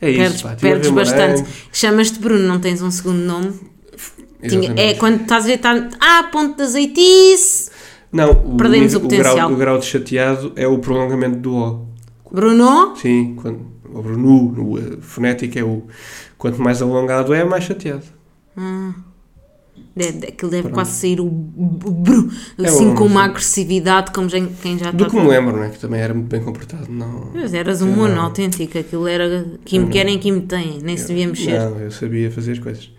é 0.00 0.10
isso. 0.10 0.20
perdes 0.20 0.42
pá. 0.42 0.54
Tive 0.54 0.68
a 0.68 0.70
perdes 0.72 0.90
bastante. 0.90 1.44
Chamas-te 1.72 2.18
Bruno, 2.20 2.46
não 2.46 2.60
tens 2.60 2.82
um 2.82 2.90
segundo 2.90 3.18
nome? 3.24 3.71
Tinha- 4.48 4.74
é 4.76 4.94
quando 4.94 5.22
estás 5.22 5.44
a 5.44 5.46
ver, 5.48 5.58
tá, 5.58 5.88
ah, 6.00 6.28
ponto 6.32 6.56
de 6.56 6.62
azeitice! 6.62 7.70
Não, 8.12 8.30
o, 8.30 8.56
Perdemos 8.56 8.94
o 8.94 9.00
grau, 9.00 9.08
potencial. 9.10 9.52
o 9.52 9.56
grau 9.56 9.78
de 9.78 9.86
chateado 9.86 10.52
é 10.56 10.66
o 10.66 10.78
prolongamento 10.78 11.38
do 11.38 11.54
O. 11.56 11.88
Bruno? 12.30 12.94
Sim, 12.96 13.36
quando, 13.40 13.60
o 13.92 14.02
nu, 14.02 14.52
no, 14.52 14.76
a 14.78 15.00
fonética 15.00 15.58
é 15.60 15.64
o. 15.64 15.84
Quanto 16.36 16.60
mais 16.60 16.82
alongado 16.82 17.32
é, 17.32 17.44
mais 17.44 17.64
chateado. 17.64 18.02
Ah, 18.56 18.92
deve, 19.96 20.12
de- 20.18 20.26
aquilo 20.26 20.50
deve 20.50 20.62
Pronto. 20.64 20.74
quase 20.74 20.92
sair 20.92 21.20
o 21.20 21.26
bru, 21.30 22.30
É 22.58 22.66
assim 22.68 22.88
bom, 22.90 22.94
com 22.96 23.06
uma 23.06 23.24
sim. 23.24 23.30
agressividade, 23.30 24.10
como 24.12 24.28
já- 24.28 24.40
quem 24.60 24.78
já 24.78 24.90
Do 24.90 25.04
está. 25.04 25.16
que 25.16 25.22
me 25.22 25.28
lembro, 25.28 25.56
né? 25.56 25.70
Que 25.70 25.78
também 25.78 26.00
era 26.00 26.12
muito 26.12 26.28
bem 26.28 26.42
comportado. 26.42 26.90
Não, 26.90 27.30
Mas 27.32 27.54
eras 27.54 27.80
um 27.80 27.88
Eu 27.90 27.96
mono 27.96 28.20
autêntico, 28.20 28.76
aquilo 28.76 29.06
era 29.06 29.46
que 29.64 29.78
me 29.78 29.86
Eu 29.86 29.90
querem, 29.90 30.18
que 30.18 30.30
me 30.32 30.40
têm, 30.42 30.80
nem 30.82 30.96
se 30.96 31.06
devia 31.08 31.26
mexer. 31.28 31.58
Não, 31.60 31.78
eu 31.78 31.90
sabia 31.90 32.30
fazer 32.30 32.52
as 32.52 32.58
coisas. 32.58 32.90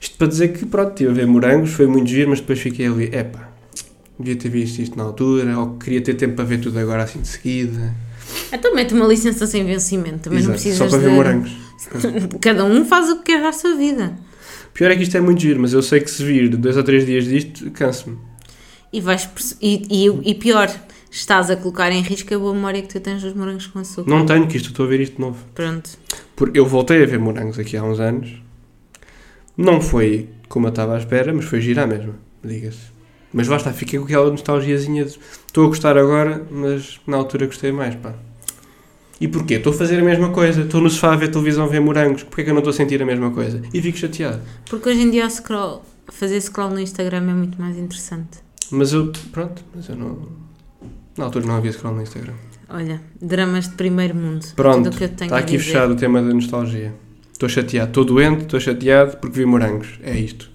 Isto 0.00 0.16
para 0.16 0.26
dizer 0.28 0.48
que, 0.48 0.64
pronto, 0.66 0.90
estive 0.90 1.10
a 1.10 1.14
ver 1.14 1.26
morangos, 1.26 1.70
foi 1.72 1.86
muito 1.86 2.08
giro, 2.08 2.30
mas 2.30 2.40
depois 2.40 2.58
fiquei 2.58 2.86
ali, 2.86 3.04
epá, 3.14 3.50
devia 4.18 4.36
ter 4.36 4.48
visto 4.48 4.78
isto 4.80 4.96
na 4.96 5.04
altura, 5.04 5.58
ou 5.58 5.76
queria 5.76 6.00
ter 6.00 6.14
tempo 6.14 6.36
para 6.36 6.44
ver 6.44 6.58
tudo 6.60 6.78
agora 6.78 7.02
assim 7.02 7.20
de 7.20 7.28
seguida. 7.28 7.94
Então 8.52 8.74
mete 8.74 8.94
uma 8.94 9.06
licença 9.06 9.46
sem 9.46 9.64
vencimento, 9.64 10.20
também 10.20 10.42
não 10.42 10.50
precisas 10.52 10.78
Só 10.78 10.88
para 10.88 10.98
ver 10.98 11.10
de- 11.10 11.14
morangos. 11.14 11.52
Cada 12.40 12.64
um 12.64 12.84
faz 12.84 13.08
o 13.10 13.16
que 13.18 13.24
quer 13.32 13.44
à 13.44 13.52
sua 13.52 13.74
vida. 13.74 14.14
Pior 14.72 14.90
é 14.90 14.96
que 14.96 15.02
isto 15.02 15.16
é 15.16 15.20
muito 15.20 15.40
giro, 15.40 15.60
mas 15.60 15.72
eu 15.72 15.82
sei 15.82 16.00
que 16.00 16.10
se 16.10 16.24
vir 16.24 16.48
dois 16.56 16.76
ou 16.76 16.82
três 16.82 17.04
dias 17.04 17.24
disto, 17.24 17.70
canso-me. 17.72 18.16
E, 18.92 19.00
vais 19.00 19.28
e, 19.60 19.86
e, 19.90 20.30
e 20.30 20.34
pior, 20.34 20.70
estás 21.10 21.50
a 21.50 21.56
colocar 21.56 21.90
em 21.92 22.02
risco 22.02 22.34
a 22.34 22.38
boa 22.38 22.54
memória 22.54 22.80
que 22.82 22.88
tu 22.88 23.00
tens 23.00 23.22
dos 23.22 23.34
morangos 23.34 23.66
com 23.66 23.78
açúcar. 23.80 24.08
Não 24.10 24.24
tenho, 24.24 24.46
que 24.46 24.56
isto 24.56 24.70
estou 24.70 24.86
a 24.86 24.88
ver 24.88 25.00
isto 25.00 25.16
de 25.16 25.20
novo. 25.20 25.38
Pronto. 25.54 25.90
Porque 26.36 26.58
eu 26.58 26.66
voltei 26.66 27.02
a 27.02 27.06
ver 27.06 27.18
morangos 27.18 27.58
aqui 27.58 27.76
há 27.76 27.82
uns 27.82 28.00
anos. 28.00 28.30
Não 29.56 29.80
foi 29.80 30.28
como 30.48 30.66
eu 30.66 30.70
estava 30.70 30.96
à 30.96 30.98
espera, 30.98 31.32
mas 31.32 31.44
foi 31.44 31.60
girar 31.60 31.86
mesmo, 31.86 32.14
diga-se. 32.44 32.90
Mas 33.32 33.46
lá 33.46 33.56
está, 33.56 33.72
fiquei 33.72 33.98
com 33.98 34.04
aquela 34.04 34.30
nostalgiazinha 34.30 35.04
de 35.04 35.16
estou 35.46 35.64
a 35.64 35.68
gostar 35.68 35.96
agora, 35.96 36.44
mas 36.50 37.00
na 37.06 37.16
altura 37.16 37.46
gostei 37.46 37.70
mais, 37.70 37.94
pá. 37.94 38.14
E 39.20 39.28
porquê? 39.28 39.54
Estou 39.54 39.72
a 39.72 39.76
fazer 39.76 40.00
a 40.00 40.02
mesma 40.02 40.30
coisa, 40.30 40.62
estou 40.62 40.80
no 40.80 40.90
sofá 40.90 41.12
a 41.12 41.16
ver 41.16 41.30
televisão, 41.30 41.64
a 41.64 41.68
ver 41.68 41.80
morangos, 41.80 42.24
porquê 42.24 42.40
é 42.40 42.44
que 42.44 42.50
eu 42.50 42.54
não 42.54 42.60
estou 42.60 42.72
a 42.72 42.74
sentir 42.74 43.00
a 43.00 43.06
mesma 43.06 43.30
coisa? 43.30 43.62
E 43.72 43.80
fico 43.80 43.96
chateado. 43.96 44.40
Porque 44.68 44.88
hoje 44.88 45.02
em 45.02 45.10
dia 45.10 45.24
o 45.24 45.30
scroll, 45.30 45.82
fazer 46.08 46.40
scroll 46.40 46.70
no 46.70 46.80
Instagram 46.80 47.30
é 47.30 47.34
muito 47.34 47.60
mais 47.60 47.78
interessante. 47.78 48.38
Mas 48.72 48.92
eu, 48.92 49.12
pronto, 49.30 49.62
mas 49.74 49.88
eu 49.88 49.94
não. 49.94 50.28
Na 51.16 51.26
altura 51.26 51.46
não 51.46 51.56
havia 51.56 51.72
scroll 51.72 51.94
no 51.94 52.02
Instagram. 52.02 52.34
Olha, 52.68 53.00
dramas 53.20 53.68
de 53.68 53.74
primeiro 53.74 54.16
mundo. 54.16 54.46
Pronto, 54.56 54.88
está 54.88 55.36
a 55.36 55.38
aqui 55.38 55.58
fechado 55.58 55.92
o 55.92 55.96
tema 55.96 56.22
da 56.22 56.32
nostalgia. 56.32 56.94
Estou 57.40 57.48
chateado, 57.48 57.88
estou 57.88 58.04
doente, 58.04 58.42
estou 58.42 58.60
chateado 58.60 59.16
porque 59.16 59.38
vi 59.38 59.46
morangos. 59.46 59.98
É 60.02 60.14
isto. 60.14 60.50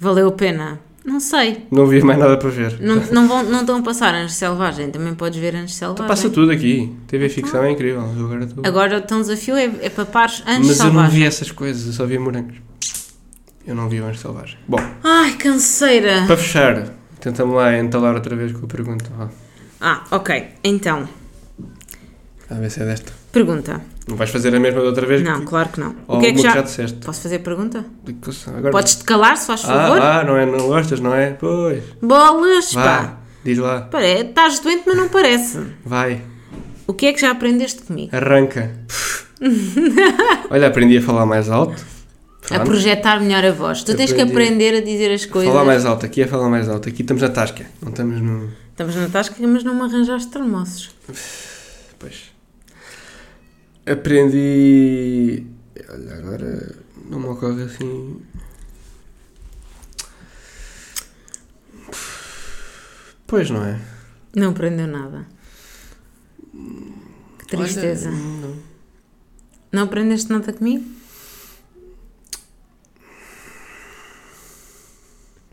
Valeu 0.00 0.28
a 0.28 0.32
pena? 0.32 0.80
Não 1.04 1.20
sei. 1.20 1.66
Não 1.70 1.82
havia 1.82 2.02
mais 2.02 2.18
nada 2.18 2.38
para 2.38 2.48
ver. 2.48 2.80
Não, 2.80 2.96
não, 3.12 3.28
vão, 3.28 3.42
não 3.42 3.60
estão 3.60 3.76
a 3.76 3.82
passar 3.82 4.14
Anjos 4.14 4.36
Selvagem. 4.36 4.90
Também 4.90 5.14
podes 5.14 5.38
ver 5.38 5.54
Anjos 5.54 5.74
Selvagem. 5.76 6.06
Passa 6.08 6.30
tudo 6.30 6.50
aqui. 6.52 6.90
TV 7.06 7.28
ficção 7.28 7.62
é 7.62 7.70
incrível. 7.70 8.00
Agora 8.00 8.44
estou... 8.46 8.64
Agora 8.66 8.96
o 8.96 9.00
teu 9.02 9.20
desafio 9.20 9.56
é, 9.56 9.64
é 9.82 9.90
papares 9.90 10.42
Anjos 10.46 10.68
Mas 10.68 10.78
eu 10.78 10.84
não 10.86 10.92
Selvagem. 10.92 11.20
vi 11.20 11.26
essas 11.26 11.50
coisas, 11.52 11.86
eu 11.86 11.92
só 11.92 12.06
vi 12.06 12.18
morangos. 12.18 12.56
Eu 13.66 13.74
não 13.74 13.86
vi 13.90 14.00
o 14.00 14.06
Anjo 14.06 14.18
Selvagem. 14.20 14.56
Bom, 14.66 14.80
Ai, 15.02 15.34
canseira. 15.36 16.24
para 16.26 16.38
fechar, 16.38 16.94
tentamos 17.20 17.54
lá 17.56 17.78
entalar 17.78 18.14
outra 18.14 18.34
vez 18.34 18.52
com 18.52 18.64
a 18.64 18.68
pergunta. 18.68 19.04
Vá. 19.18 19.28
Ah, 19.82 20.02
ok. 20.12 20.46
Então, 20.64 21.06
A 22.48 22.54
ver 22.54 22.70
se 22.70 22.80
é 22.80 22.86
desta. 22.86 23.12
pergunta. 23.30 23.82
Não 24.06 24.16
vais 24.16 24.28
fazer 24.30 24.54
a 24.54 24.60
mesma 24.60 24.80
da 24.80 24.86
outra 24.88 25.06
vez? 25.06 25.22
Não, 25.22 25.40
que... 25.40 25.46
claro 25.46 25.68
que 25.70 25.80
não. 25.80 25.94
O 26.06 26.18
que 26.20 26.26
é 26.26 26.32
que 26.32 26.42
já... 26.42 26.50
já 26.50 26.60
disseste. 26.60 26.98
Posso 27.04 27.22
fazer 27.22 27.38
pergunta? 27.38 27.84
Agora... 28.48 28.70
Podes-te 28.70 29.02
calar, 29.04 29.36
se 29.38 29.46
faz 29.46 29.62
favor? 29.62 29.98
ah, 30.00 30.20
ah, 30.20 30.24
não 30.24 30.36
é? 30.36 30.44
Não 30.44 30.66
gostas, 30.66 31.00
não 31.00 31.14
é? 31.14 31.30
Pois. 31.32 31.82
Bolas, 32.02 32.72
Vá, 32.74 32.82
pá. 32.82 33.16
diz 33.42 33.56
lá. 33.58 33.80
Pare- 33.82 34.20
Estás 34.28 34.58
doente, 34.60 34.82
mas 34.86 34.96
não 34.96 35.08
parece. 35.08 35.58
Vai, 35.86 36.20
O 36.86 36.92
que 36.92 37.06
é 37.06 37.12
que 37.14 37.20
já 37.20 37.30
aprendeste 37.30 37.82
comigo? 37.82 38.14
arranca. 38.14 38.70
Olha, 40.50 40.66
aprendi 40.68 40.98
a 40.98 41.02
falar 41.02 41.24
mais 41.26 41.48
alto. 41.48 41.82
A 42.44 42.46
Pronto. 42.56 42.64
projetar 42.66 43.20
melhor 43.22 43.42
a 43.42 43.52
voz. 43.52 43.82
Tu 43.82 43.94
tens 43.96 44.12
que 44.12 44.20
Aprendi. 44.20 44.32
aprender 44.32 44.76
a 44.76 44.80
dizer 44.82 45.10
as 45.14 45.24
coisas. 45.24 45.50
Falar 45.50 45.64
mais 45.64 45.86
alto, 45.86 46.04
aqui 46.04 46.20
é 46.22 46.26
falar 46.26 46.50
mais 46.50 46.68
alto. 46.68 46.90
Aqui 46.90 47.00
estamos 47.00 47.22
na 47.22 47.30
tasca, 47.30 47.64
não 47.80 47.88
estamos 47.88 48.20
no. 48.20 48.50
Estamos 48.70 48.94
na 48.96 49.08
tasca, 49.08 49.34
mas 49.46 49.64
não 49.64 49.74
me 49.74 49.80
arranjaste 49.82 50.28
termossos. 50.30 50.90
Pois. 51.98 52.33
Aprendi. 53.86 55.46
Olha, 55.90 56.14
agora 56.14 56.76
não 57.10 57.20
me 57.20 57.26
ocorre 57.26 57.64
assim. 57.64 58.22
Pois 63.26 63.50
não 63.50 63.64
é? 63.64 63.80
Não 64.34 64.50
aprendeu 64.50 64.86
nada. 64.86 65.26
Que 67.38 67.46
tristeza. 67.46 68.08
Olha, 68.08 68.18
não. 68.18 68.62
Não 69.72 69.82
aprendeste 69.82 70.30
nada 70.30 70.52
comigo? 70.52 70.84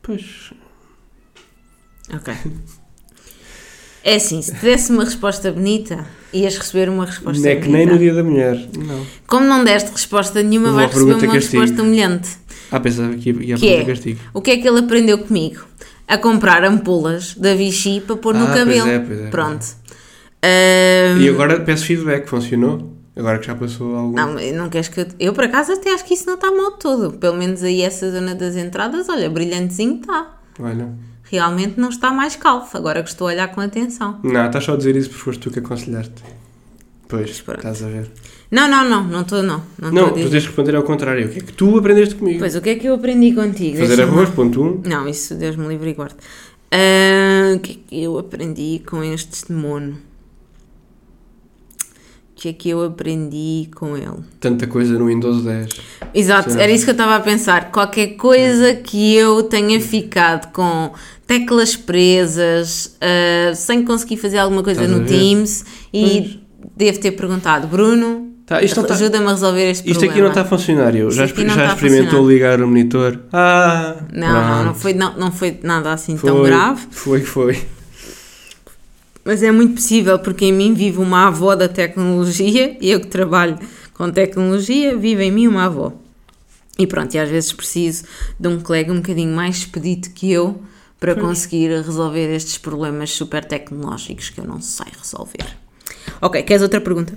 Pois. 0.02 0.54
Ok. 2.14 2.34
É 4.04 4.16
assim, 4.16 4.42
se 4.42 4.54
te 4.54 4.62
desse 4.62 4.92
uma 4.92 5.04
resposta 5.04 5.52
bonita, 5.52 6.08
ias 6.34 6.58
receber 6.58 6.90
uma 6.90 7.06
resposta 7.06 7.42
Não 7.42 7.50
é 7.50 7.56
que 7.56 7.70
nem 7.70 7.86
no 7.86 7.98
dia 7.98 8.14
da 8.14 8.24
mulher. 8.24 8.58
Não. 8.78 9.06
Como 9.28 9.46
não 9.46 9.64
deste 9.64 9.92
resposta 9.92 10.42
nenhuma, 10.42 10.70
Uma 10.70 10.76
vais 10.88 10.94
receber 10.94 11.14
uma 11.14 11.34
castigo. 11.34 11.62
resposta 11.62 11.84
humilhante. 11.84 12.30
Ah, 12.72 12.80
pensava 12.80 13.14
que 13.16 13.32
ia, 13.32 13.44
ia 13.44 13.56
Que 13.58 13.70
é? 13.74 13.84
castigo. 13.86 14.20
O 14.34 14.42
que 14.42 14.52
é 14.52 14.58
que 14.58 14.68
ele 14.68 14.80
aprendeu 14.80 15.18
comigo? 15.20 15.66
A 16.08 16.18
comprar 16.18 16.64
ampolas 16.64 17.36
da 17.36 17.54
Vichy 17.56 18.02
para 18.02 18.16
pôr 18.18 18.34
no 18.34 18.44
Ah, 18.44 18.48
pois 18.48 18.60
cabelo. 18.60 18.88
é, 18.88 19.00
pois 19.00 19.20
é, 19.20 19.28
Pronto. 19.30 19.66
Ahm, 20.44 21.22
E 21.22 21.30
agora 21.30 21.60
peço 21.60 21.86
feedback, 21.86 22.28
funcionou? 22.28 22.92
Agora 23.16 23.40
que 23.40 23.48
já 23.48 23.56
passou 23.56 23.96
algum. 23.96 24.16
Não, 24.16 24.34
não 24.54 24.70
queres 24.70 24.88
que 24.88 25.02
eu... 25.02 25.06
Eu, 25.20 25.34
por 25.34 25.44
acaso, 25.44 25.74
até 25.74 25.94
acho 25.94 26.06
que 26.06 26.14
isso 26.14 26.26
não 26.26 26.36
está 26.36 26.50
mal 26.50 26.72
todo. 26.72 27.12
Pelo 27.18 27.36
menos 27.38 27.62
aí 27.62 27.82
essa 27.82 28.10
zona 28.10 28.34
das 28.34 28.56
entradas, 28.56 29.10
olha, 29.10 29.30
brilhantezinho 29.30 30.00
está. 30.00 30.38
Olha. 30.60 30.90
Realmente 31.32 31.80
não 31.80 31.88
está 31.88 32.12
mais 32.12 32.36
calvo, 32.36 32.68
agora 32.74 33.02
que 33.02 33.08
estou 33.08 33.26
a 33.26 33.32
olhar 33.32 33.48
com 33.48 33.62
atenção. 33.62 34.20
Não, 34.22 34.46
estás 34.48 34.66
só 34.66 34.74
a 34.74 34.76
dizer 34.76 34.98
isso 34.98 35.10
porque 35.10 35.24
foste 35.24 35.40
tu 35.40 35.50
que 35.50 35.60
aconselhaste. 35.60 36.22
Pois, 37.08 37.40
pronto. 37.40 37.60
estás 37.60 37.82
a 37.82 37.88
ver. 37.88 38.12
Não, 38.52 38.68
não, 38.68 38.90
não, 38.90 39.04
não 39.06 39.22
estou, 39.22 39.42
não. 39.42 39.64
Não, 39.82 39.92
Não, 39.94 40.10
tu 40.10 40.16
tens 40.16 40.30
de 40.30 40.40
responder 40.40 40.76
ao 40.76 40.84
contrário. 40.84 41.28
O 41.28 41.30
que 41.30 41.40
é 41.40 41.42
que 41.42 41.54
tu 41.54 41.78
aprendeste 41.78 42.16
comigo? 42.16 42.40
Pois, 42.40 42.54
o 42.54 42.62
que 42.62 42.72
é 42.72 42.76
que 42.76 42.86
eu 42.86 42.96
aprendi 42.96 43.32
contigo? 43.34 43.78
Fazer 43.78 44.02
arroz, 44.02 44.30
ponto 44.32 44.62
1. 44.62 44.66
Um. 44.66 44.82
Não, 44.86 45.08
isso 45.08 45.34
Deus 45.36 45.56
me 45.56 45.70
livre 45.70 45.92
e 45.92 45.94
guarde. 45.94 46.16
Ah, 46.70 47.54
o 47.56 47.60
que 47.60 47.72
é 47.72 47.76
que 47.88 48.04
eu 48.04 48.20
aprendi 48.20 48.82
com 48.86 49.02
este 49.02 49.54
mono? 49.54 49.98
O 52.42 52.44
que 52.44 52.50
é 52.50 52.54
que 52.54 52.70
eu 52.70 52.84
aprendi 52.84 53.70
com 53.76 53.96
ele? 53.96 54.18
Tanta 54.40 54.66
coisa 54.66 54.98
no 54.98 55.06
Windows 55.06 55.44
10. 55.44 55.70
Exato, 56.12 56.50
era 56.58 56.72
isso 56.72 56.86
que 56.86 56.90
eu 56.90 56.94
estava 56.94 57.16
a 57.16 57.20
pensar. 57.20 57.70
Qualquer 57.72 58.16
coisa 58.16 58.74
que 58.74 59.16
eu 59.16 59.44
tenha 59.44 59.80
ficado 59.80 60.52
com 60.52 60.90
teclas 61.28 61.76
presas, 61.76 62.98
ah, 63.00 63.54
sem 63.54 63.86
conseguir 63.86 64.18
fazer 64.18 64.40
alguma 64.40 64.64
coisa 64.64 64.82
Estás 64.86 65.00
no? 65.02 65.06
Teams 65.06 65.66
e 65.94 66.40
devo 66.76 67.00
ter 67.00 67.12
perguntado, 67.12 67.68
Bruno, 67.68 68.32
Tá, 68.44 68.64
isto 68.64 68.82
tá- 68.82 68.96
ajuda-me 68.96 69.28
a 69.28 69.30
resolver 69.34 69.70
este 69.70 69.84
Isto 69.88 70.00
problema. 70.00 70.12
aqui 70.12 70.22
não 70.22 70.30
está 70.30 70.42
a 70.42 70.46
funcionar. 70.46 70.96
Eu 70.96 71.10
Isto 71.10 71.18
já, 71.20 71.26
exper- 71.26 71.48
já 71.48 71.70
a 71.70 71.74
experimentou 71.76 72.28
ligar 72.28 72.60
o 72.60 72.68
monitor. 72.68 73.20
Ah! 73.32 73.98
Não, 74.12 74.28
não, 74.34 74.66
não 74.66 74.74
foi, 74.74 74.94
não, 74.96 75.16
não 75.16 75.32
foi 75.32 75.60
nada 75.62 75.94
assim 75.94 76.18
Foi, 76.18 76.32
tão 76.32 76.42
grave. 76.42 76.82
Foi, 76.90 77.22
foi. 77.22 77.62
Mas 79.24 79.44
é 79.44 79.52
muito 79.52 79.76
possível, 79.76 80.18
porque 80.20 80.46
em 80.46 80.54
mim 80.54 80.74
vive 80.74 80.98
uma 80.98 81.28
avó 81.28 81.56
da 81.56 81.68
tecnologia, 81.68 82.78
e 82.82 82.90
eu 82.90 83.00
que 83.00 83.08
trabalho 83.08 83.58
com 83.94 84.12
tecnologia, 84.12 84.98
vive 84.98 85.24
em 85.24 85.32
mim 85.32 85.48
uma 85.48 85.66
avó. 85.66 85.94
E 86.78 86.88
pronto, 86.88 87.14
e 87.14 87.20
às 87.20 87.30
vezes 87.30 87.54
preciso 87.54 88.06
de 88.40 88.48
um 88.48 88.60
colega 88.60 88.92
um 88.92 88.98
bocadinho 88.98 89.36
mais 89.36 89.58
expedito 89.58 90.10
que 90.12 90.32
eu 90.32 90.62
para 91.00 91.16
conseguir 91.16 91.70
resolver 91.70 92.34
estes 92.34 92.58
problemas 92.58 93.12
super 93.12 93.44
tecnológicos 93.44 94.30
que 94.30 94.40
eu 94.40 94.46
não 94.46 94.62
sei 94.62 94.88
resolver. 94.98 95.58
Ok, 96.22 96.42
queres 96.44 96.62
outra 96.62 96.80
pergunta? 96.80 97.14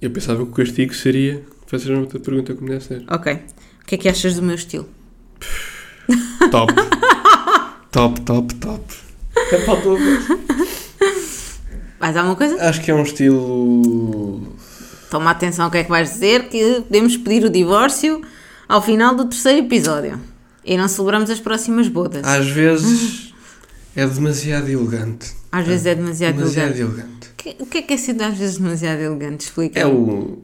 Eu 0.00 0.10
pensava 0.10 0.44
que 0.44 0.50
o 0.50 0.54
castigo 0.54 0.94
seria 0.94 1.42
fazer 1.66 1.94
outra 1.94 2.18
pergunta 2.20 2.54
como 2.54 2.68
deve 2.68 2.84
ser. 2.84 3.04
Ok. 3.08 3.32
O 3.82 3.86
que 3.86 3.94
é 3.94 3.98
que 3.98 4.08
achas 4.08 4.34
do 4.34 4.42
meu 4.42 4.54
estilo? 4.54 4.88
Top. 6.50 6.72
top, 7.90 8.20
top, 8.22 8.54
top. 8.56 8.94
É 9.52 9.58
faltou. 9.64 9.98
Vais 12.02 12.16
alguma 12.16 12.34
coisa? 12.34 12.56
Acho 12.68 12.80
que 12.82 12.90
é 12.90 12.94
um 12.94 13.04
estilo. 13.04 14.42
Toma 15.08 15.30
atenção 15.30 15.66
ao 15.66 15.70
que 15.70 15.78
é 15.78 15.84
que 15.84 15.88
vais 15.88 16.10
dizer, 16.10 16.48
que 16.48 16.80
podemos 16.80 17.16
pedir 17.16 17.44
o 17.44 17.48
divórcio 17.50 18.20
ao 18.68 18.82
final 18.82 19.14
do 19.14 19.26
terceiro 19.26 19.60
episódio. 19.64 20.18
E 20.64 20.76
não 20.76 20.88
celebramos 20.88 21.30
as 21.30 21.38
próximas 21.38 21.86
bodas. 21.86 22.26
Às 22.26 22.48
vezes 22.48 23.32
é 23.94 24.04
demasiado 24.04 24.68
elegante. 24.68 25.32
Às 25.52 25.64
vezes 25.64 25.86
é 25.86 25.94
demasiado, 25.94 26.38
Demasiado 26.38 26.70
elegante. 26.76 27.28
elegante. 27.44 27.62
O 27.62 27.66
que 27.66 27.78
é 27.78 27.82
que 27.82 27.94
é 27.94 27.96
ser 27.96 28.20
às 28.20 28.36
vezes 28.36 28.58
demasiado 28.58 28.98
elegante? 29.00 29.44
Explica. 29.44 29.78
É 29.78 29.86
o, 29.86 30.42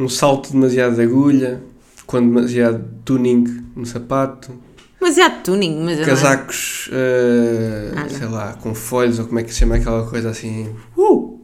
um 0.00 0.08
salto 0.08 0.50
demasiado 0.50 0.96
de 0.96 1.02
agulha, 1.02 1.62
com 2.04 2.18
demasiado 2.20 2.84
tuning 3.04 3.64
no 3.76 3.86
sapato, 3.86 4.52
Demasiado 5.00 5.42
tuning, 5.44 5.80
mas 5.84 6.00
é. 6.00 6.04
casacos, 6.04 6.88
eh, 6.92 7.92
Ah, 7.96 8.08
sei 8.08 8.26
lá, 8.26 8.54
com 8.54 8.74
folhos 8.74 9.18
ou 9.18 9.26
como 9.26 9.38
é 9.38 9.42
que 9.44 9.52
se 9.52 9.60
chama 9.60 9.76
aquela 9.76 10.04
coisa 10.08 10.30
assim. 10.30 10.74
Uh! 10.96 11.38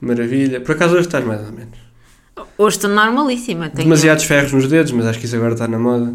Maravilha. 0.00 0.60
Por 0.60 0.72
acaso 0.74 0.94
hoje 0.94 1.06
estás 1.06 1.24
mais 1.24 1.40
ou 1.46 1.52
menos. 1.52 1.78
Hoje 2.56 2.76
estou 2.76 2.90
normalíssima. 2.90 3.68
Tenho 3.70 3.84
Demasiados 3.84 4.24
ferros 4.24 4.52
nos 4.52 4.68
dedos, 4.68 4.92
mas 4.92 5.06
acho 5.06 5.18
que 5.18 5.24
isso 5.26 5.36
agora 5.36 5.54
está 5.54 5.66
na 5.66 5.78
moda. 5.78 6.14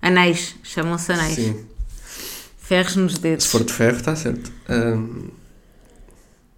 anéis, 0.00 0.56
chamam-se 0.62 1.12
anéis. 1.12 1.34
Sim. 1.36 1.64
Ferros 2.58 2.96
nos 2.96 3.18
dedos. 3.18 3.44
Se 3.44 3.50
for 3.50 3.62
de 3.64 3.72
ferro, 3.72 3.96
está 3.98 4.16
certo. 4.16 4.50
Ahm, 4.68 5.28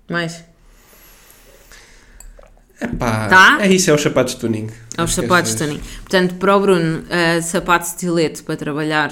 Mais. 0.09 0.45
Epá, 2.85 3.29
Tá? 3.29 3.59
É 3.61 3.73
isso, 3.73 3.91
é 3.91 3.95
os 3.95 4.01
sapatos 4.03 4.35
de 4.35 4.41
tuning. 4.41 4.69
Acho 4.97 5.15
que 5.15 5.21
é 5.21 5.23
sapatos 5.23 5.53
só 5.53 5.59
tuning. 5.59 5.81
Portanto, 6.01 6.35
para 6.37 6.57
o 6.57 6.61
Bruno, 6.61 6.99
uh, 7.01 7.43
sapato 7.43 7.87
estilete 7.87 8.43
para 8.43 8.57
trabalhar 8.57 9.11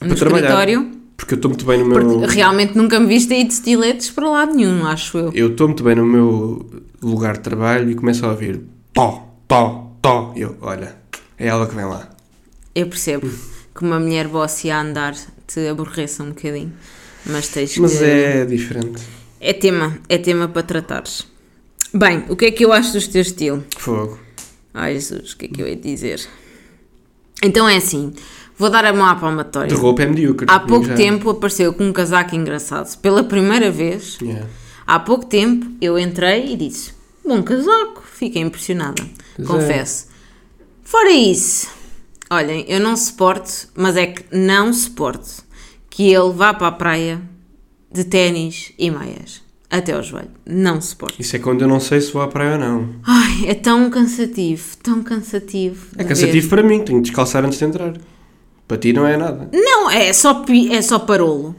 no 0.00 0.08
Para 0.08 0.16
trabalhar. 0.16 0.46
escritório. 0.46 0.80
isso. 0.82 1.00
Porque 1.16 1.34
eu 1.34 1.36
estou 1.36 1.50
muito 1.50 1.66
bem 1.66 1.78
no 1.80 1.84
meu. 1.86 2.20
Porque 2.20 2.34
realmente 2.34 2.76
nunca 2.76 2.98
me 2.98 3.06
viste 3.06 3.32
aí 3.34 3.44
de 3.44 3.52
estiletes 3.52 4.10
para 4.10 4.28
lado 4.28 4.54
nenhum, 4.54 4.86
acho 4.86 5.18
eu. 5.18 5.30
Eu 5.34 5.48
estou 5.48 5.68
muito 5.68 5.84
bem 5.84 5.94
no 5.94 6.06
meu 6.06 6.66
lugar 7.02 7.34
de 7.34 7.40
trabalho 7.40 7.90
e 7.90 7.94
começo 7.94 8.24
a 8.24 8.30
ouvir 8.30 8.62
tó, 8.94 9.28
tó, 9.46 9.92
tó. 10.00 10.32
E 10.34 10.40
eu, 10.40 10.56
olha, 10.62 10.96
é 11.38 11.46
ela 11.48 11.66
que 11.66 11.74
vem 11.74 11.84
lá. 11.84 12.08
Eu 12.74 12.86
percebo 12.86 13.28
que 13.74 13.84
uma 13.84 14.00
mulher 14.00 14.28
bossy 14.28 14.70
a 14.70 14.80
andar 14.80 15.14
te 15.46 15.68
aborreça 15.68 16.22
um 16.22 16.28
bocadinho. 16.28 16.72
Mas 17.26 17.48
tens 17.48 17.76
Mas 17.76 17.98
que. 17.98 18.04
é 18.04 18.44
diferente. 18.46 19.02
É 19.38 19.52
tema, 19.52 19.98
é 20.08 20.16
tema 20.16 20.48
para 20.48 20.62
tratares. 20.62 21.26
Bem, 21.92 22.24
o 22.28 22.36
que 22.36 22.46
é 22.46 22.50
que 22.50 22.64
eu 22.64 22.72
acho 22.72 22.92
do 22.92 23.08
teu 23.08 23.20
estilo? 23.22 23.64
Fogo. 23.76 24.18
Ai 24.72 24.94
Jesus, 24.94 25.32
o 25.32 25.36
que 25.36 25.46
é 25.46 25.48
que 25.48 25.60
eu 25.62 25.66
ia 25.66 25.76
dizer? 25.76 26.20
Então 27.42 27.68
é 27.68 27.76
assim, 27.76 28.12
vou 28.56 28.70
dar 28.70 28.84
a 28.84 28.92
mão 28.92 29.06
à 29.06 29.16
palmatória. 29.16 29.68
De 29.68 29.74
roupa 29.74 30.02
é 30.02 30.06
medíocre. 30.06 30.46
Há 30.48 30.60
pouco 30.60 30.86
já. 30.86 30.94
tempo 30.94 31.30
apareceu 31.30 31.72
com 31.72 31.84
um 31.84 31.92
casaco 31.92 32.36
engraçado. 32.36 32.96
Pela 32.98 33.24
primeira 33.24 33.70
vez, 33.70 34.18
Yeah. 34.22 34.46
há 34.86 35.00
pouco 35.00 35.26
tempo, 35.26 35.66
eu 35.80 35.98
entrei 35.98 36.52
e 36.52 36.56
disse: 36.56 36.92
Bom 37.24 37.42
casaco, 37.42 38.04
fiquei 38.12 38.42
impressionada. 38.42 39.02
Pois 39.36 39.48
é. 39.48 39.52
Confesso. 39.52 40.06
Fora 40.84 41.10
isso, 41.10 41.68
olhem, 42.30 42.64
eu 42.68 42.80
não 42.80 42.96
suporto, 42.96 43.68
mas 43.74 43.96
é 43.96 44.06
que 44.06 44.24
não 44.36 44.72
suporto 44.72 45.44
que 45.88 46.12
ele 46.12 46.32
vá 46.32 46.52
para 46.54 46.68
a 46.68 46.72
praia 46.72 47.20
de 47.92 48.04
ténis 48.04 48.72
e 48.78 48.90
meias 48.90 49.42
até 49.70 49.92
ao 49.92 50.02
joelho. 50.02 50.30
Não 50.44 50.80
suporto. 50.80 51.20
Isso 51.20 51.36
é 51.36 51.38
quando 51.38 51.62
eu 51.62 51.68
não 51.68 51.78
sei 51.78 52.00
se 52.00 52.12
vou 52.12 52.20
à 52.22 52.28
praia 52.28 52.54
ou 52.54 52.58
não. 52.58 52.88
Ai, 53.04 53.46
é 53.46 53.54
tão 53.54 53.88
cansativo, 53.88 54.76
tão 54.82 55.02
cansativo. 55.02 55.86
É 55.96 56.02
cansativo 56.02 56.48
ver. 56.48 56.48
para 56.48 56.62
mim, 56.62 56.82
tenho 56.82 57.00
de 57.00 57.08
descalçar 57.08 57.44
antes 57.44 57.58
de 57.58 57.64
entrar. 57.64 57.94
Para 58.66 58.78
ti 58.78 58.92
não 58.92 59.06
é 59.06 59.16
nada. 59.16 59.48
Não, 59.52 59.90
é 59.90 60.12
só, 60.12 60.44
é 60.70 60.82
só 60.82 60.98
parolo. 60.98 61.54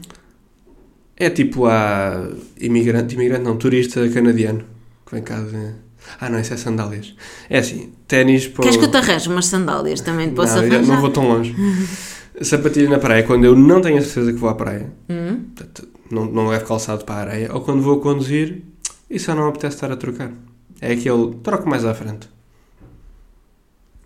É 1.16 1.30
tipo 1.30 1.66
a 1.66 2.28
imigrante, 2.60 3.14
imigrante 3.14 3.44
não, 3.44 3.56
turista 3.56 4.06
canadiano 4.08 4.64
que 5.06 5.14
vem 5.14 5.22
cá 5.22 5.40
de. 5.40 5.74
Ah 6.20 6.28
não, 6.28 6.40
isso 6.40 6.52
é 6.52 6.56
sandálias. 6.56 7.14
É 7.48 7.58
assim, 7.58 7.92
ténis 8.08 8.48
para. 8.48 8.64
Queres 8.64 8.76
que 8.76 8.84
eu 8.84 8.90
te 8.90 8.96
arranje 8.96 9.28
umas 9.28 9.46
sandálias 9.46 10.00
também 10.00 10.30
te 10.30 10.34
posso 10.34 10.56
não, 10.56 10.62
arranjar? 10.62 10.94
não 10.94 11.00
vou 11.00 11.10
tão 11.10 11.28
longe. 11.28 11.54
Sapatilha 12.40 12.88
na 12.88 12.98
praia 12.98 13.20
é 13.20 13.22
quando 13.22 13.44
eu 13.44 13.54
não 13.54 13.80
tenho 13.80 13.98
a 13.98 14.02
certeza 14.02 14.32
que 14.32 14.38
vou 14.38 14.48
à 14.48 14.54
praia. 14.54 14.90
Hum? 15.08 15.44
Portanto, 15.54 15.88
não, 16.12 16.24
não 16.26 16.48
levo 16.48 16.64
calçado 16.66 17.04
para 17.04 17.14
a 17.16 17.18
areia. 17.30 17.52
Ou 17.52 17.60
quando 17.60 17.82
vou 17.82 18.00
conduzir 18.00 18.62
e 19.10 19.18
só 19.18 19.34
não 19.34 19.48
apetece 19.48 19.76
estar 19.76 19.90
a 19.90 19.96
trocar. 19.96 20.32
É 20.80 20.92
aquele 20.92 21.34
troco 21.42 21.68
mais 21.68 21.84
à 21.84 21.94
frente. 21.94 22.28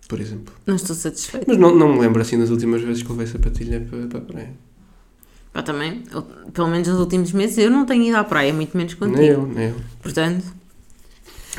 Por 0.07 0.19
exemplo. 0.21 0.53
Não 0.65 0.75
estou 0.75 0.95
satisfeita. 0.95 1.45
Mas 1.49 1.57
não, 1.57 1.75
não 1.75 1.93
me 1.93 1.99
lembro 1.99 2.21
assim 2.21 2.39
das 2.39 2.49
últimas 2.49 2.81
vezes 2.81 3.03
que 3.03 3.09
levei 3.11 3.27
sapatilha 3.27 3.85
para, 3.89 4.07
para 4.07 4.17
a 4.19 4.21
praia. 4.21 4.53
Pá, 5.51 5.61
também, 5.63 6.03
eu- 6.13 6.21
pelo 6.53 6.67
menos 6.69 6.87
nos 6.87 6.99
últimos 6.99 7.31
meses, 7.33 7.57
eu 7.57 7.69
não 7.69 7.85
tenho 7.85 8.03
ido 8.03 8.15
à 8.15 8.23
praia, 8.23 8.53
muito 8.53 8.77
menos 8.77 8.93
contigo. 8.93 9.17
Nem 9.19 9.27
eu, 9.29 9.45
nem 9.45 9.69
eu. 9.69 9.75
Portanto, 10.01 10.45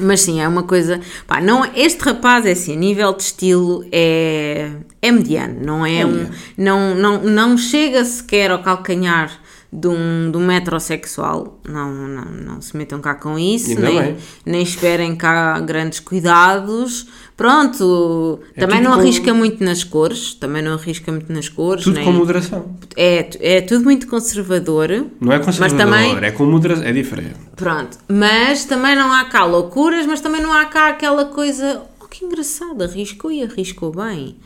mas 0.01 0.21
sim, 0.21 0.41
é 0.41 0.49
uma 0.49 0.63
coisa. 0.63 1.01
Pá, 1.27 1.41
não, 1.43 1.65
este 1.75 2.01
rapaz 2.05 2.47
é 2.47 2.53
assim, 2.53 2.75
a 2.75 2.77
nível 2.79 3.13
de 3.13 3.23
estilo 3.25 3.85
é, 3.93 4.71
é 5.03 5.11
mediano, 5.13 5.61
não 5.63 5.85
é, 5.85 5.99
É 6.01 6.07
um. 6.07 6.11
mediano. 6.13 6.35
Não, 6.57 6.95
não, 6.95 7.23
não 7.25 7.59
chega 7.59 8.03
sequer 8.05 8.51
ao 8.51 8.63
calcanhar 8.63 9.43
de 9.73 9.87
um, 9.89 10.31
de 10.31 10.37
um 10.39 10.47
metrosexual. 10.47 11.61
Não, 11.69 11.93
não, 11.93 12.25
não 12.25 12.61
se 12.61 12.77
metam 12.77 13.01
cá 13.01 13.15
com 13.15 13.39
isso, 13.39 13.79
nem, 13.79 13.99
bem. 14.01 14.17
nem 14.47 14.63
esperem 14.63 15.15
cá 15.15 15.61
grandes 15.61 16.01
cuidados. 16.01 17.07
Pronto, 17.37 18.41
É 18.57 18.61
também 18.61 18.81
não 18.81 18.93
com- 18.95 19.01
arrisca 19.01 19.33
muito 19.33 19.63
nas 19.63 19.85
cores, 19.85 20.35
também 20.35 20.61
não 20.63 20.73
arrisca 20.75 21.13
muito 21.13 21.33
nas 21.33 21.49
cores. 21.49 21.85
Tudo 21.85 21.95
nem- 21.95 22.05
com 22.05 22.13
moderação. 22.13 22.77
é, 22.97 23.29
é 23.41 23.61
tudo 23.61 23.85
muito 23.85 24.07
conservador. 24.09 24.89
Não 25.21 25.33
é 25.33 25.39
conservador, 25.39 25.79
também- 25.79 26.17
é 26.25 26.31
com 26.33 26.45
moderação. 26.47 26.85
É 26.85 26.93
diferente. 26.93 27.37
Pronto, 27.55 27.97
mas 28.09 28.65
também 28.65 28.97
não 28.97 29.13
há 29.13 29.25
cá 29.27 29.45
loucuras, 29.45 30.05
mas 30.07 30.21
também 30.21 30.41
não 30.43 30.53
há 30.53 30.65
cá 30.65 30.89
aquela 30.89 31.27
coisa. 31.27 31.83
Oh, 32.01 32.07
que 32.07 32.25
engraçado, 32.25 32.83
arriscou 32.83 33.31
e 33.31 33.43
arriscou 33.45 33.93
bem. 33.93 34.37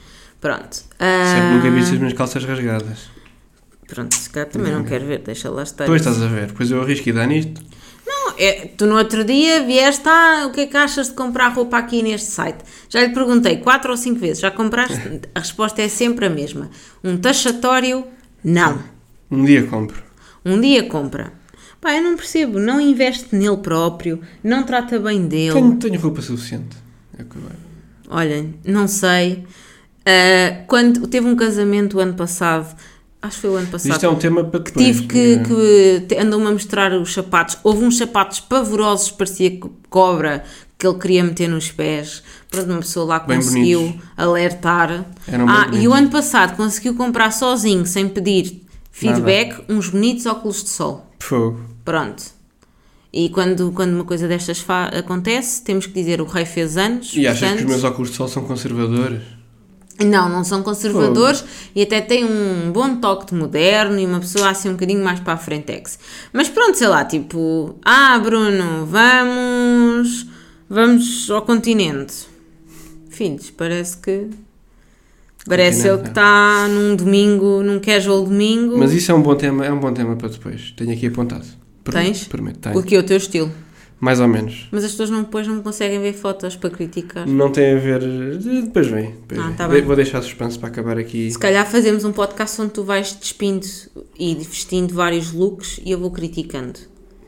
Pronto. 0.41 0.83
ah, 0.99 1.35
Sempre 1.35 1.55
nunca 1.55 1.71
viste 1.71 1.93
as 1.95 1.99
minhas 1.99 2.13
calças 2.15 2.45
rasgadas. 2.45 3.12
Pronto, 3.93 4.15
se 4.15 4.31
calhar 4.31 4.49
também 4.49 4.73
não 4.73 4.85
quero 4.85 5.05
ver, 5.05 5.19
deixa 5.19 5.51
lá 5.51 5.63
estar. 5.63 5.85
Depois 5.85 6.01
estás 6.01 6.23
a 6.23 6.27
ver. 6.27 6.47
Depois 6.47 6.71
eu 6.71 6.81
arrisco 6.81 7.11
e 7.11 7.13
dá 7.13 7.27
nisto. 7.27 7.63
Não, 8.07 8.33
é, 8.39 8.69
tu 8.75 8.87
no 8.87 8.97
outro 8.97 9.23
dia 9.23 9.63
vieste, 9.65 10.09
ah, 10.09 10.47
o 10.47 10.51
que 10.51 10.63
é 10.63 10.67
que 10.67 10.77
achas 10.79 11.09
de 11.09 11.13
comprar 11.13 11.49
roupa 11.49 11.77
aqui 11.77 12.03
neste 12.03 12.31
site? 12.31 12.65
Já 12.89 13.03
lhe 13.03 13.13
perguntei 13.13 13.59
quatro 13.59 13.91
ou 13.91 13.97
cinco 13.99 14.19
vezes, 14.19 14.41
já 14.41 14.51
compraste? 14.51 15.21
A 15.35 15.41
resposta 15.41 15.83
é 15.83 15.89
sempre 15.89 16.25
a 16.25 16.31
mesma. 16.31 16.71
Um 17.05 17.19
taxatório, 17.19 18.07
não. 18.43 18.83
Um 19.31 19.45
dia 19.45 19.65
compro. 19.65 20.03
Um 20.43 20.59
dia 20.59 20.85
compra. 20.85 21.35
Pá, 21.79 21.95
eu 21.95 22.03
não 22.03 22.17
percebo, 22.17 22.59
não 22.59 22.81
investe 22.81 23.37
nele 23.37 23.59
próprio, 23.59 24.23
não 24.43 24.63
trata 24.63 24.99
bem 24.99 25.27
dele. 25.27 25.53
Tenho, 25.53 25.77
tenho 25.77 26.01
roupa 26.01 26.23
suficiente. 26.23 26.79
É 27.19 27.25
que. 27.25 27.37
Olhem, 28.09 28.55
não 28.65 28.89
sei. 28.89 29.45
Ah, 30.07 30.65
quando 30.67 31.07
teve 31.07 31.27
um 31.27 31.37
casamento 31.37 31.99
o 31.99 32.01
ano 32.01 32.15
passado, 32.15 32.75
acho 33.23 33.37
que 33.37 33.41
foi 33.43 33.51
o 33.51 33.55
ano 33.57 33.67
passado, 33.69 33.93
Isto 33.93 34.07
é 34.07 34.09
um 34.09 34.17
tema 34.17 34.45
para 34.45 34.61
depois. 34.61 34.85
tive 34.87 35.07
que, 35.07 35.35
é. 35.35 36.01
que 36.09 36.17
andam-me 36.19 36.47
a 36.49 36.51
mostrar 36.53 36.93
os 36.93 37.13
sapatos. 37.15 37.57
Houve 37.63 37.85
uns 37.85 37.97
sapatos 37.97 38.41
pavorosos, 38.41 39.11
parecia 39.13 39.59
co- 39.59 39.71
cobra, 39.89 40.45
que 40.79 40.87
ele 40.87 40.99
queria 40.99 41.23
meter 41.25 41.49
nos 41.49 41.71
pés. 41.71 42.23
Pronto, 42.51 42.69
uma 42.71 42.79
pessoa 42.81 43.07
lá 43.07 43.19
Bem 43.21 43.37
conseguiu 43.39 43.81
bonitos. 43.81 44.03
alertar. 44.17 45.05
Eram 45.29 45.49
ah, 45.49 45.71
e 45.73 45.87
o 45.87 45.93
ano 45.95 46.11
passado 46.11 46.57
conseguiu 46.57 46.95
comprar 46.95 47.31
sozinho, 47.31 47.87
sem 47.87 48.09
pedir 48.09 48.61
feedback, 48.91 49.63
uns 49.69 49.89
bonitos 49.89 50.27
óculos 50.27 50.63
de 50.65 50.69
sol. 50.71 51.07
Fogo. 51.21 51.61
Pronto. 51.85 52.23
E 53.13 53.29
quando, 53.29 53.71
quando 53.73 53.93
uma 53.93 54.05
coisa 54.05 54.27
destas 54.27 54.65
acontece, 54.99 55.63
temos 55.63 55.87
que 55.87 55.93
dizer 55.93 56.21
o 56.21 56.25
rei 56.25 56.45
fez 56.47 56.77
anos. 56.79 57.13
E 57.15 57.27
achas 57.27 57.41
que 57.41 57.45
os 57.45 57.51
portanto- 57.53 57.69
meus 57.69 57.85
óculos 57.85 58.11
de 58.11 58.17
sol 58.17 58.27
são 58.29 58.45
conservadores? 58.45 59.21
Não, 60.01 60.29
não 60.29 60.43
são 60.43 60.63
conservadores 60.63 61.45
e 61.75 61.83
até 61.83 62.01
têm 62.01 62.25
um 62.25 62.73
bom 62.73 62.97
toque 62.97 63.27
de 63.27 63.35
moderno 63.35 63.99
e 63.99 64.07
uma 64.07 64.21
pessoa 64.21 64.51
assim 64.51 64.71
um 64.71 64.73
bocadinho 64.73 65.05
mais 65.05 65.21
para 65.21 65.35
a 65.35 65.37
frentex. 65.37 65.99
Mas 66.33 66.49
pronto, 66.49 66.77
sei 66.77 66.89
lá, 66.89 67.05
tipo, 67.05 67.77
ah, 67.85 68.19
Bruno, 68.19 68.87
vamos, 68.87 70.27
vamos 70.69 71.31
ao 71.31 71.43
continente. 71.43 72.27
Filhos, 73.11 73.51
parece 73.51 73.99
que 73.99 74.29
parece 75.47 75.87
ele 75.87 75.99
que 75.99 76.07
é. 76.07 76.09
está 76.09 76.67
num 76.69 76.97
domingo, 76.97 77.63
num 77.63 77.79
casual 77.79 78.25
domingo. 78.25 78.79
Mas 78.79 78.93
isso 78.93 79.13
é 79.13 79.15
um 79.15 79.23
bom 79.23 79.35
tema, 79.35 79.65
é 79.65 79.73
um 79.73 79.79
bom 79.79 79.93
tema 79.93 80.17
para 80.17 80.29
depois. 80.29 80.73
Tenho 80.77 80.93
aqui 80.93 81.07
apontado. 81.07 81.47
Prometo, 81.85 82.07
Tens? 82.07 82.25
Prometo, 82.29 82.59
tenho. 82.61 82.79
O 82.79 82.83
que 82.83 82.95
é 82.95 82.99
o 82.99 83.03
teu 83.03 83.17
estilo? 83.17 83.53
Mais 84.03 84.19
ou 84.19 84.27
menos. 84.27 84.67
Mas 84.73 84.83
as 84.83 84.91
pessoas 84.91 85.11
não, 85.11 85.23
depois 85.23 85.47
não 85.47 85.63
conseguem 85.63 86.01
ver 86.01 86.13
fotos 86.13 86.57
para 86.57 86.71
criticar. 86.71 87.25
Não 87.25 87.53
tem 87.53 87.73
a 87.77 87.79
ver. 87.79 88.01
Depois 88.65 88.89
vem. 88.89 89.13
Depois 89.13 89.41
Ah, 89.41 89.47
vem. 89.47 89.55
tá. 89.55 89.69
Vou 89.69 89.95
deixar 89.95 90.21
suspense 90.23 90.59
para 90.59 90.71
acabar 90.71 90.99
aqui. 90.99 91.31
Se 91.31 91.39
calhar 91.39 91.65
fazemos 91.71 92.05
um 92.05 92.11
podcast 92.11 92.61
onde 92.61 92.73
tu 92.73 92.83
vais 92.83 93.13
despindo 93.13 93.65
e 94.19 94.35
vestindo 94.35 94.93
vários 94.93 95.33
looks 95.33 95.81
e 95.85 95.93
eu 95.93 96.01
vou 96.01 96.11
criticando. 96.11 96.81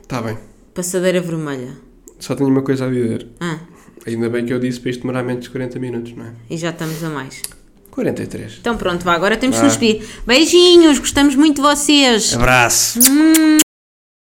Está 0.03 0.21
bem. 0.21 0.37
Passadeira 0.73 1.21
vermelha. 1.21 1.77
Só 2.19 2.35
tenho 2.35 2.49
uma 2.49 2.61
coisa 2.61 2.87
a 2.87 2.89
dizer. 2.89 3.25
Ah, 3.39 3.57
Ainda 4.05 4.29
bem 4.29 4.45
que 4.45 4.51
eu 4.53 4.59
disse 4.59 4.79
para 4.81 4.89
isto 4.91 4.99
demorar 4.99 5.23
menos 5.23 5.45
de 5.45 5.49
40 5.51 5.79
minutos, 5.79 6.13
não 6.13 6.25
é? 6.25 6.33
e 6.49 6.57
já 6.57 6.71
estamos 6.71 7.01
a 7.05 7.09
mais. 7.09 7.41
43. 7.89 8.57
Então 8.59 8.75
pronto, 8.75 9.03
vá, 9.05 9.13
agora 9.13 9.37
temos 9.37 9.55
que 9.55 9.61
Vá. 9.61 9.67
nos 9.69 9.77
despedir. 9.77 10.05
Beijinhos, 10.27 10.99
gostamos 10.99 11.35
muito 11.35 11.55
de 11.55 11.61
vocês. 11.61 12.33
Abraço! 12.35 12.99
Hum. 13.09 13.64